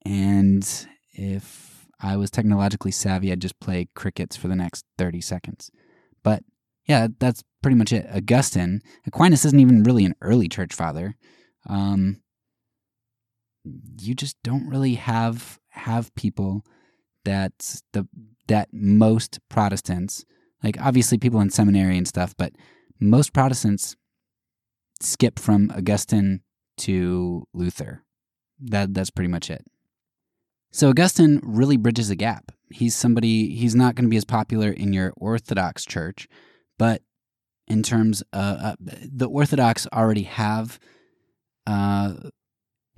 And 0.04 0.66
if 1.12 1.86
I 2.00 2.16
was 2.16 2.30
technologically 2.30 2.90
savvy, 2.90 3.30
I'd 3.30 3.40
just 3.40 3.60
play 3.60 3.88
crickets 3.94 4.36
for 4.36 4.48
the 4.48 4.56
next 4.56 4.84
30 4.98 5.20
seconds. 5.20 5.70
But 6.22 6.42
yeah, 6.86 7.08
that's 7.18 7.42
pretty 7.62 7.76
much 7.76 7.92
it. 7.92 8.06
Augustine, 8.14 8.82
Aquinas 9.06 9.44
isn't 9.44 9.60
even 9.60 9.82
really 9.82 10.04
an 10.04 10.14
early 10.20 10.48
church 10.48 10.74
father. 10.74 11.16
Um, 11.68 12.20
you 13.98 14.14
just 14.14 14.36
don't 14.42 14.68
really 14.68 14.94
have 14.94 15.58
have 15.70 16.14
people 16.14 16.64
that 17.24 17.80
the 17.92 18.06
that 18.48 18.68
most 18.72 19.40
Protestants, 19.48 20.24
like 20.62 20.76
obviously 20.80 21.18
people 21.18 21.40
in 21.40 21.50
seminary 21.50 21.96
and 21.96 22.06
stuff, 22.06 22.34
but 22.36 22.52
most 23.00 23.32
Protestants 23.32 23.96
skip 25.00 25.38
from 25.38 25.70
Augustine 25.74 26.40
to 26.78 27.46
Luther. 27.54 28.02
That 28.60 28.94
that's 28.94 29.10
pretty 29.10 29.28
much 29.28 29.50
it. 29.50 29.64
So 30.70 30.90
Augustine 30.90 31.40
really 31.42 31.76
bridges 31.76 32.10
a 32.10 32.16
gap. 32.16 32.52
He's 32.70 32.94
somebody 32.94 33.54
he's 33.54 33.74
not 33.74 33.94
going 33.94 34.04
to 34.04 34.10
be 34.10 34.16
as 34.16 34.24
popular 34.24 34.70
in 34.70 34.92
your 34.92 35.12
Orthodox 35.16 35.84
church, 35.84 36.28
but 36.78 37.02
in 37.66 37.82
terms 37.82 38.22
of 38.32 38.58
uh, 38.58 38.76
the 38.80 39.28
Orthodox 39.28 39.86
already 39.92 40.24
have 40.24 40.78
uh, 41.66 42.14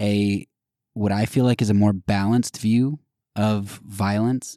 a 0.01 0.47
what 0.95 1.12
I 1.12 1.27
feel 1.27 1.45
like 1.45 1.61
is 1.61 1.70
a 1.70 1.74
more 1.74 1.93
balanced 1.93 2.59
view 2.59 3.01
of 3.37 3.81
violence, 3.85 4.57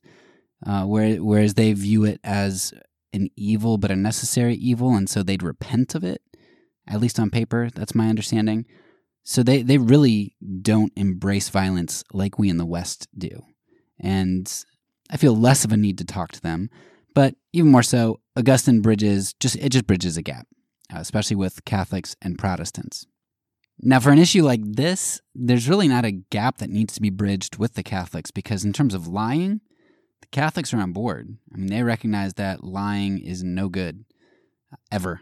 uh, 0.66 0.86
where, 0.86 1.18
whereas 1.18 1.56
they 1.56 1.74
view 1.74 2.06
it 2.06 2.22
as 2.24 2.74
an 3.12 3.30
evil, 3.36 3.78
but 3.78 3.92
a 3.92 3.96
necessary 3.96 4.56
evil, 4.56 4.96
and 4.96 5.10
so 5.10 5.22
they'd 5.22 5.44
repent 5.44 5.96
of 5.96 6.04
it, 6.06 6.22
at 6.88 7.02
least 7.02 7.20
on 7.20 7.30
paper. 7.30 7.70
That's 7.76 7.94
my 7.94 8.08
understanding. 8.08 8.66
So 9.24 9.44
they, 9.44 9.62
they 9.62 9.78
really 9.78 10.38
don't 10.62 10.94
embrace 10.96 11.50
violence 11.50 12.06
like 12.14 12.40
we 12.40 12.50
in 12.50 12.58
the 12.58 12.66
West 12.66 13.10
do. 13.18 13.44
And 14.00 14.50
I 15.10 15.18
feel 15.18 15.36
less 15.36 15.66
of 15.66 15.74
a 15.74 15.78
need 15.78 15.98
to 15.98 16.06
talk 16.06 16.32
to 16.32 16.42
them. 16.42 16.70
But 17.14 17.36
even 17.54 17.72
more 17.72 17.84
so, 17.84 18.20
Augustine 18.38 18.82
bridges 18.82 19.34
just 19.34 19.56
it 19.58 19.70
just 19.70 19.88
bridges 19.88 20.18
a 20.18 20.22
gap, 20.22 20.48
uh, 20.94 21.00
especially 21.00 21.36
with 21.36 21.66
Catholics 21.66 22.16
and 22.22 22.38
Protestants. 22.38 23.06
Now, 23.82 24.00
for 24.00 24.12
an 24.12 24.20
issue 24.20 24.44
like 24.44 24.62
this, 24.64 25.22
there's 25.34 25.70
really 25.70 25.88
not 25.88 26.04
a 26.04 26.12
gap 26.12 26.58
that 26.58 26.70
needs 26.70 26.94
to 26.96 27.02
be 27.02 27.10
bridged 27.10 27.58
with 27.58 27.76
the 27.76 27.84
Catholics 27.84 28.30
because, 28.30 28.66
in 28.66 28.74
terms 28.74 28.94
of 28.94 29.08
lying, 29.08 29.62
the 30.22 30.28
Catholics 30.32 30.74
are 30.74 30.82
on 30.82 30.92
board. 30.92 31.38
I 31.54 31.58
mean, 31.58 31.68
they 31.68 31.84
recognize 31.84 32.34
that 32.34 32.64
lying 32.64 33.20
is 33.20 33.42
no 33.42 33.70
good 33.70 34.04
uh, 34.72 34.76
ever 34.92 35.22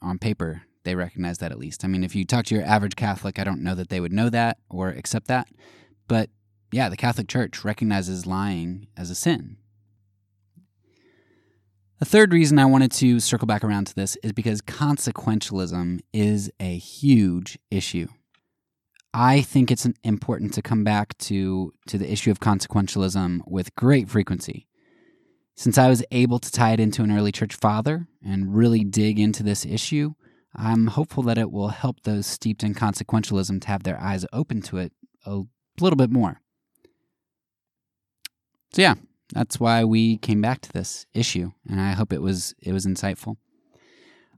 on 0.00 0.18
paper. 0.18 0.62
They 0.84 0.94
recognize 0.94 1.38
that 1.38 1.50
at 1.50 1.58
least. 1.58 1.84
I 1.84 1.88
mean, 1.88 2.04
if 2.04 2.14
you 2.14 2.24
talk 2.24 2.44
to 2.46 2.54
your 2.54 2.64
average 2.64 2.94
Catholic, 2.94 3.38
I 3.38 3.44
don't 3.44 3.64
know 3.64 3.74
that 3.74 3.88
they 3.88 4.00
would 4.00 4.12
know 4.12 4.30
that 4.30 4.58
or 4.70 4.90
accept 4.90 5.26
that. 5.26 5.48
But 6.06 6.30
yeah, 6.70 6.88
the 6.88 6.96
Catholic 6.96 7.28
Church 7.28 7.64
recognizes 7.64 8.26
lying 8.26 8.86
as 8.96 9.10
a 9.10 9.14
sin. 9.16 9.56
The 11.98 12.04
third 12.04 12.32
reason 12.32 12.60
I 12.60 12.64
wanted 12.64 12.92
to 12.92 13.18
circle 13.18 13.46
back 13.46 13.64
around 13.64 13.88
to 13.88 13.94
this 13.94 14.16
is 14.22 14.32
because 14.32 14.62
consequentialism 14.62 15.98
is 16.12 16.48
a 16.60 16.78
huge 16.78 17.58
issue. 17.72 18.06
I 19.12 19.40
think 19.40 19.72
it's 19.72 19.88
important 20.04 20.54
to 20.54 20.62
come 20.62 20.84
back 20.84 21.18
to, 21.18 21.72
to 21.88 21.98
the 21.98 22.10
issue 22.10 22.30
of 22.30 22.38
consequentialism 22.38 23.40
with 23.48 23.74
great 23.74 24.08
frequency. 24.08 24.68
Since 25.56 25.76
I 25.76 25.88
was 25.88 26.04
able 26.12 26.38
to 26.38 26.52
tie 26.52 26.72
it 26.72 26.78
into 26.78 27.02
an 27.02 27.10
early 27.10 27.32
church 27.32 27.56
father 27.56 28.06
and 28.24 28.54
really 28.54 28.84
dig 28.84 29.18
into 29.18 29.42
this 29.42 29.66
issue, 29.66 30.12
I'm 30.54 30.86
hopeful 30.86 31.24
that 31.24 31.38
it 31.38 31.50
will 31.50 31.70
help 31.70 32.04
those 32.04 32.26
steeped 32.26 32.62
in 32.62 32.74
consequentialism 32.74 33.60
to 33.62 33.68
have 33.68 33.82
their 33.82 34.00
eyes 34.00 34.24
open 34.32 34.62
to 34.62 34.76
it 34.78 34.92
a 35.26 35.40
little 35.80 35.96
bit 35.96 36.12
more. 36.12 36.40
So, 38.72 38.82
yeah, 38.82 38.94
that's 39.32 39.60
why 39.60 39.84
we 39.84 40.18
came 40.18 40.40
back 40.40 40.60
to 40.62 40.72
this 40.72 41.06
issue, 41.14 41.52
and 41.68 41.80
I 41.80 41.92
hope 41.92 42.12
it 42.12 42.22
was 42.22 42.54
it 42.62 42.72
was 42.72 42.86
insightful. 42.86 43.36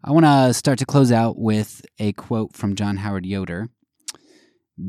I 0.03 0.13
want 0.13 0.25
to 0.25 0.55
start 0.55 0.79
to 0.79 0.87
close 0.87 1.13
out 1.13 1.39
with 1.39 1.83
a 1.99 2.13
quote 2.15 2.57
from 2.57 2.75
John 2.75 2.99
Howard 2.99 3.27
Yoder 3.27 3.69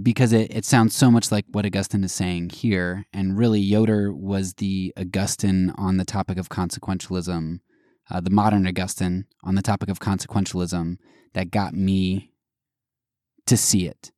because 0.02 0.32
it, 0.32 0.56
it 0.56 0.64
sounds 0.64 0.95
so 0.95 1.12
much 1.12 1.32
like 1.32 1.45
what 1.52 1.66
Augustine 1.66 2.04
is 2.04 2.14
saying 2.14 2.52
here. 2.52 3.06
And 3.12 3.38
really, 3.38 3.60
Yoder 3.60 4.14
was 4.14 4.54
the 4.54 4.93
Augustine 4.97 5.74
on 5.78 5.97
the 5.97 6.06
topic 6.06 6.38
of 6.38 6.49
consequentialism, 6.49 7.60
uh, 8.10 8.22
the 8.22 8.30
modern 8.30 8.66
Augustine 8.66 9.26
on 9.43 9.56
the 9.56 9.62
topic 9.62 9.89
of 9.89 9.99
consequentialism 9.99 10.97
that 11.34 11.52
got 11.52 11.74
me 11.74 12.32
to 13.47 13.58
see 13.58 13.86
it. 13.86 14.12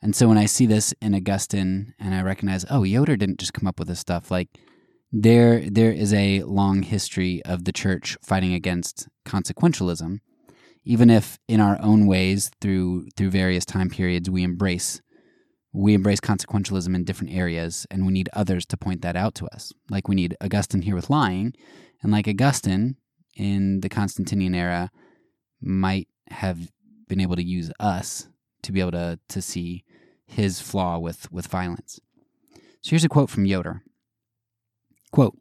And 0.00 0.14
so 0.14 0.28
when 0.28 0.38
I 0.38 0.46
see 0.46 0.66
this 0.66 0.92
in 1.00 1.14
Augustine 1.14 1.94
and 1.98 2.14
I 2.14 2.22
recognize, 2.22 2.64
oh, 2.70 2.82
Yoder 2.82 3.16
didn't 3.16 3.38
just 3.38 3.54
come 3.54 3.66
up 3.66 3.78
with 3.78 3.88
this 3.88 4.00
stuff, 4.00 4.30
like 4.30 4.48
there 5.12 5.68
there 5.68 5.92
is 5.92 6.12
a 6.12 6.42
long 6.42 6.82
history 6.82 7.42
of 7.44 7.64
the 7.64 7.72
church 7.72 8.16
fighting 8.22 8.54
against 8.54 9.08
consequentialism 9.26 10.18
even 10.84 11.10
if 11.10 11.38
in 11.48 11.60
our 11.60 11.78
own 11.80 12.06
ways 12.06 12.50
through 12.60 13.06
through 13.16 13.30
various 13.30 13.64
time 13.64 13.90
periods 13.90 14.30
we 14.30 14.42
embrace 14.42 15.02
we 15.72 15.94
embrace 15.94 16.20
consequentialism 16.20 16.94
in 16.94 17.04
different 17.04 17.32
areas 17.32 17.86
and 17.90 18.04
we 18.04 18.12
need 18.12 18.28
others 18.32 18.66
to 18.66 18.76
point 18.76 19.00
that 19.02 19.16
out 19.16 19.34
to 19.36 19.46
us. 19.46 19.72
Like 19.88 20.06
we 20.06 20.14
need 20.14 20.36
augustine 20.40 20.82
here 20.82 20.94
with 20.94 21.10
lying 21.10 21.54
and 22.02 22.12
like 22.12 22.28
augustine 22.28 22.96
in 23.36 23.80
the 23.80 23.88
constantinian 23.88 24.54
era 24.54 24.90
might 25.60 26.08
have 26.28 26.70
been 27.08 27.20
able 27.20 27.36
to 27.36 27.42
use 27.42 27.70
us 27.80 28.28
to 28.62 28.72
be 28.72 28.80
able 28.80 28.92
to 28.92 29.18
to 29.28 29.42
see 29.42 29.84
his 30.26 30.60
flaw 30.60 30.98
with 30.98 31.30
with 31.32 31.46
violence. 31.46 32.00
So 32.82 32.90
here's 32.90 33.04
a 33.04 33.08
quote 33.08 33.30
from 33.30 33.46
yoder 33.46 33.82
Quote 35.12 35.38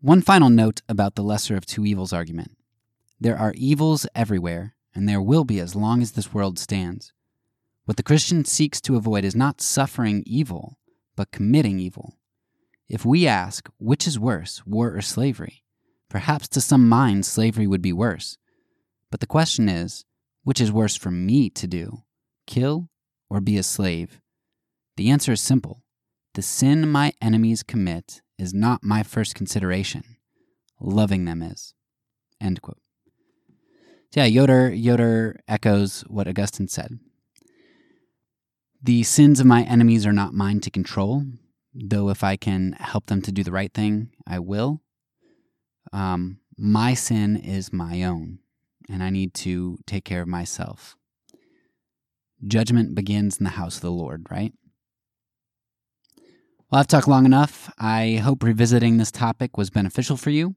One 0.00 0.20
final 0.20 0.50
note 0.50 0.82
about 0.88 1.14
the 1.14 1.22
lesser 1.22 1.56
of 1.56 1.64
two 1.64 1.86
evils 1.86 2.12
argument 2.12 2.56
there 3.20 3.38
are 3.38 3.54
evils 3.56 4.06
everywhere, 4.16 4.74
and 4.94 5.08
there 5.08 5.22
will 5.22 5.44
be 5.44 5.60
as 5.60 5.76
long 5.76 6.02
as 6.02 6.12
this 6.12 6.34
world 6.34 6.58
stands. 6.58 7.12
What 7.84 7.96
the 7.96 8.02
Christian 8.02 8.44
seeks 8.44 8.80
to 8.82 8.96
avoid 8.96 9.24
is 9.24 9.36
not 9.36 9.60
suffering 9.60 10.24
evil, 10.26 10.78
but 11.14 11.30
committing 11.30 11.78
evil. 11.78 12.18
If 12.88 13.04
we 13.04 13.28
ask, 13.28 13.70
which 13.78 14.08
is 14.08 14.18
worse, 14.18 14.66
war 14.66 14.94
or 14.94 15.00
slavery, 15.00 15.62
perhaps 16.10 16.48
to 16.48 16.60
some 16.60 16.88
minds 16.88 17.28
slavery 17.28 17.68
would 17.68 17.80
be 17.80 17.92
worse. 17.92 18.36
But 19.10 19.20
the 19.20 19.26
question 19.26 19.68
is, 19.68 20.04
which 20.42 20.60
is 20.60 20.72
worse 20.72 20.96
for 20.96 21.12
me 21.12 21.48
to 21.50 21.68
do, 21.68 22.02
kill 22.46 22.90
or 23.30 23.40
be 23.40 23.56
a 23.56 23.62
slave? 23.62 24.20
The 24.96 25.10
answer 25.10 25.32
is 25.32 25.40
simple. 25.40 25.84
The 26.34 26.42
sin 26.42 26.90
my 26.90 27.12
enemies 27.22 27.62
commit 27.62 28.20
is 28.38 28.52
not 28.52 28.82
my 28.82 29.02
first 29.02 29.34
consideration. 29.34 30.16
Loving 30.80 31.24
them 31.24 31.42
is. 31.42 31.74
End 32.40 32.60
quote. 32.62 32.80
So 34.12 34.20
yeah, 34.20 34.26
Yoder, 34.26 34.72
Yoder 34.72 35.40
echoes 35.48 36.02
what 36.02 36.28
Augustine 36.28 36.68
said. 36.68 36.98
The 38.82 39.02
sins 39.02 39.40
of 39.40 39.46
my 39.46 39.62
enemies 39.62 40.06
are 40.06 40.12
not 40.12 40.34
mine 40.34 40.60
to 40.60 40.70
control, 40.70 41.24
though 41.74 42.10
if 42.10 42.22
I 42.22 42.36
can 42.36 42.72
help 42.78 43.06
them 43.06 43.22
to 43.22 43.32
do 43.32 43.42
the 43.42 43.50
right 43.50 43.72
thing, 43.72 44.10
I 44.26 44.40
will. 44.40 44.82
Um, 45.92 46.40
my 46.56 46.94
sin 46.94 47.36
is 47.36 47.72
my 47.72 48.02
own, 48.02 48.40
and 48.88 49.02
I 49.02 49.10
need 49.10 49.34
to 49.34 49.78
take 49.86 50.04
care 50.04 50.22
of 50.22 50.28
myself. 50.28 50.96
Judgment 52.46 52.94
begins 52.94 53.38
in 53.38 53.44
the 53.44 53.50
house 53.50 53.76
of 53.76 53.82
the 53.82 53.90
Lord, 53.90 54.26
right? 54.30 54.52
Well, 56.74 56.80
I've 56.80 56.88
talked 56.88 57.06
long 57.06 57.24
enough. 57.24 57.72
I 57.78 58.20
hope 58.24 58.42
revisiting 58.42 58.96
this 58.96 59.12
topic 59.12 59.56
was 59.56 59.70
beneficial 59.70 60.16
for 60.16 60.30
you. 60.30 60.56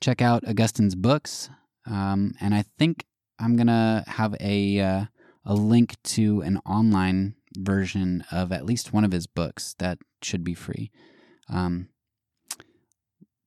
Check 0.00 0.22
out 0.22 0.46
Augustine's 0.46 0.94
books, 0.94 1.50
um, 1.84 2.34
and 2.40 2.54
I 2.54 2.62
think 2.78 3.06
I'm 3.40 3.56
gonna 3.56 4.04
have 4.06 4.36
a 4.38 4.78
uh, 4.78 5.04
a 5.44 5.54
link 5.54 5.96
to 6.14 6.42
an 6.42 6.58
online 6.58 7.34
version 7.56 8.22
of 8.30 8.52
at 8.52 8.66
least 8.66 8.92
one 8.92 9.02
of 9.02 9.10
his 9.10 9.26
books 9.26 9.74
that 9.80 9.98
should 10.22 10.44
be 10.44 10.54
free. 10.54 10.92
Um, 11.52 11.88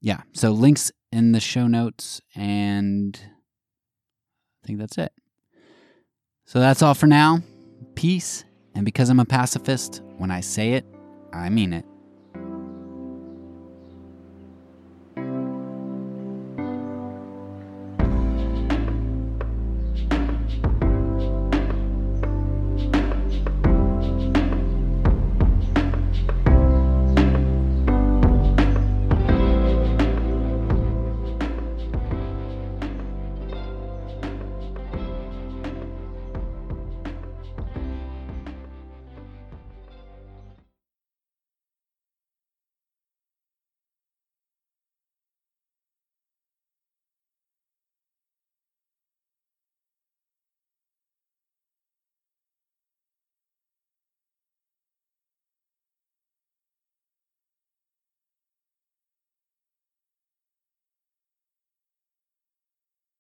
yeah, 0.02 0.24
so 0.34 0.52
links 0.52 0.92
in 1.14 1.32
the 1.32 1.40
show 1.40 1.68
notes, 1.68 2.20
and 2.36 3.18
I 4.62 4.68
think 4.68 4.80
that's 4.80 4.98
it. 4.98 5.14
So 6.44 6.60
that's 6.60 6.82
all 6.82 6.94
for 6.94 7.08
now. 7.08 7.42
Peace, 7.96 8.44
and 8.76 8.84
because 8.84 9.10
I'm 9.10 9.22
a 9.22 9.24
pacifist, 9.24 10.02
when 10.18 10.30
I 10.30 10.42
say 10.42 10.74
it, 10.74 10.86
I 11.32 11.48
mean 11.48 11.72
it. 11.72 11.86